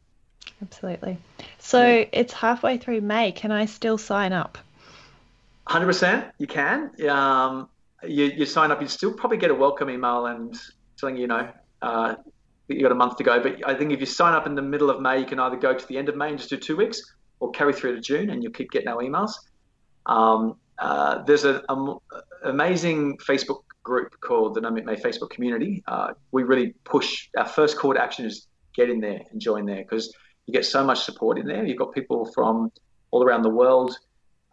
Absolutely. 0.62 1.18
So 1.60 1.82
yeah. 1.82 2.06
it's 2.12 2.34
halfway 2.34 2.78
through 2.78 3.02
May. 3.02 3.32
Can 3.32 3.52
I 3.52 3.66
still 3.66 3.98
sign 3.98 4.34
up? 4.34 4.58
Hundred 5.68 5.88
percent, 5.88 6.32
you 6.38 6.48
can. 6.48 6.92
Um, 7.10 7.70
you, 8.04 8.26
you 8.26 8.46
sign 8.46 8.72
up, 8.72 8.82
you 8.82 8.88
still 8.88 9.14
probably 9.14 9.38
get 9.38 9.50
a 9.50 9.56
welcome 9.56 9.90
email 9.90 10.28
and 10.28 10.56
telling 10.98 11.18
you, 11.18 11.28
know, 11.28 11.50
uh, 11.82 12.16
you 12.68 12.82
got 12.82 12.92
a 12.92 12.96
month 12.96 13.18
to 13.18 13.24
go. 13.24 13.42
But 13.42 13.68
I 13.68 13.74
think 13.74 13.92
if 13.92 14.00
you 14.00 14.06
sign 14.06 14.34
up 14.34 14.46
in 14.46 14.56
the 14.56 14.62
middle 14.62 14.90
of 14.90 15.02
May, 15.02 15.20
you 15.20 15.26
can 15.26 15.40
either 15.40 15.56
go 15.56 15.74
to 15.74 15.88
the 15.88 15.98
end 15.98 16.10
of 16.10 16.16
May 16.16 16.30
and 16.30 16.38
just 16.38 16.50
do 16.50 16.58
two 16.58 16.78
weeks, 16.78 17.02
or 17.40 17.52
carry 17.52 17.74
through 17.74 17.96
to 17.96 18.02
June, 18.02 18.30
and 18.30 18.44
you'll 18.44 18.54
keep 18.54 18.72
getting 18.72 18.88
our 18.88 19.02
emails. 19.02 19.32
Um, 20.06 20.56
uh, 20.78 21.24
there's 21.24 21.46
an 21.46 21.62
amazing 22.44 23.18
Facebook 23.18 23.64
group 23.84 24.20
called 24.20 24.56
the 24.56 24.62
No 24.62 24.72
May 24.72 24.96
Facebook 24.96 25.30
community. 25.30 25.84
Uh, 25.88 26.14
we 26.32 26.44
really 26.44 26.74
push 26.84 27.30
our 27.38 27.48
first 27.48 27.78
call 27.78 27.94
to 27.94 28.02
action 28.02 28.26
is 28.26 28.48
get 28.76 28.90
in 28.90 29.00
there 29.00 29.22
and 29.32 29.40
join 29.40 29.66
there 29.66 29.84
because 29.84 30.14
you 30.46 30.54
get 30.54 30.66
so 30.66 30.84
much 30.84 31.04
support 31.04 31.40
in 31.40 31.48
there. 31.48 31.66
You've 31.66 31.78
got 31.78 31.94
people 31.94 32.30
from 32.34 32.72
all 33.12 33.24
around 33.24 33.44
the 33.44 33.50
world 33.50 33.96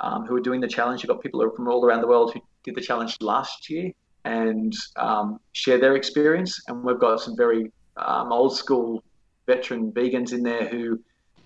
um, 0.03 0.27
who 0.27 0.37
are 0.37 0.41
doing 0.41 0.61
the 0.61 0.69
challenge. 0.69 1.03
You've 1.03 1.09
got 1.09 1.23
people 1.23 1.49
from 1.57 1.69
all 1.69 1.85
around 1.85 2.03
the 2.03 2.09
world 2.09 2.35
who 2.35 2.41
did 2.65 2.75
the 2.75 2.81
challenge 2.81 3.17
last 3.21 3.71
year 3.71 3.93
and 4.25 4.75
um, 4.97 5.39
share 5.53 5.79
their 5.79 5.97
experience. 5.97 6.61
And 6.69 6.85
we've 6.85 6.99
got 6.99 7.21
some 7.21 7.37
very 7.37 7.71
um, 7.97 8.33
old 8.33 8.57
school 8.57 9.03
veteran 9.47 9.93
vegans 9.93 10.33
in 10.33 10.43
there 10.43 10.69
who 10.69 11.01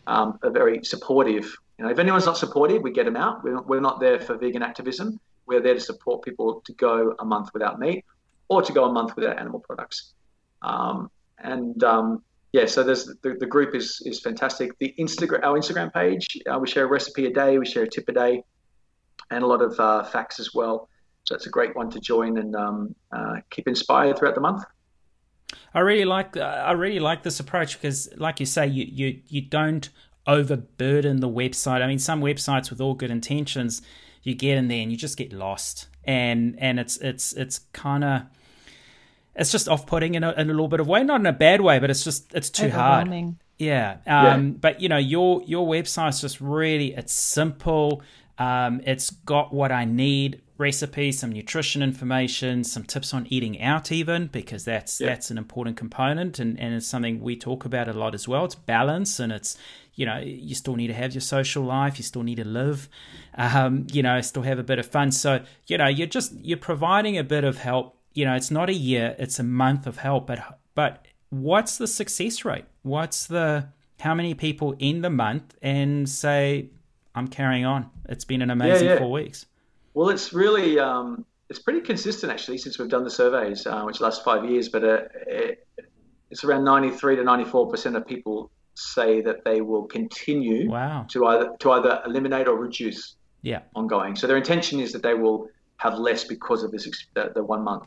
um, 0.07 0.39
are 0.43 0.51
very 0.51 0.83
supportive. 0.85 1.55
You 1.79 1.85
know, 1.85 1.91
if 1.91 1.99
anyone's 1.99 2.27
not 2.27 2.39
supportive, 2.39 2.83
we 2.83 2.93
get 2.93 3.05
them 3.05 3.17
out. 3.17 3.45
We're 3.45 3.55
not, 3.55 3.69
we're 3.69 3.81
not 3.81 4.01
there 4.01 4.19
for 4.19 4.37
vegan 4.37 4.63
activism. 4.63 5.21
We're 5.47 5.61
there 5.61 5.75
to 5.75 5.81
support 5.81 6.23
people 6.23 6.63
to 6.65 6.73
go 6.75 7.15
a 7.19 7.25
month 7.25 7.51
without 7.53 7.79
meat 7.79 8.05
or 8.49 8.63
to 8.63 8.73
go 8.73 8.85
a 8.85 8.93
month 8.93 9.17
without 9.17 9.39
animal 9.39 9.61
products. 9.61 10.13
Um, 10.63 11.11
and 11.39 11.83
um, 11.85 12.23
yeah, 12.57 12.65
so 12.65 12.83
there's 12.83 13.05
the, 13.23 13.37
the 13.39 13.45
group 13.45 13.75
is 13.75 14.01
is 14.07 14.19
fantastic. 14.21 14.79
The 14.79 14.95
Instagram, 14.99 15.45
our 15.45 15.59
Instagram 15.59 15.93
page, 15.93 16.27
uh, 16.51 16.59
we 16.59 16.67
share 16.67 16.85
a 16.85 16.89
recipe 16.89 17.27
a 17.27 17.31
day, 17.31 17.59
we 17.59 17.67
share 17.67 17.83
a 17.83 17.89
tip 17.89 18.09
a 18.09 18.13
day, 18.13 18.43
and 19.31 19.45
a 19.45 19.47
lot 19.47 19.61
of 19.61 19.79
uh, 19.79 20.05
facts 20.05 20.41
as 20.41 20.55
well. 20.55 20.89
So 21.25 21.35
it's 21.35 21.47
a 21.47 21.51
great 21.51 21.77
one 21.77 21.91
to 21.91 22.01
join 22.01 22.39
and 22.39 22.57
um, 22.57 22.95
uh, 23.13 23.41
keep 23.51 23.69
inspired 23.69 24.17
throughout 24.17 24.37
the 24.37 24.41
month. 24.41 24.65
I 25.75 25.81
really 25.81 26.07
like 26.07 26.39
I 26.39 26.73
really 26.73 26.99
like 26.99 27.23
this 27.25 27.41
approach 27.41 27.79
because, 27.79 28.09
like 28.17 28.41
you 28.41 28.47
say, 28.47 28.67
you 28.67 28.87
you 28.91 29.21
you 29.29 29.43
don't 29.43 29.91
overburden 30.27 31.21
the 31.21 31.29
website. 31.29 31.83
I 31.83 31.87
mean, 31.87 31.99
some 31.99 32.23
websites 32.23 32.71
with 32.71 32.81
all 32.81 32.95
good 32.95 33.11
intentions, 33.11 33.83
you 34.23 34.35
get 34.35 34.57
in 34.57 34.69
there 34.69 34.81
and 34.81 34.91
you 34.91 34.97
just 34.97 35.19
get 35.19 35.31
lost, 35.31 35.89
and 36.05 36.57
and 36.59 36.81
it's 36.81 36.97
it's 36.97 37.35
it's 37.35 37.59
kind 37.75 38.03
of 38.03 38.23
it's 39.37 39.53
just 39.53 39.69
off-putting 39.69 40.15
in 40.15 40.25
a, 40.25 40.33
in 40.33 40.49
a 40.49 40.53
little 40.53 40.69
bit 40.69 40.81
of 40.81 40.89
way, 40.89 41.05
not 41.05 41.21
in 41.21 41.27
a 41.27 41.33
bad 41.33 41.61
way, 41.61 41.79
but 41.79 41.91
it's 41.91 42.03
just 42.03 42.35
it's 42.35 42.51
too 42.51 42.71
hard. 42.71 43.09
Yeah. 43.59 43.99
Um, 44.07 44.47
yeah. 44.47 44.53
But 44.61 44.81
you 44.81 44.89
know, 44.89 44.99
your 44.99 45.43
your 45.45 45.67
website's 45.67 46.21
just 46.21 46.41
really 46.41 46.95
it's 46.95 47.13
simple. 47.13 48.03
Um, 48.39 48.81
it's 48.85 49.11
got 49.11 49.53
what 49.53 49.73
I 49.73 49.85
need: 49.85 50.43
recipes, 50.59 51.19
some 51.19 51.33
nutrition 51.33 51.83
information, 51.83 52.65
some 52.65 52.85
tips 52.85 53.15
on 53.15 53.27
eating 53.31 53.61
out, 53.63 53.93
even 53.93 54.27
because 54.29 54.65
that's 54.65 55.01
yeah. 55.01 55.09
that's 55.09 55.31
an 55.31 55.39
important 55.39 55.77
component, 55.77 56.39
and 56.39 56.59
and 56.59 56.75
it's 56.75 56.87
something 56.87 57.21
we 57.21 57.37
talk 57.37 57.65
about 57.65 57.89
a 57.89 57.93
lot 57.93 58.15
as 58.15 58.27
well. 58.29 58.45
It's 58.45 58.55
balance, 58.55 59.21
and 59.21 59.33
it's 59.33 59.57
you 59.95 60.07
know 60.07 60.19
you 60.19 60.55
still 60.55 60.77
need 60.77 60.89
to 60.89 60.95
have 60.95 61.15
your 61.15 61.23
social 61.23 61.63
life, 61.63 61.99
you 61.99 62.05
still 62.05 62.23
need 62.23 62.37
to 62.37 62.45
live, 62.45 62.89
um, 63.37 63.87
you 63.91 64.03
know, 64.03 64.21
still 64.21 64.43
have 64.43 64.59
a 64.59 64.65
bit 64.65 64.79
of 64.79 64.87
fun. 64.87 65.13
So 65.13 65.43
you 65.67 65.79
know, 65.79 65.89
you're 65.89 66.07
just 66.07 66.33
you're 66.43 66.59
providing 66.59 67.17
a 67.19 67.25
bit 67.25 67.45
of 67.45 67.59
help 67.59 67.96
you 68.17 68.25
know, 68.25 68.35
it's 68.35 68.51
not 68.51 68.71
a 68.71 68.75
year, 68.75 69.15
it's 69.19 69.39
a 69.39 69.43
month 69.43 69.87
of 69.87 69.99
help, 69.99 70.27
but 70.27 70.59
but 70.75 71.05
what's 71.29 71.77
the 71.77 71.87
success 71.87 72.45
rate? 72.47 72.65
What's 72.83 73.27
the 73.27 73.69
how 74.01 74.15
many 74.15 74.35
people 74.35 74.75
in 74.79 75.03
the 75.03 75.11
month 75.11 75.55
and 75.61 76.09
say 76.09 76.71
I'm 77.15 77.29
carrying 77.29 77.67
on? 77.67 77.91
It's 78.09 78.25
been 78.25 78.41
an 78.41 78.51
amazing 78.51 78.87
yeah, 78.87 78.95
yeah. 78.95 78.99
four 78.99 79.11
weeks. 79.11 79.45
Well, 79.93 80.09
it's 80.09 80.33
really 80.33 80.79
um, 80.79 81.27
it's 81.51 81.59
pretty 81.59 81.83
consistent 81.83 82.33
actually 82.33 82.57
since 82.57 82.79
we've 82.79 82.89
done 82.89 83.05
the 83.05 83.11
surveys, 83.11 83.67
uh, 83.67 83.83
which 83.83 84.01
last 84.01 84.25
five 84.25 84.49
years. 84.49 84.71
But 84.71 84.83
uh, 84.83 84.99
it, 85.27 85.67
it's 86.31 86.43
around 86.43 86.65
93 86.65 87.17
to 87.17 87.25
94 87.25 87.71
percent 87.71 87.97
of 87.97 88.07
people 88.07 88.51
say 88.73 89.21
that 89.21 89.45
they 89.45 89.61
will 89.61 89.85
continue 89.85 90.71
wow. 90.71 91.05
to 91.11 91.27
either 91.27 91.51
to 91.59 91.73
either 91.73 92.03
eliminate 92.07 92.49
or 92.49 92.57
reduce 92.57 93.17
yeah 93.43 93.61
ongoing. 93.75 94.17
So 94.17 94.27
their 94.27 94.39
intention 94.39 94.81
is 94.81 94.93
that 94.93 95.03
they 95.03 95.15
will 95.15 95.49
have 95.77 95.99
less 95.99 96.25
because 96.25 96.63
of 96.63 96.71
this 96.71 96.89
the, 97.13 97.33
the 97.35 97.45
one 97.45 97.63
month 97.63 97.85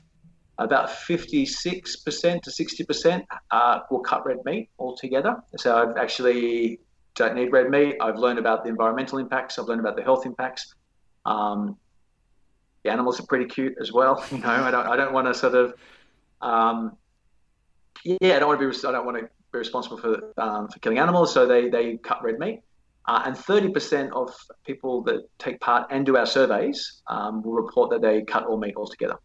about 0.60 0.90
56% 0.90 2.42
to 2.44 2.50
60% 2.50 3.26
uh, 3.52 3.80
will 3.90 4.02
cut 4.02 4.26
red 4.26 4.38
meat 4.46 4.70
altogether. 4.78 5.38
So 5.58 5.76
I've 5.76 5.98
actually 5.98 6.80
don't 7.16 7.36
need 7.36 7.52
red 7.52 7.70
meat. 7.70 7.96
I've 8.02 8.18
learned 8.18 8.40
about 8.40 8.64
the 8.64 8.70
environmental 8.70 9.18
impacts. 9.20 9.58
I've 9.58 9.66
learned 9.66 9.80
about 9.80 9.96
the 9.96 10.04
health 10.04 10.26
impacts. 10.26 10.76
Um, 11.26 11.78
the 12.84 12.92
animals 12.92 13.20
are 13.20 13.26
pretty 13.26 13.46
cute 13.46 13.76
as 13.82 13.92
well. 13.92 14.24
You 14.32 14.40
know, 14.40 14.50
I 14.50 14.72
don't, 14.72 14.88
I 14.88 14.96
don't 14.96 15.14
want 15.14 15.28
to 15.28 15.34
sort 15.34 15.56
of, 15.56 15.74
um, 16.42 16.98
yeah, 18.04 18.36
I 18.36 18.40
don't 18.40 18.50
want 18.50 18.60
to 18.60 18.70
be, 18.70 18.88
I 18.88 18.92
don't 18.92 19.06
want 19.06 19.18
to 19.18 19.24
be 19.24 19.58
responsible 19.58 19.98
for, 19.98 20.34
um, 20.38 20.68
for 20.68 20.80
killing 20.80 21.00
animals. 21.00 21.34
So 21.34 21.46
they, 21.46 21.70
they 21.70 21.98
cut 21.98 22.24
red 22.24 22.38
meat. 22.38 22.62
Uh, 23.08 23.24
and 23.26 23.36
30% 23.36 24.12
of 24.12 24.32
people 24.66 25.02
that 25.04 25.28
take 25.40 25.60
part 25.62 25.88
and 25.90 26.06
do 26.06 26.16
our 26.16 26.28
surveys 26.28 27.02
um, 27.08 27.42
will 27.42 27.54
report 27.54 27.90
that 27.90 28.02
they 28.02 28.22
cut 28.24 28.46
all 28.46 28.60
meat 28.60 28.76
altogether. 28.76 29.18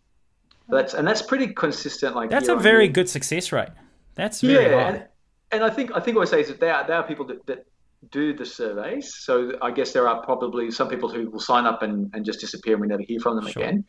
That's 0.68 0.94
and 0.94 1.06
that's 1.06 1.22
pretty 1.22 1.48
consistent. 1.48 2.14
Like 2.14 2.30
that's 2.30 2.48
a 2.48 2.56
very 2.56 2.88
good 2.88 3.08
success 3.08 3.52
rate. 3.52 3.68
That's 4.14 4.40
very 4.40 4.64
yeah, 4.64 4.88
and, 4.88 5.04
and, 5.52 5.64
I 5.64 5.70
think 5.70 5.90
I 5.94 6.00
think 6.00 6.16
what 6.16 6.28
I 6.28 6.30
say 6.30 6.40
is 6.40 6.48
that 6.48 6.60
there 6.60 6.74
are, 6.74 6.86
there 6.86 6.96
are 6.96 7.02
people 7.02 7.26
that, 7.26 7.44
that 7.46 7.66
do 8.10 8.32
the 8.32 8.46
surveys. 8.46 9.14
So 9.14 9.52
I 9.60 9.70
guess 9.70 9.92
there 9.92 10.08
are 10.08 10.22
probably 10.24 10.70
some 10.70 10.88
people 10.88 11.08
who 11.08 11.30
will 11.30 11.40
sign 11.40 11.66
up 11.66 11.82
and, 11.82 12.10
and 12.14 12.24
just 12.24 12.40
disappear 12.40 12.74
and 12.74 12.82
we 12.82 12.88
never 12.88 13.02
hear 13.02 13.20
from 13.20 13.36
them 13.36 13.48
sure. 13.48 13.62
again. 13.62 13.84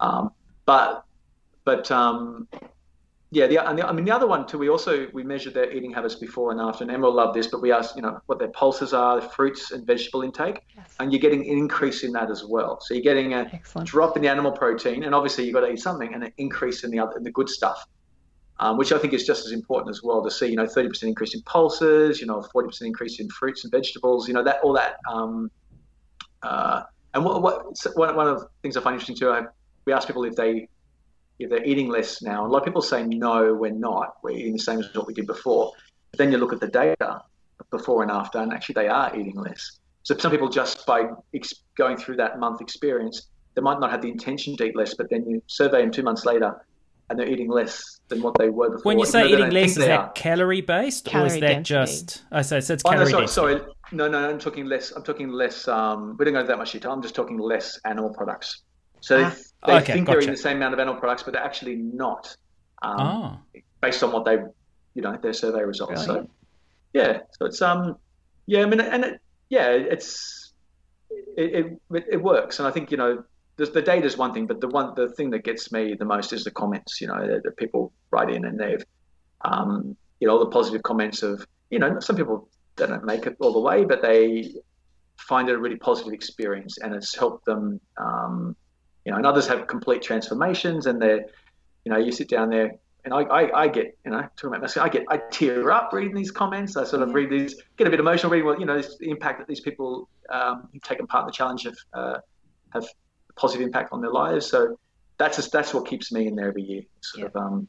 Um, 0.00 0.30
but 0.66 1.04
but 1.64 1.90
um, 1.90 2.48
yeah, 3.30 3.46
the, 3.46 3.68
and 3.68 3.78
the, 3.78 3.86
I 3.86 3.92
mean 3.92 4.06
the 4.06 4.10
other 4.10 4.26
one 4.26 4.46
too. 4.46 4.56
We 4.56 4.70
also 4.70 5.06
we 5.12 5.22
measured 5.22 5.52
their 5.52 5.70
eating 5.70 5.92
habits 5.92 6.14
before 6.14 6.50
and 6.50 6.60
after, 6.60 6.82
and 6.82 6.90
Emma 6.90 7.06
will 7.06 7.14
love 7.14 7.34
this. 7.34 7.46
But 7.46 7.60
we 7.60 7.70
asked, 7.70 7.94
you 7.94 8.00
know, 8.00 8.20
what 8.24 8.38
their 8.38 8.48
pulses 8.48 8.94
are, 8.94 9.20
fruits 9.20 9.70
and 9.70 9.86
vegetable 9.86 10.22
intake, 10.22 10.62
yes. 10.74 10.94
and 10.98 11.12
you're 11.12 11.20
getting 11.20 11.40
an 11.40 11.58
increase 11.58 12.04
in 12.04 12.12
that 12.12 12.30
as 12.30 12.44
well. 12.44 12.80
So 12.80 12.94
you're 12.94 13.02
getting 13.02 13.34
a 13.34 13.50
Excellent. 13.52 13.86
drop 13.86 14.16
in 14.16 14.22
the 14.22 14.28
animal 14.28 14.52
protein, 14.52 15.04
and 15.04 15.14
obviously 15.14 15.44
you've 15.44 15.52
got 15.52 15.60
to 15.60 15.70
eat 15.70 15.80
something, 15.80 16.14
and 16.14 16.24
an 16.24 16.32
increase 16.38 16.84
in 16.84 16.90
the 16.90 16.98
other 16.98 17.18
in 17.18 17.22
the 17.22 17.30
good 17.30 17.50
stuff, 17.50 17.84
um, 18.60 18.78
which 18.78 18.92
I 18.92 18.98
think 18.98 19.12
is 19.12 19.26
just 19.26 19.44
as 19.44 19.52
important 19.52 19.90
as 19.90 20.02
well 20.02 20.24
to 20.24 20.30
see. 20.30 20.46
You 20.46 20.56
know, 20.56 20.66
30% 20.66 21.02
increase 21.02 21.34
in 21.34 21.42
pulses, 21.42 22.22
you 22.22 22.26
know, 22.26 22.42
40% 22.54 22.80
increase 22.80 23.20
in 23.20 23.28
fruits 23.28 23.62
and 23.62 23.70
vegetables. 23.70 24.26
You 24.26 24.32
know, 24.34 24.42
that 24.44 24.60
all 24.62 24.72
that. 24.72 24.96
Um, 25.06 25.50
uh, 26.42 26.84
and 27.12 27.24
what, 27.24 27.42
what 27.42 27.76
one, 27.94 28.16
one 28.16 28.26
of 28.26 28.40
the 28.40 28.48
things 28.62 28.78
I 28.78 28.80
find 28.80 28.94
interesting 28.94 29.16
too, 29.16 29.30
I, 29.30 29.42
we 29.84 29.92
ask 29.92 30.06
people 30.06 30.24
if 30.24 30.34
they 30.34 30.68
they're 31.46 31.64
eating 31.64 31.88
less 31.88 32.20
now, 32.22 32.44
a 32.44 32.48
lot 32.48 32.58
of 32.58 32.64
people 32.64 32.82
say 32.82 33.04
no, 33.04 33.54
we're 33.54 33.70
not. 33.70 34.16
We're 34.22 34.30
eating 34.32 34.54
the 34.54 34.58
same 34.58 34.80
as 34.80 34.92
what 34.94 35.06
we 35.06 35.14
did 35.14 35.26
before. 35.26 35.72
But 36.10 36.18
then 36.18 36.32
you 36.32 36.38
look 36.38 36.52
at 36.52 36.60
the 36.60 36.68
data 36.68 37.22
before 37.70 38.02
and 38.02 38.10
after, 38.10 38.38
and 38.38 38.52
actually 38.52 38.74
they 38.74 38.88
are 38.88 39.14
eating 39.16 39.36
less. 39.36 39.78
So 40.02 40.16
some 40.16 40.30
people 40.30 40.48
just 40.48 40.86
by 40.86 41.04
ex- 41.34 41.52
going 41.76 41.96
through 41.96 42.16
that 42.16 42.38
month 42.40 42.60
experience, 42.60 43.28
they 43.54 43.62
might 43.62 43.78
not 43.78 43.90
have 43.90 44.02
the 44.02 44.08
intention 44.08 44.56
to 44.56 44.64
eat 44.64 44.76
less, 44.76 44.94
but 44.94 45.10
then 45.10 45.28
you 45.28 45.42
survey 45.46 45.82
them 45.82 45.90
two 45.90 46.02
months 46.02 46.24
later, 46.24 46.64
and 47.10 47.18
they're 47.18 47.28
eating 47.28 47.50
less 47.50 48.00
than 48.08 48.22
what 48.22 48.36
they 48.38 48.48
were 48.48 48.70
before. 48.70 48.82
When 48.90 48.98
you 48.98 49.06
say 49.06 49.28
eating 49.28 49.50
less, 49.50 49.70
is 49.70 49.76
that 49.76 50.14
calorie 50.14 50.60
based 50.62 51.04
calorie 51.04 51.24
or 51.24 51.34
is 51.34 51.40
that 51.40 51.46
density. 51.64 51.74
just? 51.74 52.22
I 52.32 52.42
say 52.42 52.60
so 52.60 52.74
it's 52.74 52.82
Oh, 52.84 52.90
no, 52.90 52.96
calorie 53.04 53.10
sorry, 53.28 53.54
density. 53.54 53.64
sorry. 53.64 53.72
No, 53.92 54.08
no, 54.08 54.30
I'm 54.30 54.38
talking 54.38 54.66
less. 54.66 54.92
I'm 54.92 55.02
talking 55.02 55.28
less. 55.30 55.66
Um, 55.68 56.16
we 56.18 56.24
don't 56.24 56.34
go 56.34 56.40
into 56.40 56.48
that 56.52 56.58
much 56.58 56.72
detail. 56.72 56.92
I'm 56.92 57.02
just 57.02 57.14
talking 57.14 57.38
less 57.38 57.78
animal 57.84 58.10
products. 58.10 58.62
So 59.00 59.22
Ah. 59.24 59.30
they, 59.30 59.36
they 59.66 59.74
Okay, 59.74 59.92
think 59.92 60.06
they're 60.06 60.16
gotcha. 60.16 60.24
eating 60.24 60.34
the 60.34 60.40
same 60.40 60.56
amount 60.58 60.74
of 60.74 60.80
animal 60.80 61.00
products, 61.00 61.22
but 61.22 61.32
they're 61.34 61.42
actually 61.44 61.76
not. 61.76 62.36
Um, 62.82 62.96
Oh, 63.00 63.38
based 63.80 64.02
on 64.02 64.12
what 64.12 64.24
they, 64.24 64.38
you 64.94 65.02
know, 65.02 65.16
their 65.20 65.32
survey 65.32 65.62
results. 65.62 66.04
Brilliant. 66.04 66.28
So, 66.28 66.34
yeah, 66.94 67.20
so 67.38 67.46
it's 67.46 67.60
um, 67.62 67.96
yeah, 68.46 68.62
I 68.62 68.66
mean, 68.66 68.80
and 68.80 69.04
it, 69.04 69.20
yeah, 69.48 69.70
it's 69.70 70.52
it, 71.36 71.78
it 71.90 72.04
it 72.12 72.22
works, 72.22 72.58
and 72.58 72.68
I 72.68 72.70
think 72.70 72.90
you 72.90 72.96
know, 72.96 73.24
the, 73.56 73.66
the 73.66 73.82
data 73.82 74.06
is 74.06 74.16
one 74.16 74.32
thing, 74.32 74.46
but 74.46 74.60
the 74.60 74.68
one 74.68 74.94
the 74.94 75.08
thing 75.10 75.30
that 75.30 75.44
gets 75.44 75.72
me 75.72 75.94
the 75.94 76.04
most 76.04 76.32
is 76.32 76.44
the 76.44 76.50
comments. 76.50 77.00
You 77.00 77.08
know, 77.08 77.26
that, 77.26 77.42
that 77.44 77.56
people 77.56 77.92
write 78.10 78.30
in 78.30 78.44
and 78.44 78.58
they've, 78.58 78.84
um, 79.44 79.96
you 80.20 80.28
know, 80.28 80.34
all 80.34 80.40
the 80.40 80.50
positive 80.50 80.82
comments 80.82 81.22
of, 81.22 81.44
you 81.70 81.78
know, 81.78 81.98
some 82.00 82.16
people 82.16 82.48
they 82.76 82.86
don't 82.86 83.04
make 83.04 83.26
it 83.26 83.36
all 83.40 83.52
the 83.52 83.60
way, 83.60 83.84
but 83.84 84.02
they 84.02 84.52
find 85.16 85.48
it 85.48 85.56
a 85.56 85.58
really 85.58 85.76
positive 85.76 86.12
experience, 86.12 86.78
and 86.78 86.94
it's 86.94 87.14
helped 87.16 87.44
them. 87.44 87.80
Um, 87.96 88.56
you 89.08 89.12
know, 89.12 89.16
and 89.16 89.24
others 89.24 89.48
have 89.48 89.66
complete 89.66 90.02
transformations, 90.02 90.84
and 90.84 91.00
they're, 91.00 91.24
you 91.84 91.90
know, 91.90 91.96
you 91.96 92.12
sit 92.12 92.28
down 92.28 92.50
there 92.50 92.72
and 93.06 93.14
I, 93.14 93.22
I, 93.22 93.62
I 93.62 93.68
get, 93.68 93.96
you 94.04 94.10
know, 94.10 94.20
talking 94.36 94.48
about 94.48 94.60
myself, 94.60 94.84
I 94.84 94.90
get, 94.90 95.04
I 95.08 95.16
tear 95.30 95.70
up 95.70 95.94
reading 95.94 96.14
these 96.14 96.30
comments. 96.30 96.76
I 96.76 96.84
sort 96.84 97.00
of 97.00 97.14
read 97.14 97.30
these, 97.30 97.54
get 97.78 97.86
a 97.86 97.90
bit 97.90 98.00
emotional 98.00 98.30
reading 98.30 98.44
what, 98.44 98.60
you 98.60 98.66
know, 98.66 98.76
this, 98.76 98.98
the 98.98 99.08
impact 99.08 99.38
that 99.38 99.48
these 99.48 99.60
people 99.60 100.10
um, 100.30 100.68
who've 100.70 100.82
taken 100.82 101.06
part 101.06 101.22
in 101.22 101.26
the 101.28 101.32
challenge 101.32 101.62
have, 101.62 101.76
uh, 101.94 102.18
have 102.74 102.84
a 102.84 103.32
positive 103.40 103.64
impact 103.66 103.94
on 103.94 104.02
their 104.02 104.10
lives. 104.10 104.44
So 104.44 104.76
that's 105.16 105.36
just, 105.36 105.52
that's 105.52 105.72
what 105.72 105.86
keeps 105.86 106.12
me 106.12 106.26
in 106.26 106.34
there 106.36 106.48
every 106.48 106.64
year. 106.64 106.82
Sort 107.00 107.22
Yeah. 107.22 107.40
of, 107.40 107.46
um, 107.46 107.68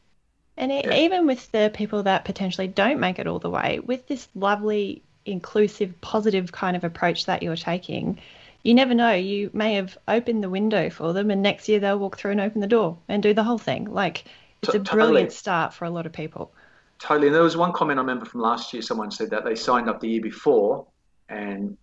And 0.57 0.73
e 0.73 0.81
Yeah. 0.83 0.97
even 0.97 1.25
with 1.25 1.49
the 1.53 1.71
people 1.73 2.03
that 2.03 2.25
potentially 2.25 2.67
don't 2.67 2.99
make 2.99 3.17
it 3.17 3.27
all 3.27 3.39
the 3.39 3.49
way, 3.49 3.79
with 3.79 4.07
this 4.07 4.27
lovely, 4.35 5.03
inclusive, 5.25 5.93
positive 6.01 6.51
kind 6.51 6.75
of 6.75 6.83
approach 6.83 7.27
that 7.27 7.41
you're 7.43 7.55
taking, 7.55 8.19
you 8.63 8.73
never 8.73 8.93
know. 8.93 9.13
You 9.13 9.49
may 9.53 9.75
have 9.75 9.97
opened 10.07 10.43
the 10.43 10.49
window 10.49 10.89
for 10.89 11.13
them, 11.13 11.31
and 11.31 11.41
next 11.41 11.67
year 11.69 11.79
they'll 11.79 11.99
walk 11.99 12.17
through 12.17 12.31
and 12.31 12.41
open 12.41 12.61
the 12.61 12.67
door 12.67 12.97
and 13.07 13.23
do 13.23 13.33
the 13.33 13.43
whole 13.43 13.57
thing. 13.57 13.85
Like, 13.85 14.25
it's 14.61 14.73
a 14.73 14.79
brilliant 14.79 15.31
start 15.31 15.73
for 15.73 15.85
a 15.85 15.89
lot 15.89 16.05
of 16.05 16.11
people. 16.11 16.53
Totally. 16.99 17.27
And 17.27 17.35
there 17.35 17.43
was 17.43 17.55
one 17.55 17.71
comment 17.71 17.97
I 17.97 18.01
remember 18.01 18.25
from 18.25 18.41
last 18.41 18.73
year. 18.73 18.81
Someone 18.81 19.11
said 19.11 19.29
that 19.29 19.45
they 19.45 19.55
signed 19.55 19.89
up 19.89 20.01
the 20.01 20.09
year 20.09 20.21
before 20.21 20.85
and 21.29 21.77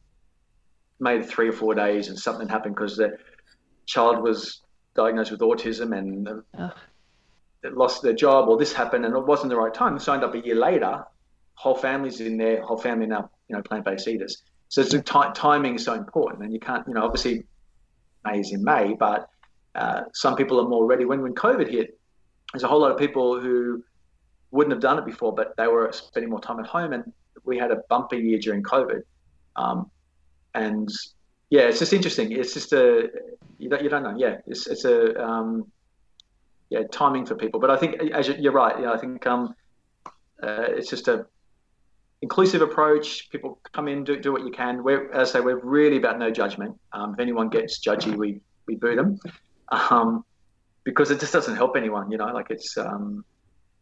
made 1.01 1.25
three 1.25 1.49
or 1.49 1.53
four 1.53 1.75
days, 1.75 2.09
and 2.09 2.19
something 2.19 2.49
happened 2.49 2.75
because 2.75 2.97
their 2.97 3.19
child 3.87 4.23
was 4.23 4.61
diagnosed 4.95 5.31
with 5.31 5.41
autism 5.41 5.97
and 5.97 6.29
they 7.63 7.71
lost 7.71 8.03
their 8.03 8.13
job, 8.13 8.49
or 8.49 8.59
this 8.59 8.73
happened, 8.73 9.07
and 9.07 9.17
it 9.17 9.27
wasn't 9.27 9.49
the 9.49 9.57
right 9.57 9.73
time. 9.73 9.95
They 9.95 10.05
signed 10.05 10.25
up 10.25 10.35
a 10.35 10.39
year 10.39 10.55
later. 10.55 11.05
Whole 11.55 11.75
families 11.75 12.21
in 12.21 12.37
there. 12.37 12.61
Whole 12.63 12.77
family 12.77 13.07
now, 13.07 13.31
you 13.49 13.57
know, 13.57 13.63
plant-based 13.63 14.07
eaters. 14.09 14.43
So 14.69 14.81
it's 14.81 14.95
timing 15.39 15.77
is 15.77 15.85
so 15.85 15.95
important, 15.95 16.43
and 16.43 16.53
you 16.53 16.61
can't, 16.61 16.87
you 16.89 16.95
know, 16.95 17.05
obviously 17.05 17.45
May 18.25 18.41
is 18.41 18.53
in 18.53 18.65
May, 18.65 18.95
but 18.95 19.29
uh, 19.75 20.03
some 20.13 20.35
people 20.37 20.61
are 20.61 20.69
more 20.69 20.87
ready. 20.87 21.05
When 21.05 21.23
when 21.23 21.35
COVID 21.35 21.71
hit, 21.71 21.99
there's 22.53 22.65
a 22.65 22.69
whole 22.69 22.81
lot 22.81 22.91
of 22.91 22.99
people 22.99 23.41
who 23.41 23.83
wouldn't 24.51 24.73
have 24.73 24.83
done 24.83 24.99
it 24.99 25.05
before, 25.05 25.35
but 25.35 25.57
they 25.57 25.67
were 25.67 25.91
spending 25.93 26.31
more 26.31 26.41
time 26.41 26.59
at 26.61 26.67
home, 26.67 26.93
and 26.93 27.13
we 27.45 27.59
had 27.59 27.71
a 27.71 27.77
bumper 27.89 28.17
year 28.17 28.39
during 28.39 28.63
COVID. 28.63 29.03
Um, 29.55 29.91
and 30.55 30.89
yeah, 31.51 31.63
it's 31.63 31.79
just 31.79 31.93
interesting. 31.93 32.33
It's 32.33 32.55
just 32.55 32.73
a 32.73 33.09
you 33.59 33.69
don't, 33.69 33.83
you 33.83 33.89
don't 33.89 34.03
know. 34.03 34.15
Yeah, 34.17 34.39
it's 34.47 34.67
it's 34.67 34.85
a 34.85 35.23
um, 35.23 35.71
yeah 36.71 36.83
timing 36.91 37.25
for 37.27 37.37
people. 37.37 37.61
But 37.61 37.71
I 37.71 37.77
think 37.77 38.01
as 38.13 38.29
you- 38.29 38.37
you're 38.39 38.53
right. 38.53 38.81
Yeah, 38.81 38.93
I 38.93 38.99
think 38.99 39.27
um, 39.27 39.55
uh, 40.43 40.67
it's 40.69 40.91
just 40.91 41.09
a 41.09 41.27
inclusive 42.23 42.63
approach. 42.63 43.31
People 43.31 43.61
come 43.73 43.89
in, 43.89 44.05
do, 44.05 44.19
do 44.19 44.33
what 44.33 44.43
you 44.45 44.51
can. 44.51 44.83
We're 44.83 45.11
as 45.13 45.31
I 45.31 45.33
say, 45.35 45.41
we're 45.41 45.61
really 45.61 45.97
about 45.97 46.19
no 46.19 46.31
judgment. 46.31 46.79
Um, 46.93 47.15
if 47.15 47.21
anyone 47.21 47.49
gets 47.49 47.81
judgy, 47.81 48.17
we 48.17 48.41
we 48.67 48.77
boot 48.77 48.97
them. 48.97 49.19
Um, 49.71 50.25
because 50.85 51.11
it 51.11 51.19
just 51.19 51.33
doesn't 51.33 51.57
help 51.57 51.77
anyone, 51.77 52.11
you 52.11 52.17
know. 52.17 52.27
Like 52.27 52.47
it's, 52.51 52.79
um, 52.79 53.25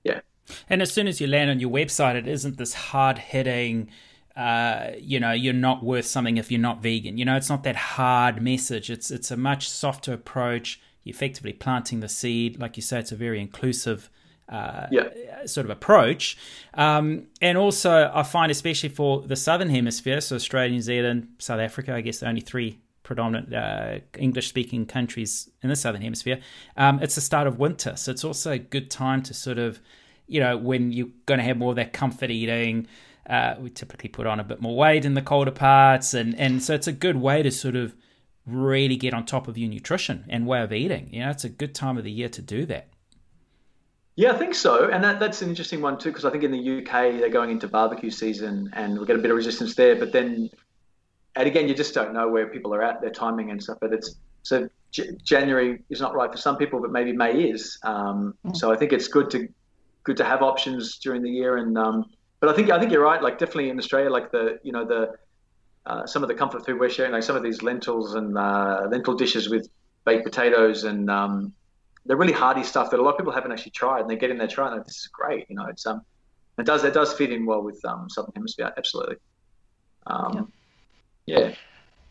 yeah, 0.05 0.21
and 0.69 0.83
as 0.83 0.93
soon 0.93 1.07
as 1.07 1.21
you 1.21 1.27
land 1.27 1.51
on 1.51 1.61
your 1.61 1.71
website, 1.71 2.15
it 2.15 2.27
isn't 2.27 2.57
this 2.57 2.75
hard 2.75 3.19
hitting. 3.19 3.91
Uh, 4.37 4.91
you 4.99 5.21
know, 5.21 5.31
you're 5.33 5.53
not 5.53 5.85
worth 5.85 6.07
something 6.07 6.39
if 6.39 6.51
you're 6.51 6.61
not 6.61 6.83
vegan. 6.83 7.19
You 7.19 7.25
know, 7.25 7.37
it's 7.37 7.49
not 7.49 7.63
that 7.65 7.77
hard 7.77 8.43
message. 8.43 8.91
It's 8.91 9.11
it's 9.11 9.31
a 9.31 9.37
much 9.37 9.69
softer 9.69 10.13
approach. 10.13 10.81
You're 11.05 11.15
effectively 11.15 11.53
planting 11.53 12.01
the 12.01 12.09
seed, 12.09 12.59
like 12.59 12.77
you 12.77 12.83
say. 12.83 12.99
It's 12.99 13.13
a 13.13 13.17
very 13.17 13.41
inclusive 13.41 14.11
uh, 14.49 14.87
yeah, 14.91 15.09
sort 15.47 15.65
of 15.65 15.71
approach. 15.71 16.37
Um, 16.75 17.27
and 17.41 17.57
also, 17.57 18.11
I 18.15 18.23
find, 18.23 18.51
especially 18.51 18.91
for 18.91 19.23
the 19.23 19.37
Southern 19.37 19.71
Hemisphere, 19.71 20.21
so 20.21 20.37
Australia, 20.37 20.71
New 20.71 20.81
Zealand, 20.81 21.29
South 21.39 21.61
Africa, 21.61 21.95
I 21.95 22.01
guess 22.01 22.19
the 22.19 22.29
only 22.29 22.41
three 22.41 22.79
predominant 23.03 23.53
uh, 23.55 23.99
English 24.19 24.49
speaking 24.49 24.87
countries 24.87 25.51
in 25.63 25.69
the 25.69 25.77
Southern 25.77 26.03
Hemisphere, 26.03 26.41
um, 26.77 27.01
it's 27.03 27.15
the 27.15 27.21
start 27.21 27.47
of 27.47 27.59
winter. 27.59 27.97
So 27.97 28.11
it's 28.11 28.25
also 28.25 28.53
a 28.53 28.59
good 28.59 28.91
time 28.91 29.23
to 29.25 29.35
sort 29.35 29.59
of, 29.59 29.81
you 30.27 30.41
know, 30.41 30.57
when 30.57 30.93
you're 30.93 31.09
going 31.27 31.39
to 31.39 31.45
have 31.45 31.57
more 31.57 31.71
of 31.71 31.77
that 31.77 31.93
comfort 31.93 32.31
eating. 32.31 32.87
Uh, 33.29 33.55
we 33.59 33.71
typically 33.71 34.09
put 34.11 34.27
on 34.27 34.39
a 34.41 34.45
bit 34.45 34.61
more 34.61 34.77
weight 34.77 35.05
in 35.07 35.15
the 35.15 35.23
colder 35.23 35.51
parts, 35.51 36.13
and, 36.13 36.39
and 36.39 36.63
so 36.63 36.75
it's 36.75 36.87
a 36.87 36.93
good 36.93 37.17
way 37.17 37.43
to 37.43 37.51
sort 37.51 37.77
of 37.77 37.95
really 38.47 38.97
get 38.97 39.15
on 39.15 39.25
top 39.25 39.49
of 39.49 39.57
your 39.57 39.71
nutrition 39.71 40.27
and 40.29 40.47
way 40.47 40.61
of 40.61 40.73
eating. 40.73 41.09
You 41.11 41.21
know, 41.21 41.31
it's 41.31 41.45
a 41.45 41.49
good 41.49 41.75
time 41.75 41.97
of 41.97 42.05
the 42.05 42.11
year 42.11 42.29
to 42.29 42.43
do 42.43 42.67
that. 42.67 42.89
Yeah, 44.17 44.33
I 44.33 44.39
think 44.39 44.55
so, 44.55 44.89
and 44.91 45.03
that, 45.03 45.19
that's 45.19 45.43
an 45.43 45.49
interesting 45.49 45.81
one 45.81 45.99
too, 45.99 46.11
because 46.11 46.25
I 46.25 46.31
think 46.31 46.45
in 46.45 46.53
the 46.53 46.79
UK 46.79 47.19
they're 47.19 47.31
going 47.31 47.51
into 47.51 47.67
barbecue 47.67 48.11
season, 48.11 48.71
and 48.75 48.99
we 48.99 49.07
get 49.07 49.17
a 49.17 49.19
bit 49.19 49.31
of 49.33 49.37
resistance 49.37 49.75
there. 49.75 49.97
But 49.97 50.13
then, 50.13 50.51
and 51.35 51.47
again, 51.49 51.69
you 51.69 51.75
just 51.75 51.95
don't 51.95 52.13
know 52.13 52.29
where 52.29 52.47
people 52.47 52.73
are 52.75 52.83
at, 52.83 53.01
their 53.01 53.11
timing 53.11 53.51
and 53.51 53.61
stuff. 53.61 53.79
But 53.81 53.93
it's 53.93 54.15
so 54.45 54.69
J- 54.93 55.11
January 55.25 55.83
is 55.91 56.01
not 56.01 56.15
right 56.15 56.31
for 56.31 56.39
some 56.39 56.57
people, 56.57 56.81
but 56.81 56.93
maybe 56.93 57.13
May 57.13 57.51
is. 57.51 57.77
Um, 57.83 58.35
So 58.55 58.73
I 58.73 58.77
think 58.77 58.93
it's 58.93 59.09
good 59.09 59.31
to 59.31 59.49
good 60.05 60.17
to 60.19 60.25
have 60.25 60.43
options 60.43 60.99
during 60.99 61.23
the 61.23 61.31
year. 61.31 61.57
And 61.57 61.77
um, 61.77 62.05
but 62.39 62.49
I 62.49 62.53
think 62.55 62.71
I 62.71 62.79
think 62.79 62.93
you're 62.93 63.03
right. 63.03 63.21
Like 63.21 63.39
definitely 63.39 63.71
in 63.71 63.79
Australia, 63.79 64.11
like 64.11 64.31
the 64.31 64.61
you 64.63 64.71
know 64.71 64.85
the 64.85 65.17
uh, 65.87 66.07
some 66.07 66.23
of 66.23 66.29
the 66.29 66.35
comfort 66.35 66.65
food 66.65 66.79
we're 66.79 66.89
sharing, 66.89 67.11
like 67.11 67.25
some 67.25 67.35
of 67.35 67.43
these 67.43 67.63
lentils 67.65 68.15
and 68.15 68.39
uh, 68.39 68.87
lentil 68.93 69.15
dishes 69.15 69.49
with 69.49 69.69
baked 70.05 70.25
potatoes 70.25 70.85
and 70.85 71.11
um, 71.11 71.53
they're 72.07 72.17
really 72.17 72.33
hardy 72.33 72.63
stuff 72.63 72.91
that 72.91 73.01
a 73.01 73.03
lot 73.03 73.13
of 73.13 73.19
people 73.19 73.33
haven't 73.33 73.53
actually 73.53 73.73
tried, 73.73 74.03
and 74.03 74.11
they 74.11 74.17
get 74.17 74.31
in 74.31 74.39
there 74.39 74.49
trying. 74.49 74.73
Like, 74.73 74.87
this 74.87 74.99
is 74.99 75.09
great, 75.09 75.47
you 75.49 75.57
know. 75.57 75.67
It's 75.67 75.87
um, 75.87 76.03
it 76.59 76.67
does 76.67 76.85
it 76.85 76.95
does 76.95 77.13
fit 77.15 77.33
in 77.33 77.47
well 77.47 77.63
with 77.63 77.85
um, 77.85 78.09
Southern 78.11 78.33
Hemisphere, 78.35 78.73
absolutely. 78.77 79.17
Um, 80.07 80.53
yeah. 81.27 81.55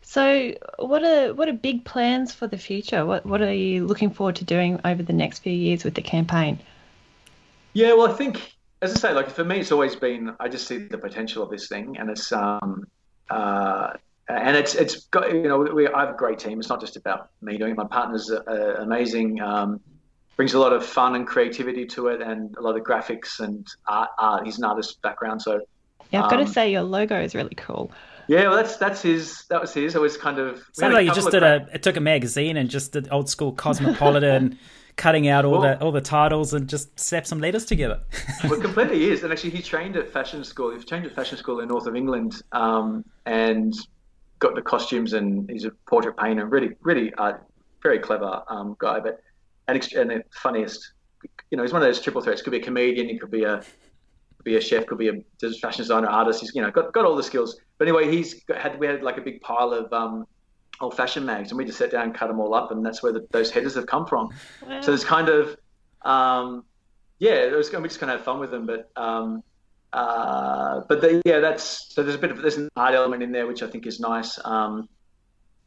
So, 0.01 0.53
what 0.79 1.03
are 1.03 1.33
what 1.33 1.47
are 1.47 1.53
big 1.53 1.85
plans 1.85 2.33
for 2.33 2.47
the 2.47 2.57
future? 2.57 3.05
What 3.05 3.25
what 3.25 3.41
are 3.41 3.53
you 3.53 3.85
looking 3.85 4.09
forward 4.09 4.35
to 4.37 4.45
doing 4.45 4.79
over 4.83 5.01
the 5.01 5.13
next 5.13 5.39
few 5.39 5.53
years 5.53 5.83
with 5.83 5.95
the 5.95 6.01
campaign? 6.01 6.59
Yeah, 7.73 7.93
well, 7.93 8.09
I 8.09 8.13
think, 8.13 8.53
as 8.81 8.93
I 8.93 8.99
say, 8.99 9.13
like 9.13 9.29
for 9.29 9.43
me, 9.43 9.59
it's 9.59 9.71
always 9.71 9.95
been 9.95 10.35
I 10.39 10.49
just 10.49 10.67
see 10.67 10.77
the 10.77 10.97
potential 10.97 11.43
of 11.43 11.49
this 11.49 11.67
thing, 11.67 11.97
and 11.97 12.09
it's 12.09 12.31
um, 12.31 12.85
uh, 13.29 13.93
and 14.29 14.55
it's 14.55 14.75
it's 14.75 15.05
got 15.05 15.31
you 15.33 15.43
know 15.43 15.57
we 15.59 15.87
I 15.87 16.01
have 16.05 16.09
a 16.15 16.17
great 16.17 16.39
team. 16.39 16.59
It's 16.59 16.69
not 16.69 16.79
just 16.81 16.95
about 16.95 17.29
me 17.41 17.57
doing 17.57 17.71
it. 17.71 17.77
My 17.77 17.85
partner's 17.87 18.31
uh, 18.31 18.75
amazing. 18.79 19.41
Um, 19.41 19.79
brings 20.35 20.53
a 20.55 20.59
lot 20.59 20.73
of 20.73 20.83
fun 20.85 21.15
and 21.15 21.27
creativity 21.27 21.85
to 21.85 22.07
it, 22.07 22.21
and 22.21 22.55
a 22.57 22.61
lot 22.61 22.75
of 22.77 22.83
graphics 22.83 23.39
and 23.39 23.67
art. 23.87 24.09
art. 24.17 24.45
He's 24.45 24.57
an 24.57 24.63
artist 24.63 25.01
background, 25.01 25.41
so 25.41 25.61
Yeah, 26.11 26.23
I've 26.23 26.29
got 26.31 26.39
Um, 26.39 26.45
to 26.47 26.51
say 26.51 26.71
your 26.71 26.81
logo 26.83 27.21
is 27.21 27.35
really 27.35 27.53
cool. 27.55 27.91
yeah, 28.27 28.47
well, 28.47 28.55
that's 28.55 28.77
that's 28.77 29.01
his. 29.01 29.45
That 29.49 29.61
was 29.61 29.73
his. 29.73 29.95
It 29.95 30.01
was 30.01 30.17
kind 30.17 30.39
of. 30.39 30.55
we 30.55 30.59
had 30.61 30.75
Sounded 30.75 30.95
like 30.97 31.05
you 31.07 31.13
just 31.13 31.31
did 31.31 31.43
a 31.43 31.67
it 31.73 31.83
took 31.83 31.97
a 31.97 32.01
magazine 32.01 32.57
and 32.57 32.69
just 32.69 32.93
did 32.93 33.09
old 33.11 33.29
school 33.29 33.51
Cosmopolitan, 33.51 34.57
cutting 34.95 35.27
out 35.27 35.43
all 35.45 35.59
Well- 35.59 35.61
the 35.61 35.81
all 35.83 35.91
the 35.91 36.01
titles 36.01 36.53
and 36.53 36.67
just 36.69 36.99
slapped 36.99 37.27
some 37.27 37.39
letters 37.39 37.65
together. 37.65 37.99
well, 38.49 38.59
completely 38.59 39.11
is. 39.11 39.23
And 39.23 39.31
actually, 39.33 39.51
he 39.51 39.61
trained 39.61 39.97
at 39.97 40.09
fashion 40.09 40.43
school. 40.43 40.71
He 40.75 40.83
trained 40.83 41.05
at 41.05 41.13
fashion 41.13 41.37
school 41.37 41.59
in 41.59 41.67
north 41.67 41.85
of 41.87 41.95
England, 41.95 42.41
um, 42.53 43.03
and 43.27 43.73
got 44.43 44.55
the 44.55 44.61
costumes. 44.61 45.13
And 45.13 45.49
he's 45.49 45.65
a 45.65 45.71
portrait 45.87 46.17
painter. 46.17 46.45
Really, 46.45 46.75
really, 46.81 47.13
uh, 47.15 47.33
very 47.81 47.99
clever 47.99 48.43
um, 48.47 48.75
guy. 48.79 48.99
But 48.99 49.21
and, 49.67 49.77
ex- 49.77 49.93
and 49.93 50.09
the 50.09 50.23
funniest. 50.31 50.93
You 51.49 51.57
know, 51.57 51.63
he's 51.63 51.73
one 51.73 51.81
of 51.81 51.87
those 51.87 52.01
triple 52.01 52.21
threats. 52.21 52.41
Could 52.41 52.51
be 52.51 52.57
a 52.57 52.63
comedian. 52.63 53.07
He 53.07 53.17
could 53.17 53.31
be 53.31 53.43
a 53.43 53.57
could 53.57 54.43
be 54.43 54.57
a 54.57 54.61
chef. 54.61 54.85
Could 54.85 54.97
be 54.97 55.09
a 55.09 55.49
fashion 55.61 55.81
designer, 55.81 56.07
artist. 56.07 56.41
He's 56.41 56.53
you 56.53 56.61
know 56.61 56.69
got 56.69 56.93
got 56.93 57.05
all 57.05 57.15
the 57.15 57.23
skills. 57.23 57.59
But 57.77 57.87
anyway, 57.87 58.11
he's 58.11 58.43
got, 58.43 58.59
had 58.59 58.79
we 58.79 58.87
had 58.87 59.01
like 59.01 59.17
a 59.17 59.21
big 59.21 59.41
pile 59.41 59.71
of. 59.71 59.91
Um, 59.91 60.27
old 60.81 60.97
fashioned 60.97 61.25
mags 61.25 61.51
and 61.51 61.57
we 61.57 61.63
just 61.63 61.77
sat 61.77 61.91
down 61.91 62.05
and 62.05 62.15
cut 62.15 62.27
them 62.27 62.39
all 62.39 62.55
up 62.55 62.71
and 62.71 62.83
that's 62.83 63.03
where 63.03 63.13
the, 63.13 63.25
those 63.29 63.51
headers 63.51 63.75
have 63.75 63.85
come 63.85 64.07
from 64.07 64.27
so 64.81 64.91
it's 64.91 65.03
kind 65.03 65.29
of 65.29 65.55
um, 66.01 66.65
yeah, 67.23 67.35
it 67.35 67.55
was, 67.55 67.71
we 67.71 67.81
just 67.83 67.99
kind 67.99 68.11
of 68.11 68.19
have 68.19 68.25
fun 68.25 68.39
with 68.39 68.51
them, 68.51 68.65
but 68.65 68.91
um, 68.95 69.43
uh, 69.93 70.81
but 70.89 71.01
the, 71.01 71.21
yeah, 71.23 71.39
that's 71.39 71.93
so 71.93 72.01
there's 72.01 72.15
a 72.15 72.19
bit 72.19 72.31
of 72.31 72.41
there's 72.41 72.57
an 72.57 72.69
art 72.75 72.95
element 72.95 73.21
in 73.21 73.31
there 73.31 73.45
which 73.45 73.61
I 73.61 73.67
think 73.67 73.85
is 73.85 73.99
nice. 73.99 74.39
Um, 74.43 74.89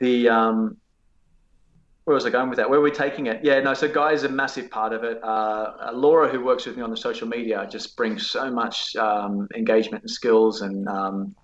the 0.00 0.28
um, 0.28 0.76
where 2.04 2.14
was 2.14 2.26
I 2.26 2.30
going 2.30 2.48
with 2.48 2.58
that? 2.58 2.68
Where 2.68 2.80
are 2.80 2.82
we 2.82 2.90
taking 2.90 3.26
it? 3.26 3.44
Yeah, 3.44 3.60
no. 3.60 3.72
So 3.74 3.88
Guy 3.88 4.12
is 4.12 4.24
a 4.24 4.28
massive 4.28 4.68
part 4.70 4.92
of 4.92 5.04
it. 5.04 5.22
Uh, 5.22 5.90
Laura, 5.92 6.28
who 6.28 6.44
works 6.44 6.66
with 6.66 6.76
me 6.76 6.82
on 6.82 6.90
the 6.90 6.96
social 6.96 7.28
media, 7.28 7.68
just 7.70 7.96
brings 7.96 8.28
so 8.28 8.50
much 8.50 8.96
um, 8.96 9.48
engagement 9.54 10.02
and 10.02 10.10
skills, 10.10 10.62
and 10.62 10.88
um, 10.88 11.34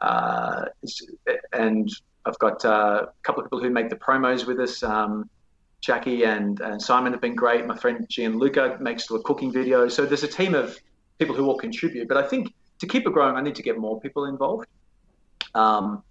uh, 0.00 0.64
and 1.52 1.90
I've 2.24 2.38
got 2.38 2.64
uh, 2.64 3.06
a 3.06 3.22
couple 3.22 3.42
of 3.42 3.46
people 3.46 3.60
who 3.60 3.70
make 3.70 3.90
the 3.90 3.96
promos 3.96 4.46
with 4.46 4.60
us. 4.60 4.82
Um, 4.82 5.28
Jackie 5.82 6.24
and, 6.24 6.60
and 6.60 6.80
Simon 6.80 7.12
have 7.12 7.22
been 7.22 7.34
great. 7.34 7.66
My 7.66 7.76
friend 7.76 8.06
Gianluca 8.08 8.76
makes 8.80 9.06
the 9.06 9.18
cooking 9.20 9.50
videos. 9.50 9.92
So 9.92 10.04
there's 10.04 10.22
a 10.22 10.28
team 10.28 10.54
of 10.54 10.78
people 11.20 11.36
who 11.36 11.46
all 11.46 11.56
contribute. 11.56 12.08
But 12.08 12.16
I 12.16 12.26
think 12.26 12.52
to 12.80 12.86
keep 12.86 13.06
it 13.06 13.12
growing, 13.12 13.36
I 13.36 13.42
need 13.42 13.54
to 13.54 13.62
get 13.62 13.78
more 13.78 14.00
people 14.00 14.24
involved. 14.24 14.66
Um, 15.54 16.02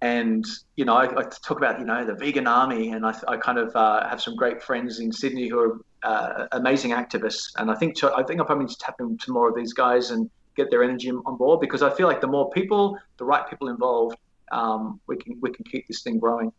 and 0.00 0.44
you 0.76 0.84
know, 0.84 0.94
I, 0.94 1.04
I, 1.04 1.22
talk 1.24 1.58
about 1.58 1.78
you 1.78 1.84
know 1.84 2.04
the 2.04 2.14
vegan 2.14 2.46
army, 2.46 2.90
and 2.92 3.04
I, 3.04 3.14
I 3.28 3.36
kind 3.36 3.58
of 3.58 3.74
uh, 3.76 4.08
have 4.08 4.20
some 4.20 4.34
great 4.34 4.62
friends 4.62 4.98
in 4.98 5.12
Sydney 5.12 5.48
who 5.48 5.58
are 5.60 5.80
uh, 6.02 6.46
amazing 6.52 6.92
activists, 6.92 7.52
and 7.58 7.70
I 7.70 7.74
think 7.74 7.94
to, 7.96 8.12
I 8.14 8.22
think 8.22 8.40
I 8.40 8.44
probably 8.44 8.64
need 8.64 8.72
to 8.72 8.78
tap 8.78 8.96
into 9.00 9.30
more 9.30 9.48
of 9.48 9.54
these 9.54 9.72
guys 9.72 10.10
and 10.10 10.28
get 10.56 10.70
their 10.70 10.82
energy 10.82 11.10
on 11.10 11.36
board 11.36 11.60
because 11.60 11.82
I 11.82 11.90
feel 11.90 12.08
like 12.08 12.20
the 12.20 12.26
more 12.26 12.50
people, 12.50 12.98
the 13.18 13.24
right 13.24 13.48
people 13.48 13.68
involved, 13.68 14.16
um, 14.50 15.00
we 15.06 15.16
can 15.16 15.38
we 15.40 15.50
can 15.52 15.64
keep 15.64 15.86
this 15.86 16.02
thing 16.02 16.18
growing. 16.18 16.52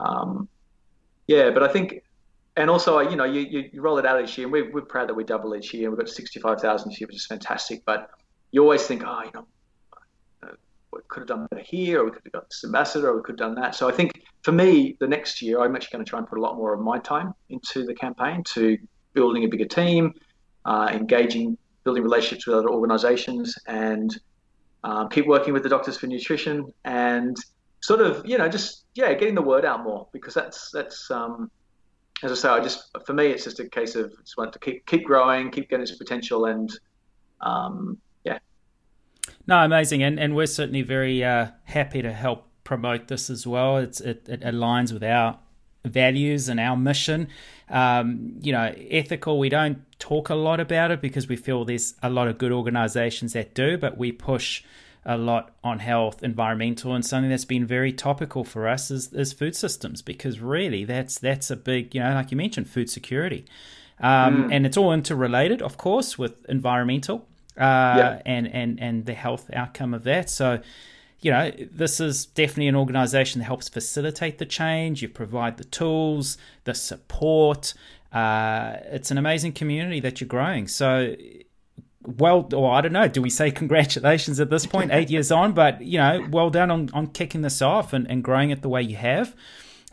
Um, 0.00 0.48
yeah, 1.26 1.50
but 1.50 1.62
I 1.62 1.68
think, 1.68 2.02
and 2.58 2.68
also 2.68 2.98
you 3.00 3.16
know 3.16 3.24
you, 3.24 3.40
you, 3.72 3.80
roll 3.80 3.98
it 3.98 4.04
out 4.04 4.22
each 4.22 4.36
year, 4.36 4.46
and 4.46 4.52
we're, 4.52 4.70
we're 4.72 4.82
proud 4.82 5.08
that 5.08 5.14
we 5.14 5.24
double 5.24 5.54
each 5.54 5.72
year. 5.72 5.90
We've 5.90 5.98
got 5.98 6.08
sixty 6.08 6.40
five 6.40 6.60
thousand 6.60 6.90
this 6.90 7.00
year, 7.00 7.06
which 7.06 7.16
is 7.16 7.26
fantastic. 7.26 7.84
But 7.84 8.10
you 8.50 8.62
always 8.62 8.82
think, 8.82 9.02
oh, 9.06 9.22
you 9.24 9.30
know, 9.32 9.46
we 10.92 11.00
could 11.08 11.20
have 11.20 11.28
done 11.28 11.46
better 11.50 11.62
here, 11.62 12.00
or 12.00 12.04
we 12.06 12.10
could 12.10 12.22
have 12.24 12.32
got 12.32 12.50
this 12.50 12.64
ambassador, 12.64 13.10
or 13.10 13.16
we 13.16 13.22
could 13.22 13.38
have 13.38 13.48
done 13.48 13.54
that. 13.62 13.74
So 13.74 13.88
I 13.88 13.92
think 13.92 14.22
for 14.42 14.52
me, 14.52 14.96
the 14.98 15.06
next 15.06 15.40
year, 15.40 15.60
I'm 15.60 15.76
actually 15.76 15.92
going 15.92 16.04
to 16.04 16.08
try 16.08 16.18
and 16.18 16.28
put 16.28 16.38
a 16.38 16.42
lot 16.42 16.56
more 16.56 16.74
of 16.74 16.80
my 16.80 16.98
time 16.98 17.32
into 17.48 17.86
the 17.86 17.94
campaign 17.94 18.42
to 18.54 18.76
building 19.12 19.44
a 19.44 19.48
bigger 19.48 19.64
team, 19.64 20.12
uh, 20.64 20.90
engaging, 20.92 21.56
building 21.84 22.02
relationships 22.02 22.46
with 22.46 22.56
other 22.56 22.70
organisations, 22.70 23.56
and 23.66 24.18
um, 24.82 25.08
keep 25.08 25.26
working 25.26 25.52
with 25.52 25.62
the 25.62 25.68
Doctors 25.68 25.96
for 25.96 26.08
Nutrition, 26.08 26.72
and 26.84 27.36
sort 27.80 28.00
of, 28.00 28.26
you 28.26 28.36
know, 28.36 28.48
just 28.48 28.84
yeah, 28.94 29.14
getting 29.14 29.36
the 29.36 29.42
word 29.42 29.64
out 29.64 29.84
more 29.84 30.08
because 30.12 30.34
that's 30.34 30.70
that's 30.72 31.08
um, 31.12 31.50
as 32.22 32.32
I 32.32 32.34
say, 32.34 32.48
I 32.48 32.60
just 32.60 32.96
for 33.06 33.12
me, 33.12 33.26
it's 33.26 33.44
just 33.44 33.60
a 33.60 33.68
case 33.68 33.94
of 33.94 34.12
just 34.20 34.36
want 34.36 34.52
to 34.52 34.58
keep 34.58 34.86
keep 34.86 35.04
growing, 35.04 35.50
keep 35.50 35.70
getting 35.70 35.82
its 35.82 35.92
potential, 35.92 36.46
and 36.46 36.70
um, 37.40 37.98
yeah. 38.24 38.38
no, 39.46 39.58
amazing, 39.58 40.02
and 40.02 40.18
and 40.18 40.34
we're 40.34 40.46
certainly 40.46 40.82
very 40.82 41.22
uh, 41.24 41.48
happy 41.64 42.02
to 42.02 42.12
help 42.12 42.46
promote 42.64 43.08
this 43.08 43.30
as 43.30 43.46
well. 43.46 43.78
It's 43.78 44.00
it, 44.00 44.28
it 44.28 44.40
aligns 44.40 44.92
with 44.92 45.04
our 45.04 45.38
values 45.84 46.48
and 46.48 46.58
our 46.58 46.76
mission. 46.76 47.28
Um, 47.68 48.34
you 48.40 48.52
know, 48.52 48.74
ethical. 48.90 49.38
We 49.38 49.48
don't 49.48 49.84
talk 49.98 50.28
a 50.28 50.34
lot 50.34 50.60
about 50.60 50.90
it 50.90 51.00
because 51.00 51.28
we 51.28 51.36
feel 51.36 51.64
there's 51.64 51.94
a 52.02 52.10
lot 52.10 52.28
of 52.28 52.38
good 52.38 52.52
organisations 52.52 53.32
that 53.34 53.54
do, 53.54 53.78
but 53.78 53.96
we 53.96 54.12
push 54.12 54.64
a 55.04 55.16
lot 55.16 55.54
on 55.64 55.78
health, 55.78 56.22
environmental, 56.22 56.94
and 56.94 57.04
something 57.04 57.30
that's 57.30 57.44
been 57.44 57.66
very 57.66 57.92
topical 57.92 58.44
for 58.44 58.68
us 58.68 58.90
is, 58.90 59.12
is 59.12 59.32
food 59.32 59.56
systems 59.56 60.02
because 60.02 60.40
really 60.40 60.84
that's 60.84 61.18
that's 61.18 61.50
a 61.50 61.56
big 61.56 61.94
you 61.94 62.00
know 62.00 62.12
like 62.14 62.30
you 62.30 62.36
mentioned 62.36 62.68
food 62.68 62.90
security, 62.90 63.44
um, 64.00 64.44
mm. 64.44 64.54
and 64.54 64.66
it's 64.66 64.76
all 64.76 64.92
interrelated, 64.92 65.62
of 65.62 65.76
course, 65.76 66.18
with 66.18 66.44
environmental 66.48 67.26
uh, 67.58 67.94
yeah. 67.98 68.22
and 68.24 68.46
and 68.46 68.80
and 68.80 69.06
the 69.06 69.14
health 69.14 69.50
outcome 69.52 69.92
of 69.92 70.04
that. 70.04 70.30
So, 70.30 70.60
you 71.20 71.32
know, 71.32 71.50
this 71.72 71.98
is 71.98 72.26
definitely 72.26 72.68
an 72.68 72.76
organisation 72.76 73.40
that 73.40 73.46
helps 73.46 73.68
facilitate 73.68 74.38
the 74.38 74.46
change. 74.46 75.02
You 75.02 75.08
provide 75.08 75.56
the 75.56 75.64
tools, 75.64 76.38
the 76.64 76.74
support. 76.74 77.74
Uh, 78.12 78.76
it's 78.84 79.10
an 79.10 79.18
amazing 79.18 79.52
community 79.52 80.00
that 80.00 80.20
you're 80.20 80.28
growing. 80.28 80.68
So, 80.68 81.14
well, 82.06 82.48
or 82.54 82.72
I 82.72 82.80
don't 82.80 82.92
know, 82.92 83.08
do 83.08 83.20
we 83.20 83.30
say 83.30 83.50
congratulations 83.50 84.40
at 84.40 84.50
this 84.50 84.66
point, 84.66 84.92
eight 84.92 85.10
years 85.10 85.32
on? 85.32 85.52
But 85.52 85.82
you 85.82 85.98
know, 85.98 86.26
well 86.30 86.50
done 86.50 86.70
on 86.70 86.90
on 86.92 87.08
kicking 87.08 87.42
this 87.42 87.60
off 87.60 87.92
and, 87.92 88.08
and 88.10 88.22
growing 88.22 88.50
it 88.50 88.62
the 88.62 88.68
way 88.68 88.82
you 88.82 88.96
have. 88.96 89.34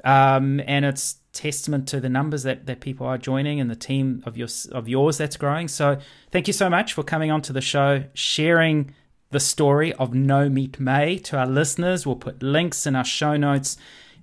Um, 0.04 0.62
and 0.68 0.86
it's 0.86 1.18
testament 1.34 1.88
to 1.90 2.00
the 2.00 2.10
numbers 2.10 2.44
that, 2.44 2.66
that 2.66 2.80
people 2.80 3.06
are 3.06 3.18
joining 3.18 3.60
and 3.60 3.70
the 3.70 3.76
team 3.76 4.24
of 4.26 4.38
your 4.38 4.48
of 4.72 4.88
yours 4.88 5.18
that's 5.18 5.36
growing. 5.36 5.68
So 5.68 5.98
thank 6.32 6.48
you 6.48 6.54
so 6.54 6.70
much 6.70 6.94
for 6.94 7.04
coming 7.04 7.32
on 7.32 7.42
to 7.44 7.54
the 7.54 7.62
show, 7.62 8.06
sharing 8.14 8.94
the 9.32 9.40
story 9.40 9.92
of 9.94 10.14
No 10.14 10.48
Meat 10.48 10.80
May 10.80 11.18
to 11.20 11.38
our 11.38 11.48
listeners. 11.48 12.06
We'll 12.06 12.16
put 12.16 12.42
links 12.42 12.86
in 12.86 12.96
our 12.96 13.04
show 13.04 13.36
notes 13.36 13.78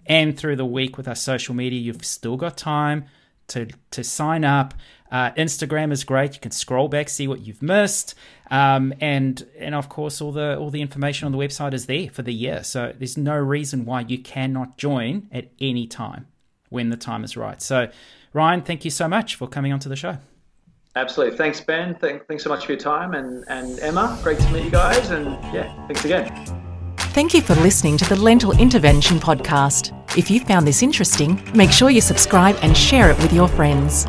and 0.07 0.39
through 0.39 0.57
the 0.57 0.65
week 0.65 0.97
with 0.97 1.07
our 1.07 1.15
social 1.15 1.55
media. 1.55 1.81
You've 1.81 2.05
still 2.05 2.37
got 2.37 2.57
time 2.57 3.05
to 3.49 3.69
to 3.91 4.03
sign 4.03 4.45
up. 4.45 4.75
Uh, 5.13 5.31
Instagram 5.33 5.93
is 5.93 6.03
great. 6.03 6.35
You 6.35 6.41
can 6.41 6.51
scroll 6.51 6.89
back, 6.89 7.11
see 7.11 7.29
what 7.29 7.41
you've 7.41 7.63
missed, 7.63 8.15
um, 8.51 8.95
and 8.99 9.47
and 9.59 9.75
of 9.75 9.89
course 9.91 10.23
all 10.23 10.33
the 10.33 10.59
all 10.59 10.71
the 10.71 10.81
information 10.81 11.27
on 11.27 11.33
the 11.33 11.39
website 11.39 11.75
is 11.75 11.87
there 11.87 12.09
for 12.09 12.23
the 12.23 12.33
year. 12.33 12.65
So 12.65 12.93
there's 12.99 13.19
no 13.19 13.37
reason 13.37 13.85
why 13.85 14.01
you 14.01 14.19
cannot 14.19 14.79
join 14.79 15.29
at 15.31 15.49
any 15.61 15.87
time 15.87 16.27
when 16.71 16.89
the 16.89 16.97
time 16.97 17.23
is 17.23 17.37
right. 17.37 17.61
So, 17.61 17.89
Ryan, 18.33 18.63
thank 18.63 18.85
you 18.87 18.91
so 18.91 19.07
much 19.07 19.35
for 19.35 19.47
coming 19.47 19.73
onto 19.73 19.91
the 19.91 19.97
show. 19.97 20.17
Absolutely. 20.97 21.37
Thanks, 21.37 21.61
Ben. 21.61 21.95
Thank, 21.95 22.27
thanks 22.27 22.43
so 22.43 22.51
much 22.51 22.67
for 22.67 22.73
your 22.73 22.81
time. 22.81 23.15
And, 23.15 23.45
and 23.49 23.79
Emma, 23.81 24.19
great 24.23 24.39
to 24.39 24.51
meet 24.51 24.65
you 24.65 24.71
guys. 24.71 25.11
And 25.11 25.27
yeah, 25.55 25.75
thanks 25.87 26.05
again. 26.05 26.29
Thank 26.97 27.35
you 27.35 27.43
for 27.43 27.55
listening 27.57 27.99
to 27.99 28.09
the 28.09 28.17
Lentil 28.17 28.59
Intervention 28.59 29.19
Podcast. 29.19 29.93
If 30.17 30.31
you 30.31 30.41
found 30.41 30.67
this 30.67 30.83
interesting, 30.83 31.43
make 31.55 31.71
sure 31.71 31.91
you 31.91 32.01
subscribe 32.01 32.57
and 32.63 32.77
share 32.77 33.11
it 33.11 33.19
with 33.19 33.33
your 33.33 33.49
friends. 33.49 34.07